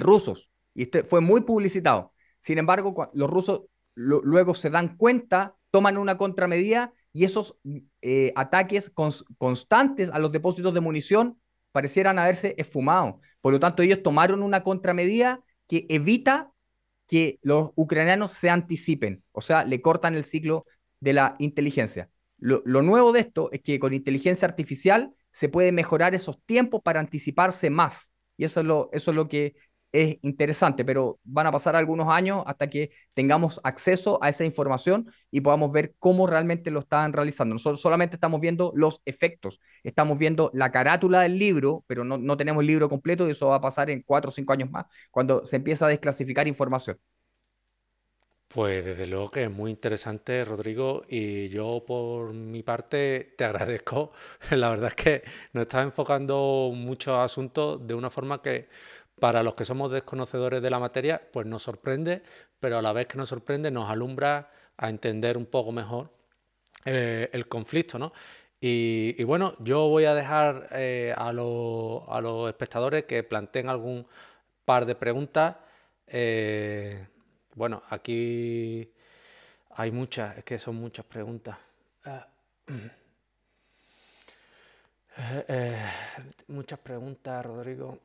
rusos 0.00 0.50
y 0.74 0.82
este 0.82 1.04
fue 1.04 1.20
muy 1.20 1.42
publicitado. 1.42 2.12
Sin 2.40 2.58
embargo, 2.58 3.10
los 3.14 3.30
rusos 3.30 3.62
luego 3.96 4.54
se 4.54 4.70
dan 4.70 4.96
cuenta, 4.96 5.56
toman 5.70 5.98
una 5.98 6.16
contramedida 6.16 6.92
y 7.12 7.24
esos 7.24 7.58
eh, 8.02 8.32
ataques 8.36 8.92
constantes 9.38 10.10
a 10.10 10.18
los 10.18 10.30
depósitos 10.30 10.72
de 10.72 10.80
munición 10.80 11.40
parecieran 11.72 12.18
haberse 12.18 12.54
esfumado. 12.58 13.20
Por 13.40 13.52
lo 13.52 13.60
tanto, 13.60 13.82
ellos 13.82 14.02
tomaron 14.02 14.42
una 14.42 14.62
contramedida 14.62 15.40
que 15.66 15.86
evita 15.88 16.52
que 17.08 17.38
los 17.42 17.70
ucranianos 17.74 18.32
se 18.32 18.50
anticipen, 18.50 19.22
o 19.32 19.40
sea, 19.40 19.64
le 19.64 19.80
cortan 19.80 20.14
el 20.14 20.24
ciclo 20.24 20.66
de 21.00 21.12
la 21.12 21.36
inteligencia. 21.38 22.10
Lo, 22.38 22.62
lo, 22.64 22.82
nuevo 22.82 23.12
de 23.12 23.20
esto 23.20 23.50
es 23.52 23.62
que 23.62 23.78
con 23.78 23.94
inteligencia 23.94 24.46
artificial 24.46 25.14
se 25.30 25.48
puede 25.48 25.72
mejorar 25.72 26.14
esos 26.14 26.42
tiempos 26.44 26.82
para 26.82 27.00
anticiparse 27.00 27.70
más. 27.70 28.12
Y 28.36 28.44
eso 28.44 28.60
es 28.60 28.66
lo, 28.66 28.90
eso 28.92 29.10
es 29.10 29.14
lo 29.14 29.28
que 29.28 29.54
es 30.02 30.18
interesante, 30.22 30.84
pero 30.84 31.18
van 31.24 31.46
a 31.46 31.52
pasar 31.52 31.74
algunos 31.76 32.08
años 32.12 32.42
hasta 32.46 32.68
que 32.68 32.90
tengamos 33.14 33.60
acceso 33.64 34.18
a 34.22 34.28
esa 34.28 34.44
información 34.44 35.10
y 35.30 35.40
podamos 35.40 35.72
ver 35.72 35.94
cómo 35.98 36.26
realmente 36.26 36.70
lo 36.70 36.80
están 36.80 37.12
realizando. 37.12 37.54
Nosotros 37.54 37.80
solamente 37.80 38.16
estamos 38.16 38.40
viendo 38.40 38.72
los 38.74 39.00
efectos, 39.06 39.60
estamos 39.82 40.18
viendo 40.18 40.50
la 40.54 40.70
carátula 40.70 41.20
del 41.22 41.38
libro, 41.38 41.84
pero 41.86 42.04
no, 42.04 42.18
no 42.18 42.36
tenemos 42.36 42.60
el 42.62 42.66
libro 42.68 42.88
completo 42.88 43.26
y 43.28 43.32
eso 43.32 43.48
va 43.48 43.56
a 43.56 43.60
pasar 43.60 43.90
en 43.90 44.02
cuatro 44.02 44.28
o 44.30 44.32
cinco 44.32 44.52
años 44.52 44.70
más, 44.70 44.86
cuando 45.10 45.44
se 45.46 45.56
empieza 45.56 45.86
a 45.86 45.88
desclasificar 45.88 46.46
información. 46.48 46.98
Pues 48.48 48.84
desde 48.84 49.06
luego 49.06 49.30
que 49.30 49.44
es 49.44 49.50
muy 49.50 49.70
interesante, 49.70 50.44
Rodrigo, 50.44 51.02
y 51.08 51.48
yo 51.48 51.84
por 51.86 52.32
mi 52.32 52.62
parte 52.62 53.34
te 53.36 53.44
agradezco. 53.44 54.12
La 54.50 54.70
verdad 54.70 54.88
es 54.88 54.94
que 54.94 55.22
nos 55.52 55.62
estás 55.62 55.84
enfocando 55.84 56.70
muchos 56.74 57.18
asuntos 57.18 57.86
de 57.86 57.94
una 57.94 58.08
forma 58.10 58.40
que 58.42 58.68
para 59.20 59.42
los 59.42 59.54
que 59.54 59.64
somos 59.64 59.90
desconocedores 59.90 60.62
de 60.62 60.70
la 60.70 60.78
materia, 60.78 61.20
pues 61.32 61.46
nos 61.46 61.62
sorprende, 61.62 62.22
pero 62.60 62.78
a 62.78 62.82
la 62.82 62.92
vez 62.92 63.06
que 63.06 63.18
nos 63.18 63.28
sorprende 63.28 63.70
nos 63.70 63.88
alumbra 63.88 64.50
a 64.76 64.88
entender 64.88 65.38
un 65.38 65.46
poco 65.46 65.72
mejor 65.72 66.10
eh, 66.84 67.30
el 67.32 67.48
conflicto, 67.48 67.98
¿no? 67.98 68.12
Y, 68.60 69.22
bueno, 69.24 69.54
yo 69.60 69.88
voy 69.88 70.06
a 70.06 70.14
dejar 70.14 70.68
eh, 70.72 71.14
a, 71.16 71.32
los 71.32 72.48
espectadores 72.48 73.04
que 73.04 73.22
planteen 73.22 73.68
algún 73.68 74.06
par 74.64 74.86
de 74.86 74.94
preguntas. 74.94 75.56
Eh, 76.06 77.06
bueno, 77.54 77.82
aquí 77.90 78.90
hay 79.70 79.90
muchas, 79.92 80.38
es 80.38 80.44
que 80.44 80.58
son 80.58 80.76
muchas 80.76 81.04
preguntas. 81.04 81.56
Ah, 82.04 82.26
muchas 86.48 86.78
preguntas, 86.80 87.46
Rodrigo. 87.46 87.98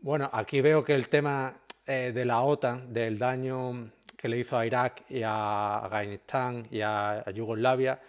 Bueno, 0.00 0.30
aquí 0.32 0.60
veo 0.60 0.84
que 0.84 0.94
el 0.94 1.08
tema 1.08 1.52
eh, 1.84 2.12
de 2.14 2.24
la 2.24 2.42
OTAN, 2.42 2.92
del 2.92 3.18
daño 3.18 3.90
que 4.16 4.28
le 4.28 4.38
hizo 4.38 4.56
a 4.56 4.64
Irak 4.64 5.02
y 5.10 5.22
a 5.24 5.78
Afganistán 5.78 6.68
y 6.70 6.80
a, 6.82 7.24
Yugoslavia, 7.34 8.00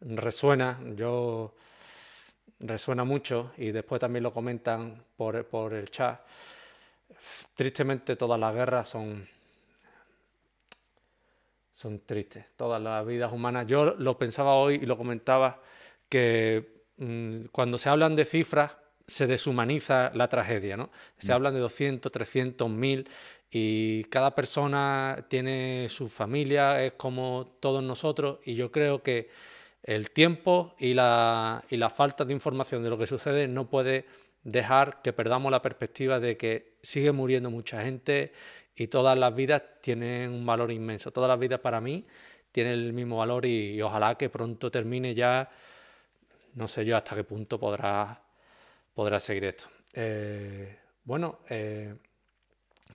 resuena, 0.00 0.80
yo 0.96 1.54
resuena 2.58 3.04
mucho 3.04 3.52
y 3.58 3.70
después 3.70 4.00
también 4.00 4.24
lo 4.24 4.32
comentan 4.32 5.00
por, 5.16 5.46
por 5.46 5.74
el 5.74 5.88
chat. 5.88 6.20
Tristemente 7.54 8.16
todas 8.16 8.40
las 8.40 8.52
guerras 8.52 8.88
son, 8.88 9.28
son 11.74 12.00
tristes, 12.00 12.44
todas 12.56 12.82
las 12.82 13.06
vidas 13.06 13.32
humanas. 13.32 13.68
Yo 13.68 13.94
lo 13.94 14.18
pensaba 14.18 14.54
hoy 14.54 14.80
y 14.82 14.86
lo 14.86 14.96
comentaba 14.96 15.62
que 16.08 16.82
mm, 16.96 17.44
cuando 17.52 17.78
se 17.78 17.88
hablan 17.88 18.16
de 18.16 18.24
cifras, 18.24 18.76
se 19.06 19.26
deshumaniza 19.26 20.10
la 20.14 20.28
tragedia, 20.28 20.76
¿no? 20.76 20.90
Se 21.18 21.32
mm. 21.32 21.34
hablan 21.34 21.54
de 21.54 21.60
200, 21.60 22.10
300, 22.10 22.68
1000 22.68 23.08
y 23.50 24.04
cada 24.04 24.34
persona 24.34 25.24
tiene 25.28 25.86
su 25.88 26.08
familia, 26.08 26.84
es 26.84 26.92
como 26.94 27.56
todos 27.60 27.82
nosotros 27.82 28.40
y 28.44 28.54
yo 28.54 28.72
creo 28.72 29.02
que 29.02 29.30
el 29.82 30.10
tiempo 30.10 30.74
y 30.78 30.94
la, 30.94 31.64
y 31.70 31.76
la 31.76 31.90
falta 31.90 32.24
de 32.24 32.32
información 32.32 32.82
de 32.82 32.90
lo 32.90 32.98
que 32.98 33.06
sucede 33.06 33.46
no 33.46 33.70
puede 33.70 34.06
dejar 34.42 35.00
que 35.00 35.12
perdamos 35.12 35.52
la 35.52 35.62
perspectiva 35.62 36.18
de 36.18 36.36
que 36.36 36.76
sigue 36.82 37.12
muriendo 37.12 37.50
mucha 37.50 37.82
gente 37.82 38.32
y 38.74 38.88
todas 38.88 39.16
las 39.16 39.34
vidas 39.34 39.62
tienen 39.80 40.32
un 40.32 40.44
valor 40.44 40.72
inmenso. 40.72 41.12
Todas 41.12 41.28
las 41.28 41.38
vidas 41.38 41.60
para 41.60 41.80
mí 41.80 42.04
tienen 42.50 42.72
el 42.74 42.92
mismo 42.92 43.18
valor 43.18 43.46
y, 43.46 43.74
y 43.74 43.82
ojalá 43.82 44.16
que 44.16 44.28
pronto 44.28 44.70
termine 44.70 45.14
ya, 45.14 45.48
no 46.54 46.66
sé 46.66 46.84
yo 46.84 46.96
hasta 46.96 47.14
qué 47.14 47.24
punto 47.24 47.58
podrá 47.58 48.25
podrá 48.96 49.20
seguir 49.20 49.44
esto. 49.44 49.66
Eh, 49.92 50.78
bueno, 51.04 51.40
eh, 51.50 51.94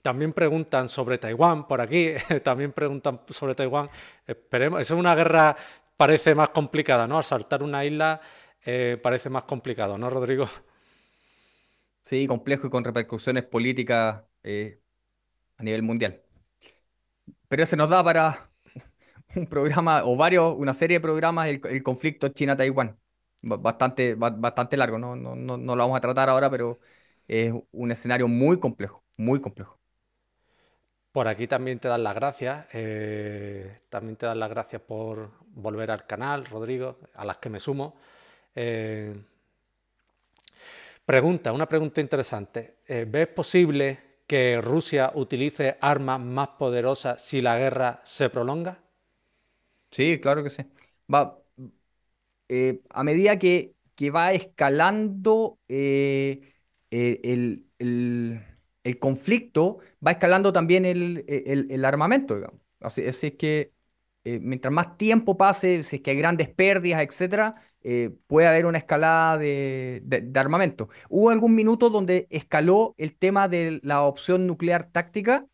también 0.02 0.32
preguntan 0.32 0.88
sobre 0.88 1.16
Taiwán 1.16 1.68
por 1.68 1.80
aquí, 1.80 2.10
también 2.42 2.72
preguntan 2.72 3.20
sobre 3.28 3.54
Taiwán. 3.54 3.88
Esperemos, 4.26 4.80
es 4.80 4.90
una 4.90 5.14
guerra 5.14 5.56
parece 5.96 6.34
más 6.34 6.48
complicada, 6.50 7.06
¿no? 7.06 7.18
Asaltar 7.18 7.62
una 7.62 7.84
isla 7.84 8.20
eh, 8.64 8.98
parece 9.00 9.30
más 9.30 9.44
complicado, 9.44 9.96
¿no, 9.96 10.10
Rodrigo? 10.10 10.48
Sí, 12.02 12.26
complejo 12.26 12.66
y 12.66 12.70
con 12.70 12.82
repercusiones 12.82 13.44
políticas 13.44 14.24
a 14.44 15.62
nivel 15.62 15.82
mundial. 15.82 16.20
Pero 17.46 17.64
se 17.64 17.76
nos 17.76 17.88
da 17.88 18.02
para 18.02 18.50
un 19.36 19.46
programa 19.46 20.04
o 20.04 20.16
varios, 20.16 20.52
una 20.56 20.74
serie 20.74 20.96
de 20.96 21.00
programas 21.00 21.48
el 21.48 21.82
conflicto 21.84 22.28
China-Taiwán. 22.28 22.98
Bastante, 23.44 24.14
bastante 24.14 24.76
largo, 24.76 24.98
no, 24.98 25.16
no, 25.16 25.34
no, 25.34 25.56
no 25.56 25.74
lo 25.76 25.82
vamos 25.82 25.96
a 25.98 26.00
tratar 26.00 26.28
ahora, 26.28 26.48
pero 26.50 26.78
es 27.26 27.52
un 27.72 27.90
escenario 27.90 28.28
muy 28.28 28.60
complejo, 28.60 29.04
muy 29.16 29.40
complejo. 29.40 29.80
Por 31.12 31.28
aquí 31.28 31.46
también 31.46 31.78
te 31.78 31.88
dan 31.88 32.02
las 32.04 32.14
gracias. 32.14 32.66
Eh, 32.72 33.80
también 33.90 34.16
te 34.16 34.26
dan 34.26 34.40
las 34.40 34.48
gracias 34.50 34.80
por 34.82 35.30
volver 35.54 35.90
al 35.90 36.06
canal, 36.06 36.46
Rodrigo, 36.46 36.98
a 37.14 37.24
las 37.24 37.36
que 37.38 37.50
me 37.50 37.60
sumo. 37.60 37.96
Eh, 38.54 39.14
pregunta, 41.04 41.52
una 41.52 41.68
pregunta 41.68 42.00
interesante. 42.00 42.78
Eh, 42.86 43.06
¿Ves 43.08 43.28
posible 43.28 43.98
que 44.26 44.60
Rusia 44.60 45.12
utilice 45.14 45.76
armas 45.80 46.20
más 46.20 46.48
poderosas 46.58 47.20
si 47.22 47.40
la 47.40 47.56
guerra 47.58 48.00
se 48.04 48.30
prolonga? 48.30 48.78
Sí, 49.90 50.20
claro 50.20 50.42
que 50.42 50.50
sí. 50.50 50.62
Va, 51.12 51.41
a 52.90 53.04
medida 53.04 53.38
que, 53.38 53.72
que 53.94 54.10
va 54.10 54.32
escalando 54.32 55.58
el, 55.68 56.54
el 58.84 58.98
conflicto, 58.98 59.78
va 60.04 60.12
escalando 60.12 60.52
también 60.52 60.84
el, 60.84 61.84
armamento, 61.84 62.36
digamos. 62.36 62.60
Así, 62.80 63.02
es 63.02 63.20
que 63.38 63.72
eh, 64.24 64.38
mientras 64.40 64.72
más 64.72 64.96
tiempo 64.96 65.36
pase, 65.36 65.82
si 65.82 65.96
es 65.96 66.02
que 66.02 66.12
hay 66.12 66.16
grandes 66.16 66.48
pérdidas, 66.48 67.02
etcétera, 67.02 67.56
eh, 67.82 68.10
puede 68.26 68.46
haber 68.46 68.66
una 68.66 68.78
escalada 68.78 69.38
de, 69.38 70.30
armamento. 70.34 70.88
Hubo 71.08 71.30
algún 71.30 71.54
minuto 71.54 71.90
donde 71.90 72.26
escaló 72.30 72.94
el 72.98 73.16
tema 73.16 73.48
de 73.48 73.80
la 73.82 74.02
opción 74.02 74.46
nuclear 74.46 74.90
táctica, 74.90 75.46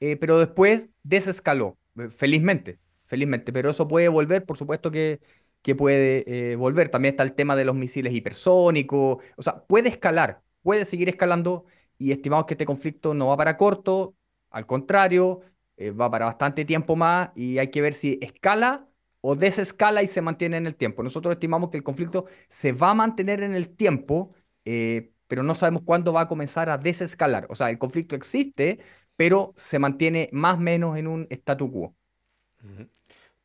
eh, 0.00 0.16
pero 0.16 0.38
después 0.38 0.90
desescaló, 1.02 1.78
felizmente, 2.16 2.78
felizmente. 3.06 3.52
Pero 3.52 3.70
eso 3.70 3.88
puede 3.88 4.08
volver, 4.08 4.44
por 4.44 4.58
supuesto 4.58 4.90
que, 4.90 5.20
que 5.64 5.74
puede 5.74 6.56
volver. 6.56 6.90
También 6.90 7.14
está 7.14 7.24
el 7.24 7.32
tema 7.34 7.56
de 7.56 7.64
los 7.64 7.74
misiles 7.74 8.12
hipersónicos, 8.12 9.24
o 9.36 9.42
sea, 9.42 9.64
puede 9.66 9.88
escalar, 9.88 10.42
puede 10.62 10.84
seguir 10.84 11.08
escalando 11.08 11.64
y 11.98 12.12
estimamos 12.12 12.46
que 12.46 12.54
este 12.54 12.66
conflicto 12.66 13.14
no 13.14 13.28
va 13.28 13.36
para 13.36 13.56
corto, 13.56 14.14
al 14.50 14.66
contrario, 14.66 15.40
eh, 15.76 15.90
va 15.90 16.10
para 16.10 16.26
bastante 16.26 16.64
tiempo 16.64 16.94
más 16.96 17.30
y 17.34 17.58
hay 17.58 17.70
que 17.70 17.82
ver 17.82 17.94
si 17.94 18.18
escala 18.22 18.86
o 19.20 19.34
desescala 19.34 20.02
y 20.02 20.06
se 20.06 20.22
mantiene 20.22 20.56
en 20.56 20.66
el 20.66 20.76
tiempo. 20.76 21.02
Nosotros 21.02 21.32
estimamos 21.32 21.70
que 21.70 21.78
el 21.78 21.82
conflicto 21.82 22.26
se 22.48 22.72
va 22.72 22.90
a 22.90 22.94
mantener 22.94 23.42
en 23.42 23.54
el 23.54 23.68
tiempo, 23.70 24.32
eh, 24.64 25.10
pero 25.26 25.42
no 25.42 25.54
sabemos 25.54 25.82
cuándo 25.84 26.12
va 26.12 26.22
a 26.22 26.28
comenzar 26.28 26.68
a 26.68 26.78
desescalar. 26.78 27.46
O 27.50 27.54
sea, 27.54 27.70
el 27.70 27.78
conflicto 27.78 28.14
existe, 28.14 28.78
pero 29.16 29.52
se 29.56 29.78
mantiene 29.78 30.28
más 30.32 30.56
o 30.56 30.60
menos 30.60 30.96
en 30.98 31.06
un 31.08 31.26
statu 31.30 31.72
quo. 31.72 31.96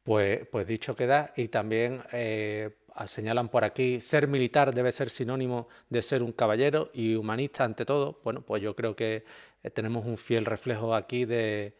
Pues, 0.09 0.47
pues 0.47 0.65
dicho 0.65 0.95
queda, 0.95 1.33
y 1.35 1.49
también 1.49 2.01
eh, 2.13 2.71
señalan 3.05 3.47
por 3.47 3.63
aquí, 3.63 4.01
ser 4.01 4.27
militar 4.27 4.73
debe 4.73 4.91
ser 4.91 5.11
sinónimo 5.11 5.67
de 5.87 6.01
ser 6.01 6.23
un 6.23 6.31
caballero 6.31 6.89
y 6.95 7.13
humanista 7.13 7.63
ante 7.63 7.85
todo. 7.85 8.19
Bueno, 8.23 8.41
pues 8.41 8.63
yo 8.63 8.75
creo 8.75 8.95
que 8.95 9.23
eh, 9.61 9.69
tenemos 9.69 10.07
un 10.07 10.17
fiel 10.17 10.45
reflejo 10.45 10.95
aquí 10.95 11.25
de, 11.25 11.75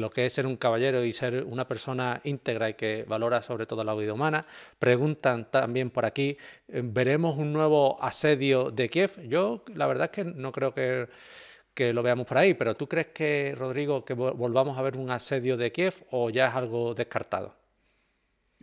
lo 0.00 0.08
que 0.08 0.24
es 0.24 0.32
ser 0.32 0.46
un 0.46 0.56
caballero 0.56 1.04
y 1.04 1.12
ser 1.12 1.44
una 1.44 1.68
persona 1.68 2.22
íntegra 2.24 2.70
y 2.70 2.74
que 2.74 3.04
valora 3.06 3.42
sobre 3.42 3.66
todo 3.66 3.84
la 3.84 3.94
vida 3.94 4.14
humana. 4.14 4.46
Preguntan 4.78 5.50
también 5.50 5.90
por 5.90 6.06
aquí, 6.06 6.38
eh, 6.68 6.80
¿veremos 6.82 7.36
un 7.36 7.52
nuevo 7.52 8.02
asedio 8.02 8.70
de 8.70 8.88
Kiev? 8.88 9.28
Yo 9.28 9.62
la 9.74 9.86
verdad 9.86 10.06
es 10.06 10.12
que 10.12 10.24
no 10.24 10.52
creo 10.52 10.72
que, 10.72 11.06
que 11.78 11.92
lo 11.92 12.02
veamos 12.02 12.26
por 12.26 12.38
ahí, 12.38 12.54
pero 12.54 12.76
¿tú 12.76 12.88
crees 12.88 13.06
que, 13.14 13.54
Rodrigo, 13.56 14.04
que 14.04 14.12
volvamos 14.12 14.76
a 14.76 14.82
ver 14.82 14.96
un 14.96 15.12
asedio 15.12 15.56
de 15.56 15.70
Kiev 15.70 15.94
o 16.10 16.28
ya 16.28 16.48
es 16.48 16.54
algo 16.56 16.92
descartado? 16.92 17.54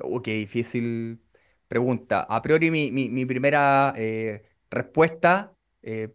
Oh, 0.01 0.22
qué 0.22 0.34
difícil 0.34 1.22
pregunta. 1.70 2.24
A 2.24 2.41
priori, 2.41 2.70
mi, 2.72 3.26
primera 3.26 3.93
eh, 3.95 4.43
respuesta 4.70 5.55
eh, 5.82 6.13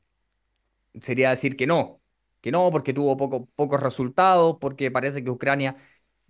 sería 1.00 1.30
decir 1.30 1.56
que 1.56 1.66
no. 1.66 2.02
Que 2.42 2.52
no, 2.52 2.70
porque 2.70 2.92
tuvo 2.92 3.16
poco, 3.16 3.46
pocos 3.56 3.80
resultados, 3.82 4.58
porque 4.60 4.90
parece 4.90 5.24
que 5.24 5.30
Ucrania, 5.30 5.76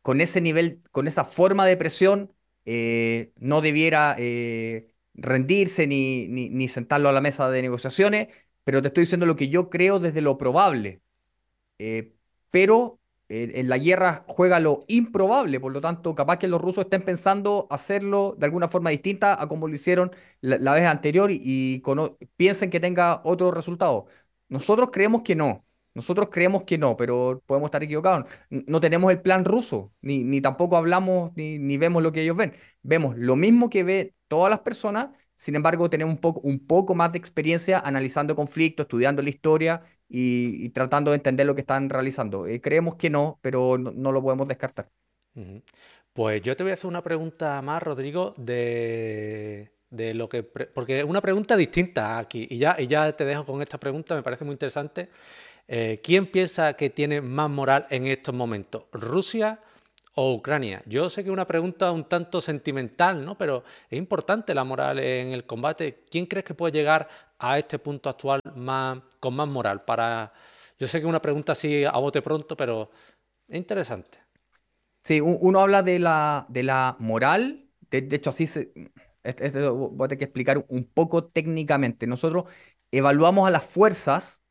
con 0.03 0.21
ese 0.21 0.41
nivel, 0.41 0.83
con 0.93 1.09
esa 1.09 1.25
forma 1.25 1.67
de 1.67 1.77
presión, 1.77 2.33
eh, 2.65 3.33
no 3.39 3.61
debiera 3.61 4.15
rendirse 5.15 5.89
ni, 5.89 6.29
ni, 6.29 6.69
sentarlo 6.69 7.09
a 7.09 7.13
la 7.13 7.21
mesa 7.21 7.51
de 7.51 7.61
negociaciones. 7.63 8.29
Pero 8.65 8.83
te 8.83 8.89
estoy 8.89 9.03
diciendo 9.05 9.27
lo 9.27 9.37
que 9.37 9.49
yo 9.49 9.71
creo 9.71 9.99
desde 9.99 10.21
lo 10.21 10.39
probable. 10.39 11.03
pero 12.51 13.01
en 13.31 13.69
la 13.69 13.79
guerra 13.79 14.25
juega 14.27 14.59
lo 14.59 14.81
improbable, 14.89 15.61
por 15.61 15.73
lo 15.73 15.81
tanto, 15.81 16.15
capaz 16.17 16.39
que 16.39 16.49
los 16.49 16.61
rusos 16.61 16.85
estén 16.85 17.03
pensando 17.03 17.69
hacerlo 17.71 18.35
de 18.37 18.47
alguna 18.47 18.69
forma 18.69 18.91
distinta 18.91 19.41
a 19.41 19.47
como 19.49 19.69
lo 19.69 19.75
hicieron 19.75 20.11
la, 20.41 20.75
vez 20.75 20.85
anterior 20.87 21.31
y, 21.33 21.83
piensen 22.37 22.71
que 22.71 22.81
tenga 22.81 23.21
otro 23.25 23.53
resultado. 23.53 24.07
Nosotros 24.49 24.91
creemos 24.93 25.23
que 25.23 25.37
no, 25.37 25.65
nosotros 25.95 26.29
creemos 26.33 26.65
que 26.65 26.77
no, 26.79 26.97
pero 26.97 27.41
podemos 27.47 27.69
estar 27.69 27.83
equivocados. 27.85 28.29
No 28.51 28.81
tenemos 28.81 29.13
el 29.13 29.21
plan 29.23 29.45
ruso, 29.45 29.93
ni, 30.01 30.25
ni 30.25 30.41
tampoco 30.41 30.77
hablamos 30.77 31.33
ni, 31.37 31.59
ni 31.59 31.79
vemos 31.79 32.03
lo 32.03 32.11
que 32.13 32.23
ellos 32.23 32.37
ven. 32.37 32.55
Vemos 32.83 33.17
lo 33.17 33.37
mismo 33.37 33.71
que 33.71 33.85
ve 33.85 34.15
todas 34.29 34.51
las 34.51 34.61
personas, 34.61 35.11
sin 35.41 35.57
embargo, 35.57 35.89
tenemos 35.89 36.13
un 36.15 36.21
poco, 36.21 36.41
un 36.41 36.59
poco 36.67 36.95
más 36.95 37.13
de 37.13 37.19
experiencia 37.19 37.79
analizando 37.79 38.37
conflictos, 38.37 38.85
estudiando 38.85 39.23
la 39.23 39.31
historia 39.31 39.83
y, 40.07 40.69
tratando 40.69 41.13
de 41.13 41.15
entender 41.17 41.47
lo 41.47 41.55
que 41.55 41.63
están 41.63 41.89
realizando. 41.89 42.47
Eh, 42.47 42.61
creemos 42.61 42.97
que 42.97 43.09
no, 43.09 43.39
pero 43.41 43.79
no, 43.79 44.13
lo 44.13 44.21
podemos 44.21 44.47
descartar. 44.47 44.91
Pues 46.13 46.43
yo 46.43 46.55
te 46.55 46.63
voy 46.63 46.73
a 46.73 46.75
hacer 46.75 46.89
una 46.89 47.03
pregunta 47.03 47.63
más, 47.63 47.83
Rodrigo, 47.83 48.35
de, 48.37 49.71
lo 49.89 50.29
que... 50.29 50.43
Porque 50.43 50.99
es 50.99 51.05
una 51.07 51.23
pregunta 51.23 51.57
distinta 51.57 52.19
aquí, 52.19 52.47
y 52.51 52.59
ya, 52.59 52.77
y 52.79 52.87
ya 52.87 53.11
te 53.17 53.25
dejo 53.25 53.47
con 53.47 53.63
esta 53.63 53.81
pregunta, 53.81 54.15
me 54.15 54.23
parece 54.23 54.45
muy 54.45 54.53
interesante. 54.53 55.09
Eh, 55.69 56.03
¿Quién 56.05 56.27
piensa 56.27 56.75
que 56.75 56.91
tiene 56.91 57.23
más 57.23 57.49
moral 57.49 57.87
en 57.89 58.07
estos 58.09 58.35
momentos? 58.35 58.85
¿Rusia 58.93 59.59
o 60.15 60.35
Ucrania? 60.35 60.83
Yo 60.87 61.11
sé 61.11 61.23
que 61.23 61.31
es 61.31 61.33
una 61.33 61.47
pregunta 61.47 61.93
un 61.93 62.05
tanto 62.05 62.41
sentimental, 62.41 63.25
¿no? 63.25 63.37
Pero 63.39 63.65
es 63.89 63.99
importante 63.99 64.55
la 64.55 64.65
moral 64.65 64.99
en 64.99 65.33
el 65.33 65.47
combate. 65.47 66.05
¿Quién 66.11 66.27
crees 66.27 66.45
que 66.45 66.55
puede 66.55 66.73
llegar 66.73 67.09
a 67.39 67.59
este 67.59 67.79
punto 67.79 68.09
actual 68.11 68.41
más, 68.57 68.99
con 69.21 69.35
más 69.35 69.49
moral? 69.49 69.85
Para... 69.85 70.33
Yo 70.79 70.89
sé 70.89 70.99
que 70.99 71.07
es 71.07 71.09
una 71.09 71.23
pregunta 71.23 71.53
así 71.53 71.85
a 71.85 71.93
bote 71.93 72.23
pronto, 72.23 72.57
pero 72.57 72.91
es 73.49 73.57
interesante. 73.57 74.19
Sí, 75.05 75.21
uno 75.21 75.61
habla 75.61 75.83
de 75.83 75.99
la, 75.99 76.47
de 76.49 76.63
la 76.63 76.97
moral, 76.99 77.69
de, 77.91 78.09
hecho 78.11 78.31
así 78.31 78.47
se... 78.47 78.73
Esto 79.23 79.75
voy 79.75 80.07
a 80.07 80.09
tener 80.09 80.19
que 80.19 80.25
explicar 80.25 80.65
un 80.69 80.85
poco 80.85 81.25
técnicamente. 81.25 82.07
Nosotros 82.07 82.45
evaluamos 82.91 83.47
a 83.47 83.51
las 83.51 83.65
fuerzas 83.65 84.43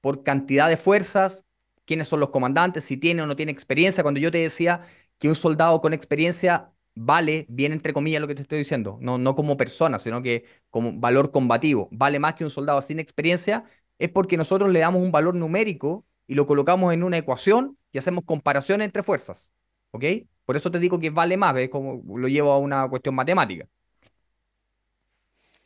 por 0.00 0.22
cantidad 0.24 0.68
de 0.68 0.76
fuerzas, 0.76 1.46
quiénes 1.84 2.08
son 2.08 2.20
los 2.20 2.30
comandantes, 2.30 2.84
si 2.84 2.96
tiene 2.96 3.22
o 3.22 3.26
no 3.26 3.36
tiene 3.36 3.52
experiencia. 3.52 4.02
Cuando 4.02 4.20
yo 4.20 4.30
te 4.30 4.38
decía 4.38 4.82
que 5.18 5.28
un 5.28 5.34
soldado 5.34 5.80
con 5.80 5.92
experiencia 5.92 6.70
vale, 6.94 7.46
bien 7.48 7.72
entre 7.72 7.92
comillas 7.92 8.20
lo 8.20 8.28
que 8.28 8.34
te 8.34 8.42
estoy 8.42 8.58
diciendo, 8.58 8.98
no, 9.00 9.18
no 9.18 9.34
como 9.34 9.56
persona, 9.56 9.98
sino 9.98 10.22
que 10.22 10.44
como 10.70 10.92
valor 10.98 11.30
combativo, 11.32 11.88
vale 11.92 12.18
más 12.18 12.34
que 12.34 12.44
un 12.44 12.50
soldado 12.50 12.80
sin 12.82 13.00
experiencia, 13.00 13.64
es 13.98 14.08
porque 14.10 14.36
nosotros 14.36 14.70
le 14.70 14.80
damos 14.80 15.02
un 15.02 15.12
valor 15.12 15.34
numérico 15.34 16.06
y 16.26 16.34
lo 16.34 16.46
colocamos 16.46 16.92
en 16.94 17.02
una 17.02 17.18
ecuación 17.18 17.78
y 17.92 17.98
hacemos 17.98 18.24
comparaciones 18.24 18.86
entre 18.86 19.02
fuerzas. 19.02 19.52
¿Ok? 19.92 20.04
Por 20.44 20.56
eso 20.56 20.70
te 20.70 20.78
digo 20.80 20.98
que 20.98 21.10
vale 21.10 21.36
más, 21.36 21.54
¿ves? 21.54 21.68
Como 21.70 22.02
lo 22.18 22.28
llevo 22.28 22.52
a 22.52 22.58
una 22.58 22.88
cuestión 22.88 23.14
matemática. 23.14 23.68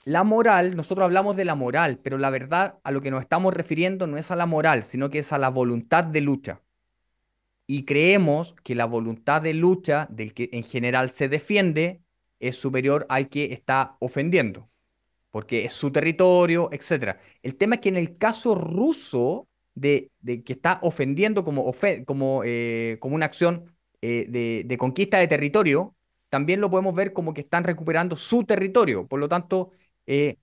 La 0.08 0.24
moral, 0.24 0.74
nosotros 0.74 1.04
hablamos 1.04 1.36
de 1.36 1.44
la 1.44 1.54
moral, 1.54 2.00
pero 2.02 2.16
la 2.16 2.30
verdad 2.30 2.78
a 2.82 2.92
lo 2.92 3.02
que 3.02 3.10
nos 3.10 3.20
estamos 3.20 3.52
refiriendo 3.52 4.06
no 4.06 4.16
es 4.16 4.30
a 4.30 4.36
la 4.36 4.46
moral, 4.46 4.82
sino 4.82 5.10
que 5.10 5.18
es 5.18 5.34
a 5.34 5.38
la 5.38 5.50
voluntad 5.50 6.02
de 6.02 6.22
lucha. 6.22 6.62
Y 7.66 7.84
creemos 7.84 8.54
que 8.64 8.74
la 8.74 8.86
voluntad 8.86 9.42
de 9.42 9.52
lucha 9.52 10.06
del 10.10 10.32
que 10.32 10.48
en 10.52 10.62
general 10.62 11.10
se 11.10 11.28
defiende 11.28 12.00
es 12.40 12.56
superior 12.56 13.04
al 13.10 13.28
que 13.28 13.52
está 13.52 13.96
ofendiendo, 14.00 14.70
porque 15.30 15.66
es 15.66 15.74
su 15.74 15.92
territorio, 15.92 16.70
etc. 16.72 17.18
El 17.42 17.56
tema 17.56 17.74
es 17.74 17.82
que 17.82 17.90
en 17.90 17.96
el 17.96 18.16
caso 18.16 18.54
ruso, 18.54 19.46
de, 19.74 20.10
que 20.24 20.54
está 20.54 20.78
ofendiendo 20.80 21.44
como, 21.44 21.70
como, 22.06 22.44
eh, 22.46 22.96
como 23.00 23.14
una 23.14 23.26
acción 23.26 23.76
eh, 24.00 24.24
de, 24.26 24.62
de 24.64 24.78
conquista 24.78 25.18
de 25.18 25.28
territorio, 25.28 25.94
también 26.30 26.62
lo 26.62 26.70
podemos 26.70 26.94
ver 26.94 27.12
como 27.12 27.34
que 27.34 27.42
están 27.42 27.64
recuperando 27.64 28.16
su 28.16 28.44
territorio. 28.44 29.06
Por 29.06 29.20
lo 29.20 29.28
tanto, 29.28 29.72
eh, 30.08 30.38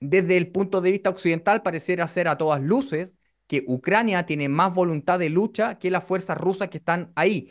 desde 0.00 0.36
el 0.38 0.50
punto 0.50 0.80
de 0.80 0.90
vista 0.90 1.10
occidental 1.10 1.62
pareciera 1.62 2.08
ser 2.08 2.28
a 2.28 2.38
todas 2.38 2.62
luces 2.62 3.14
que 3.46 3.62
Ucrania 3.68 4.26
tiene 4.26 4.48
más 4.48 4.74
voluntad 4.74 5.18
de 5.18 5.30
lucha 5.30 5.78
que 5.78 5.90
las 5.90 6.02
fuerzas 6.02 6.38
rusas 6.38 6.68
que 6.68 6.78
están 6.78 7.12
ahí. 7.14 7.50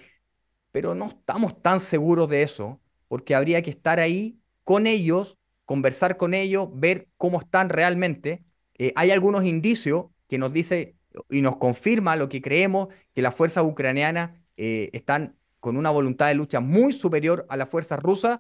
Pero 0.72 0.96
no 0.96 1.08
estamos 1.08 1.62
tan 1.62 1.80
seguros 1.80 2.30
de 2.30 2.44
eso, 2.44 2.82
porque 3.08 3.36
habría 3.36 3.62
que 3.62 3.70
estar 3.70 4.00
ahí 4.00 4.40
con 4.64 4.88
ellos, 4.88 5.38
conversar 5.66 6.18
con 6.18 6.34
ellos, 6.34 6.70
ver 6.74 7.08
cómo 7.18 7.40
están 7.40 7.70
realmente. 7.70 8.44
Eh, 8.78 8.92
hay 8.96 9.12
algunos 9.12 9.46
indicios 9.46 10.08
que 10.28 10.38
nos 10.40 10.52
dice 10.52 10.98
y 11.30 11.42
nos 11.42 11.58
confirma 11.58 12.16
lo 12.16 12.28
que 12.28 12.42
creemos, 12.42 12.90
que 13.14 13.22
las 13.22 13.36
fuerzas 13.36 13.64
ucranianas 13.64 14.32
eh, 14.58 14.90
están 14.94 15.38
con 15.60 15.78
una 15.78 15.92
voluntad 15.92 16.28
de 16.28 16.36
lucha 16.36 16.60
muy 16.60 16.92
superior 16.92 17.46
a 17.50 17.56
las 17.58 17.70
fuerzas 17.70 18.00
rusas, 18.00 18.40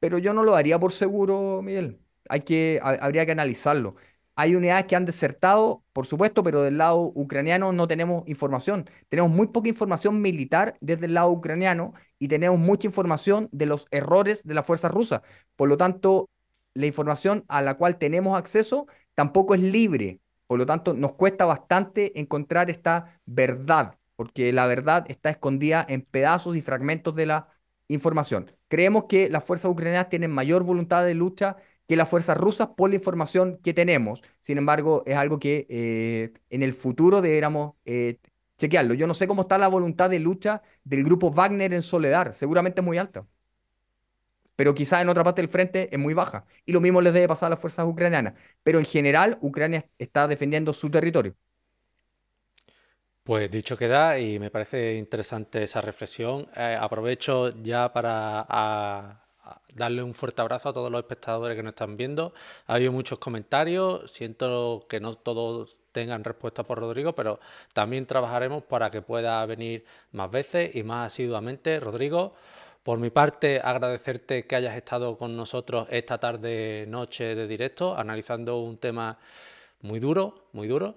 pero 0.00 0.18
yo 0.18 0.34
no 0.34 0.42
lo 0.44 0.52
daría 0.52 0.78
por 0.78 0.92
seguro, 0.92 1.62
Miguel. 1.62 2.00
Hay 2.28 2.40
que, 2.42 2.80
habría 2.82 3.26
que 3.26 3.32
analizarlo. 3.32 3.96
Hay 4.36 4.54
unidades 4.54 4.86
que 4.86 4.96
han 4.96 5.04
desertado, 5.04 5.84
por 5.92 6.06
supuesto, 6.06 6.42
pero 6.42 6.62
del 6.62 6.78
lado 6.78 7.12
ucraniano 7.14 7.72
no 7.72 7.86
tenemos 7.86 8.26
información. 8.26 8.88
Tenemos 9.08 9.30
muy 9.30 9.48
poca 9.48 9.68
información 9.68 10.22
militar 10.22 10.76
desde 10.80 11.06
el 11.06 11.14
lado 11.14 11.30
ucraniano 11.30 11.92
y 12.18 12.28
tenemos 12.28 12.58
mucha 12.58 12.86
información 12.88 13.48
de 13.52 13.66
los 13.66 13.86
errores 13.90 14.42
de 14.44 14.54
las 14.54 14.64
fuerzas 14.66 14.90
rusas. 14.92 15.20
Por 15.56 15.68
lo 15.68 15.76
tanto, 15.76 16.30
la 16.74 16.86
información 16.86 17.44
a 17.48 17.62
la 17.62 17.74
cual 17.76 17.98
tenemos 17.98 18.38
acceso 18.38 18.86
tampoco 19.14 19.54
es 19.54 19.60
libre. 19.60 20.20
Por 20.46 20.58
lo 20.58 20.66
tanto, 20.66 20.94
nos 20.94 21.12
cuesta 21.14 21.44
bastante 21.44 22.18
encontrar 22.18 22.70
esta 22.70 23.20
verdad, 23.26 23.98
porque 24.16 24.52
la 24.52 24.66
verdad 24.66 25.04
está 25.08 25.30
escondida 25.30 25.84
en 25.88 26.02
pedazos 26.02 26.56
y 26.56 26.62
fragmentos 26.62 27.14
de 27.14 27.26
la 27.26 27.48
información. 27.88 28.50
Creemos 28.70 29.06
que 29.08 29.28
las 29.28 29.42
fuerzas 29.44 29.70
ucranianas 29.70 30.08
tienen 30.10 30.30
mayor 30.30 30.62
voluntad 30.62 31.04
de 31.04 31.14
lucha 31.14 31.56
que 31.88 31.96
las 31.96 32.08
fuerzas 32.08 32.36
rusas 32.38 32.68
por 32.76 32.88
la 32.90 32.96
información 32.96 33.58
que 33.64 33.74
tenemos. 33.74 34.22
Sin 34.38 34.58
embargo, 34.58 35.02
es 35.06 35.16
algo 35.16 35.40
que 35.40 35.66
eh, 35.68 36.32
en 36.50 36.62
el 36.62 36.72
futuro 36.72 37.20
deberíamos 37.20 37.74
eh, 37.84 38.18
chequearlo. 38.58 38.94
Yo 38.94 39.08
no 39.08 39.14
sé 39.14 39.26
cómo 39.26 39.42
está 39.42 39.58
la 39.58 39.66
voluntad 39.66 40.08
de 40.08 40.20
lucha 40.20 40.62
del 40.84 41.02
grupo 41.04 41.32
Wagner 41.32 41.74
en 41.74 41.82
Soledad. 41.82 42.32
Seguramente 42.32 42.80
es 42.80 42.84
muy 42.84 42.96
alta. 42.98 43.26
Pero 44.54 44.74
quizás 44.74 45.02
en 45.02 45.08
otra 45.08 45.24
parte 45.24 45.42
del 45.42 45.48
frente 45.48 45.88
es 45.92 45.98
muy 45.98 46.14
baja. 46.14 46.44
Y 46.64 46.72
lo 46.72 46.80
mismo 46.80 47.00
les 47.00 47.12
debe 47.12 47.26
pasar 47.28 47.48
a 47.48 47.50
las 47.50 47.58
fuerzas 47.58 47.86
ucranianas. 47.88 48.34
Pero 48.62 48.78
en 48.78 48.84
general, 48.84 49.38
Ucrania 49.40 49.88
está 49.98 50.28
defendiendo 50.28 50.72
su 50.72 50.90
territorio. 50.90 51.34
Pues 53.24 53.50
dicho 53.50 53.76
queda 53.76 54.18
y 54.18 54.38
me 54.38 54.50
parece 54.50 54.96
interesante 54.96 55.62
esa 55.62 55.80
reflexión. 55.80 56.48
Eh, 56.56 56.76
aprovecho 56.78 57.50
ya 57.62 57.92
para 57.92 59.20
darle 59.74 60.02
un 60.02 60.14
fuerte 60.14 60.42
abrazo 60.42 60.68
a 60.70 60.72
todos 60.72 60.90
los 60.90 61.00
espectadores 61.00 61.56
que 61.56 61.62
nos 61.62 61.72
están 61.72 61.96
viendo. 61.96 62.32
Ha 62.66 62.74
habido 62.74 62.92
muchos 62.92 63.18
comentarios, 63.18 64.10
siento 64.10 64.86
que 64.88 65.00
no 65.00 65.14
todos 65.14 65.76
tengan 65.92 66.24
respuesta 66.24 66.62
por 66.64 66.78
Rodrigo, 66.78 67.14
pero 67.14 67.40
también 67.72 68.06
trabajaremos 68.06 68.62
para 68.64 68.90
que 68.90 69.02
pueda 69.02 69.44
venir 69.46 69.84
más 70.12 70.30
veces 70.30 70.74
y 70.74 70.82
más 70.82 71.12
asiduamente. 71.12 71.80
Rodrigo, 71.80 72.34
por 72.82 72.98
mi 72.98 73.10
parte, 73.10 73.60
agradecerte 73.62 74.46
que 74.46 74.56
hayas 74.56 74.76
estado 74.76 75.16
con 75.16 75.36
nosotros 75.36 75.86
esta 75.90 76.18
tarde, 76.18 76.86
noche 76.88 77.34
de 77.34 77.46
directo, 77.46 77.96
analizando 77.96 78.60
un 78.60 78.78
tema 78.78 79.18
muy 79.82 80.00
duro, 80.00 80.46
muy 80.52 80.68
duro. 80.68 80.96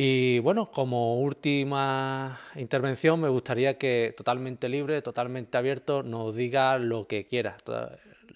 Y 0.00 0.38
bueno, 0.38 0.70
como 0.70 1.16
última 1.16 2.38
intervención, 2.54 3.20
me 3.20 3.28
gustaría 3.28 3.78
que 3.78 4.14
totalmente 4.16 4.68
libre, 4.68 5.02
totalmente 5.02 5.58
abierto, 5.58 6.04
nos 6.04 6.36
diga 6.36 6.78
lo 6.78 7.08
que 7.08 7.26
quiera. 7.26 7.56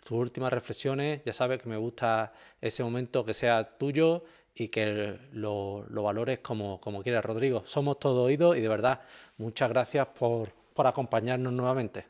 Sus 0.02 0.18
últimas 0.18 0.52
reflexiones, 0.52 1.22
ya 1.24 1.32
sabes 1.32 1.62
que 1.62 1.68
me 1.68 1.76
gusta 1.76 2.32
ese 2.60 2.82
momento 2.82 3.24
que 3.24 3.32
sea 3.32 3.78
tuyo 3.78 4.24
y 4.56 4.70
que 4.70 5.16
lo, 5.30 5.86
valores 5.88 6.40
como, 6.40 6.80
como 6.80 7.00
quieras, 7.04 7.24
Rodrigo. 7.24 7.62
Somos 7.64 8.00
todo 8.00 8.24
oídos 8.24 8.56
y 8.56 8.60
de 8.60 8.66
verdad, 8.66 9.02
muchas 9.36 9.68
gracias 9.68 10.08
por, 10.08 10.48
por 10.74 10.88
acompañarnos 10.88 11.52
nuevamente. 11.52 12.06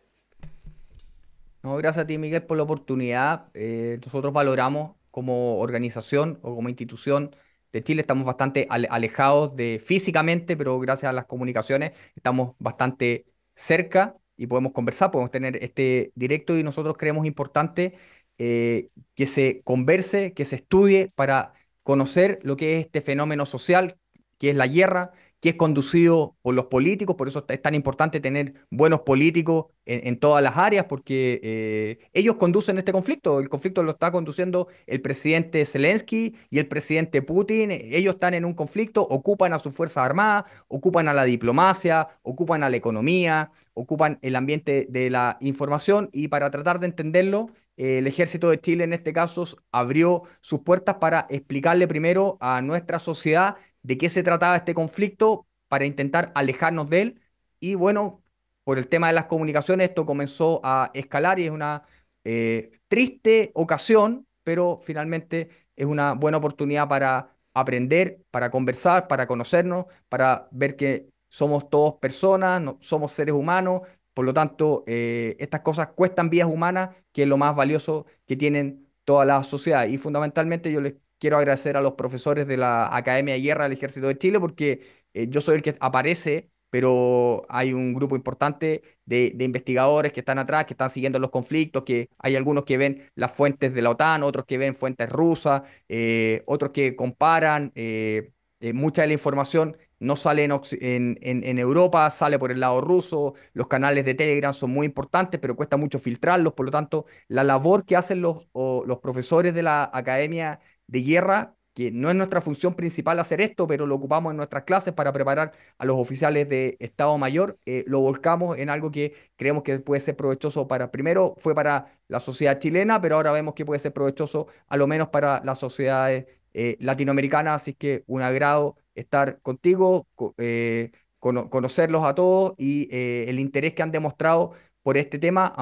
No, 1.62 1.76
gracias 1.76 2.04
a 2.04 2.06
ti, 2.06 2.16
Miguel, 2.16 2.44
por 2.44 2.56
la 2.56 2.62
oportunidad. 2.62 3.48
Eh, 3.52 4.00
nosotros 4.02 4.32
valoramos 4.32 4.96
como 5.10 5.58
organización 5.58 6.38
o 6.40 6.54
como 6.54 6.70
institución 6.70 7.36
de 7.72 7.82
Chile. 7.82 8.00
Estamos 8.02 8.24
bastante 8.24 8.66
alejados 8.70 9.56
de 9.56 9.80
físicamente, 9.84 10.56
pero 10.56 10.78
gracias 10.80 11.10
a 11.10 11.12
las 11.12 11.26
comunicaciones 11.26 11.92
estamos 12.14 12.54
bastante 12.58 13.26
cerca 13.54 14.16
y 14.36 14.46
podemos 14.46 14.72
conversar, 14.72 15.10
podemos 15.10 15.30
tener 15.30 15.62
este 15.62 16.12
directo 16.14 16.58
y 16.58 16.62
nosotros 16.62 16.96
creemos 16.96 17.26
importante 17.26 17.94
eh, 18.38 18.88
que 19.14 19.26
se 19.26 19.62
converse, 19.62 20.32
que 20.34 20.44
se 20.44 20.56
estudie 20.56 21.10
para 21.14 21.52
conocer 21.82 22.38
lo 22.42 22.56
que 22.56 22.78
es 22.78 22.86
este 22.86 23.00
fenómeno 23.00 23.46
social, 23.46 23.96
que 24.38 24.50
es 24.50 24.56
la 24.56 24.66
guerra, 24.66 25.12
que 25.42 25.48
es 25.48 25.54
conducido 25.56 26.36
por 26.40 26.54
los 26.54 26.66
políticos, 26.66 27.16
por 27.16 27.26
eso 27.26 27.44
es 27.48 27.60
tan 27.60 27.74
importante 27.74 28.20
tener 28.20 28.54
buenos 28.70 29.00
políticos 29.00 29.66
en, 29.84 30.16
todas 30.20 30.40
las 30.40 30.56
áreas, 30.56 30.86
porque 30.88 31.40
eh, 31.42 31.98
ellos 32.12 32.36
conducen 32.36 32.78
este 32.78 32.92
conflicto, 32.92 33.40
el 33.40 33.48
conflicto 33.48 33.82
lo 33.82 33.90
está 33.90 34.12
conduciendo 34.12 34.68
el 34.86 35.02
presidente 35.02 35.66
Zelensky 35.66 36.36
y 36.48 36.60
el 36.60 36.68
presidente 36.68 37.22
Putin, 37.22 37.72
ellos 37.72 38.14
están 38.14 38.34
en 38.34 38.44
un 38.44 38.54
conflicto, 38.54 39.02
ocupan 39.02 39.52
a 39.52 39.58
sus 39.58 39.74
Fuerzas 39.74 40.04
Armadas, 40.04 40.44
ocupan 40.68 41.08
a 41.08 41.12
la 41.12 41.24
diplomacia, 41.24 42.06
ocupan 42.22 42.62
a 42.62 42.70
la 42.70 42.76
economía, 42.76 43.50
ocupan 43.74 44.20
el 44.22 44.36
ambiente 44.36 44.86
de 44.88 45.10
la 45.10 45.38
información. 45.40 46.08
Y 46.12 46.28
para 46.28 46.52
tratar 46.52 46.78
de 46.78 46.86
entenderlo, 46.86 47.50
eh, 47.76 47.98
el 47.98 48.06
ejército 48.06 48.50
de 48.50 48.60
Chile 48.60 48.84
en 48.84 48.92
este 48.92 49.12
caso 49.12 49.44
abrió 49.72 50.22
sus 50.40 50.60
puertas 50.60 50.96
para 51.00 51.26
explicarle 51.30 51.88
primero 51.88 52.36
a 52.40 52.60
nuestra 52.62 52.98
sociedad 52.98 53.56
de 53.82 53.98
qué 53.98 54.08
se 54.08 54.22
trataba 54.22 54.56
este 54.56 54.74
conflicto 54.74 55.46
para 55.68 55.86
intentar 55.86 56.32
alejarnos 56.34 56.88
de 56.90 57.02
él. 57.02 57.20
Y 57.60 57.74
bueno, 57.74 58.22
por 58.64 58.78
el 58.78 58.88
tema 58.88 59.08
de 59.08 59.14
las 59.14 59.26
comunicaciones 59.26 59.88
esto 59.88 60.06
comenzó 60.06 60.60
a 60.64 60.90
escalar 60.94 61.38
y 61.38 61.46
es 61.46 61.50
una 61.50 61.84
eh, 62.24 62.70
triste 62.88 63.50
ocasión, 63.54 64.26
pero 64.44 64.80
finalmente 64.82 65.48
es 65.76 65.86
una 65.86 66.12
buena 66.14 66.38
oportunidad 66.38 66.88
para 66.88 67.34
aprender, 67.54 68.22
para 68.30 68.50
conversar, 68.50 69.08
para 69.08 69.26
conocernos, 69.26 69.86
para 70.08 70.48
ver 70.52 70.76
que 70.76 71.08
somos 71.28 71.68
todos 71.70 71.94
personas, 71.94 72.60
no, 72.60 72.78
somos 72.80 73.12
seres 73.12 73.34
humanos, 73.34 73.82
por 74.14 74.24
lo 74.24 74.34
tanto, 74.34 74.84
eh, 74.86 75.36
estas 75.38 75.62
cosas 75.62 75.88
cuestan 75.88 76.30
vidas 76.30 76.48
humanas, 76.48 76.90
que 77.12 77.22
es 77.22 77.28
lo 77.28 77.38
más 77.38 77.56
valioso 77.56 78.06
que 78.26 78.36
tienen 78.36 78.88
todas 79.04 79.26
las 79.26 79.46
sociedades. 79.46 79.92
Y 79.92 79.98
fundamentalmente 79.98 80.70
yo 80.70 80.80
les 80.80 80.94
quiero 81.22 81.38
agradecer 81.38 81.76
a 81.76 81.80
los 81.80 81.94
profesores 81.94 82.48
de 82.48 82.56
la 82.56 82.96
Academia 82.96 83.34
de 83.34 83.40
Guerra 83.40 83.64
del 83.64 83.74
Ejército 83.74 84.08
de 84.08 84.18
Chile 84.18 84.40
porque 84.40 84.80
eh, 85.14 85.28
yo 85.28 85.40
soy 85.40 85.54
el 85.54 85.62
que 85.62 85.76
aparece, 85.78 86.50
pero 86.68 87.42
hay 87.48 87.72
un 87.72 87.94
grupo 87.94 88.16
importante 88.16 88.82
de, 89.04 89.32
investigadores 89.38 90.12
que 90.12 90.18
están 90.18 90.40
atrás, 90.40 90.66
que 90.66 90.74
están 90.74 90.90
siguiendo 90.90 91.20
los 91.20 91.30
conflictos, 91.30 91.84
que 91.84 92.08
hay 92.18 92.34
algunos 92.34 92.64
que 92.64 92.76
ven 92.76 93.08
las 93.14 93.30
fuentes 93.30 93.72
de 93.72 93.82
la 93.82 93.90
OTAN, 93.90 94.24
otros 94.24 94.46
que 94.46 94.58
ven 94.58 94.74
fuentes 94.74 95.08
rusas, 95.10 95.62
eh, 95.88 96.42
otros 96.46 96.72
que 96.72 96.96
comparan. 96.96 97.70
Eh, 97.76 98.32
mucha 98.74 99.02
de 99.02 99.08
la 99.08 99.14
información 99.14 99.76
no 100.00 100.16
sale 100.16 100.44
en, 100.44 101.58
Europa, 101.58 102.10
sale 102.10 102.38
por 102.38 102.50
el 102.50 102.60
lado 102.60 102.80
ruso, 102.80 103.34
los 103.52 103.68
canales 103.68 104.04
de 104.04 104.14
Telegram 104.14 104.52
son 104.52 104.70
muy 104.70 104.86
importantes, 104.86 105.40
pero 105.40 105.54
cuesta 105.56 105.76
mucho 105.76 105.98
filtrarlos, 106.00 106.54
por 106.54 106.66
lo 106.66 106.72
tanto, 106.72 107.06
la 107.28 107.44
labor 107.44 107.84
que 107.84 107.96
hacen 107.96 108.20
los, 108.22 108.48
los 108.54 108.98
profesores 109.00 109.54
de 109.54 109.62
la 109.62 109.90
Academia 109.92 110.60
de 110.92 111.02
guerra, 111.02 111.56
que 111.74 111.90
no 111.90 112.10
es 112.10 112.14
nuestra 112.16 112.42
función 112.42 112.74
principal 112.74 113.18
hacer 113.18 113.40
esto, 113.40 113.66
pero 113.66 113.86
lo 113.86 113.94
ocupamos 113.94 114.30
en 114.32 114.36
nuestras 114.36 114.64
clases 114.64 114.92
para 114.92 115.10
preparar 115.12 115.52
a 115.78 115.86
los 115.86 115.96
oficiales 115.98 116.46
de 116.48 116.76
Estado 116.80 117.16
Mayor, 117.16 117.58
eh, 117.64 117.82
lo 117.86 118.00
volcamos 118.00 118.58
en 118.58 118.68
algo 118.68 118.90
que 118.92 119.14
creemos 119.36 119.62
que 119.62 119.78
puede 119.80 120.00
ser 120.00 120.16
provechoso 120.16 120.68
para, 120.68 120.90
primero 120.90 121.34
fue 121.38 121.54
para 121.54 121.98
la 122.08 122.20
sociedad 122.20 122.58
chilena, 122.58 123.00
pero 123.00 123.16
ahora 123.16 123.32
vemos 123.32 123.54
que 123.54 123.64
puede 123.64 123.78
ser 123.80 123.92
provechoso 123.94 124.48
a 124.68 124.76
lo 124.76 124.86
menos 124.86 125.08
para 125.08 125.40
las 125.44 125.58
sociedades 125.58 126.26
eh, 126.52 126.76
latinoamericanas, 126.78 127.62
así 127.62 127.72
que 127.74 128.04
un 128.06 128.20
agrado 128.20 128.76
estar 128.94 129.40
contigo, 129.40 130.06
eh, 130.36 130.90
conocerlos 131.18 132.04
a 132.04 132.14
todos 132.14 132.52
y 132.58 132.88
el 132.92 133.38
interés 133.40 133.74
que 133.74 133.82
han 133.82 133.92
demostrado 133.92 134.52
por 134.82 134.98
este 134.98 135.18
tema, 135.18 135.54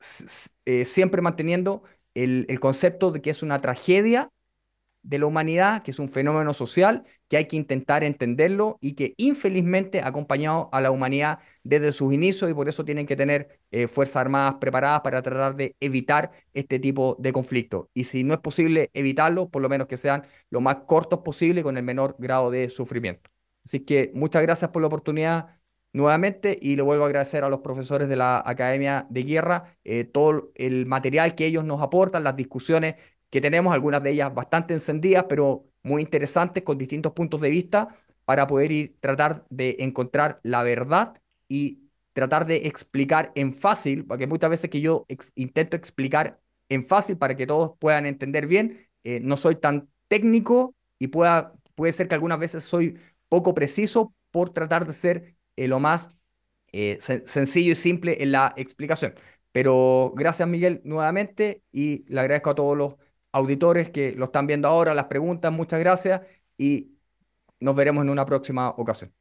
siempre 0.00 1.22
manteniendo 1.22 1.82
el, 2.14 2.44
el 2.48 2.60
concepto 2.60 3.10
de 3.12 3.22
que 3.22 3.30
es 3.30 3.42
una 3.42 3.60
tragedia 3.60 4.30
de 5.02 5.18
la 5.18 5.26
humanidad, 5.26 5.82
que 5.82 5.90
es 5.90 5.98
un 5.98 6.08
fenómeno 6.08 6.52
social, 6.52 7.04
que 7.28 7.36
hay 7.36 7.46
que 7.46 7.56
intentar 7.56 8.04
entenderlo 8.04 8.78
y 8.80 8.94
que 8.94 9.14
infelizmente 9.16 10.00
ha 10.00 10.08
acompañado 10.08 10.68
a 10.72 10.80
la 10.80 10.90
humanidad 10.90 11.38
desde 11.62 11.92
sus 11.92 12.12
inicios 12.12 12.50
y 12.50 12.54
por 12.54 12.68
eso 12.68 12.84
tienen 12.84 13.06
que 13.06 13.16
tener 13.16 13.60
eh, 13.70 13.86
Fuerzas 13.86 14.16
Armadas 14.16 14.56
preparadas 14.60 15.00
para 15.00 15.22
tratar 15.22 15.56
de 15.56 15.76
evitar 15.80 16.30
este 16.54 16.78
tipo 16.78 17.16
de 17.18 17.32
conflictos. 17.32 17.86
Y 17.94 18.04
si 18.04 18.24
no 18.24 18.34
es 18.34 18.40
posible 18.40 18.90
evitarlo, 18.94 19.48
por 19.48 19.62
lo 19.62 19.68
menos 19.68 19.86
que 19.86 19.96
sean 19.96 20.24
lo 20.50 20.60
más 20.60 20.76
cortos 20.86 21.20
posible 21.20 21.62
con 21.62 21.76
el 21.76 21.82
menor 21.82 22.16
grado 22.18 22.50
de 22.50 22.68
sufrimiento. 22.68 23.30
Así 23.64 23.80
que 23.80 24.10
muchas 24.14 24.42
gracias 24.42 24.70
por 24.70 24.82
la 24.82 24.88
oportunidad 24.88 25.60
nuevamente 25.92 26.56
y 26.60 26.76
le 26.76 26.82
vuelvo 26.82 27.04
a 27.04 27.06
agradecer 27.06 27.44
a 27.44 27.48
los 27.48 27.60
profesores 27.60 28.08
de 28.08 28.16
la 28.16 28.42
Academia 28.44 29.06
de 29.10 29.22
Guerra 29.24 29.76
eh, 29.84 30.04
todo 30.04 30.52
el 30.54 30.86
material 30.86 31.34
que 31.34 31.46
ellos 31.46 31.64
nos 31.64 31.82
aportan, 31.82 32.24
las 32.24 32.36
discusiones 32.36 32.96
que 33.30 33.40
tenemos, 33.40 33.72
algunas 33.72 34.02
de 34.02 34.10
ellas 34.10 34.34
bastante 34.34 34.74
encendidas, 34.74 35.24
pero 35.28 35.64
muy 35.82 36.02
interesantes 36.02 36.62
con 36.62 36.78
distintos 36.78 37.12
puntos 37.12 37.40
de 37.40 37.50
vista 37.50 37.96
para 38.24 38.46
poder 38.46 38.72
ir, 38.72 38.96
tratar 39.00 39.44
de 39.50 39.76
encontrar 39.80 40.40
la 40.42 40.62
verdad 40.62 41.20
y 41.48 41.90
tratar 42.12 42.46
de 42.46 42.66
explicar 42.68 43.32
en 43.34 43.52
fácil, 43.52 44.04
porque 44.04 44.26
muchas 44.26 44.50
veces 44.50 44.70
que 44.70 44.80
yo 44.80 45.06
intento 45.34 45.76
explicar 45.76 46.40
en 46.68 46.84
fácil 46.84 47.16
para 47.18 47.36
que 47.36 47.46
todos 47.46 47.72
puedan 47.78 48.06
entender 48.06 48.46
bien, 48.46 48.78
eh, 49.04 49.20
no 49.20 49.36
soy 49.36 49.56
tan 49.56 49.88
técnico 50.08 50.74
y 50.98 51.08
pueda, 51.08 51.54
puede 51.74 51.92
ser 51.92 52.08
que 52.08 52.14
algunas 52.14 52.38
veces 52.38 52.64
soy 52.64 52.98
poco 53.28 53.54
preciso 53.54 54.14
por 54.30 54.50
tratar 54.50 54.86
de 54.86 54.92
ser 54.92 55.36
eh, 55.56 55.68
lo 55.68 55.80
más 55.80 56.12
eh, 56.72 56.98
sencillo 57.00 57.72
y 57.72 57.76
simple 57.76 58.22
en 58.22 58.32
la 58.32 58.54
explicación. 58.56 59.14
Pero 59.52 60.12
gracias 60.14 60.48
Miguel 60.48 60.80
nuevamente 60.84 61.62
y 61.72 62.04
le 62.12 62.20
agradezco 62.20 62.50
a 62.50 62.54
todos 62.54 62.76
los 62.76 62.94
auditores 63.32 63.90
que 63.90 64.12
lo 64.12 64.26
están 64.26 64.46
viendo 64.46 64.68
ahora, 64.68 64.94
las 64.94 65.06
preguntas, 65.06 65.52
muchas 65.52 65.80
gracias 65.80 66.22
y 66.56 66.96
nos 67.60 67.74
veremos 67.74 68.02
en 68.02 68.10
una 68.10 68.26
próxima 68.26 68.68
ocasión. 68.70 69.12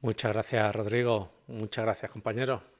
Muchas 0.00 0.32
gracias 0.32 0.74
Rodrigo, 0.74 1.30
muchas 1.48 1.84
gracias 1.84 2.10
compañero. 2.10 2.75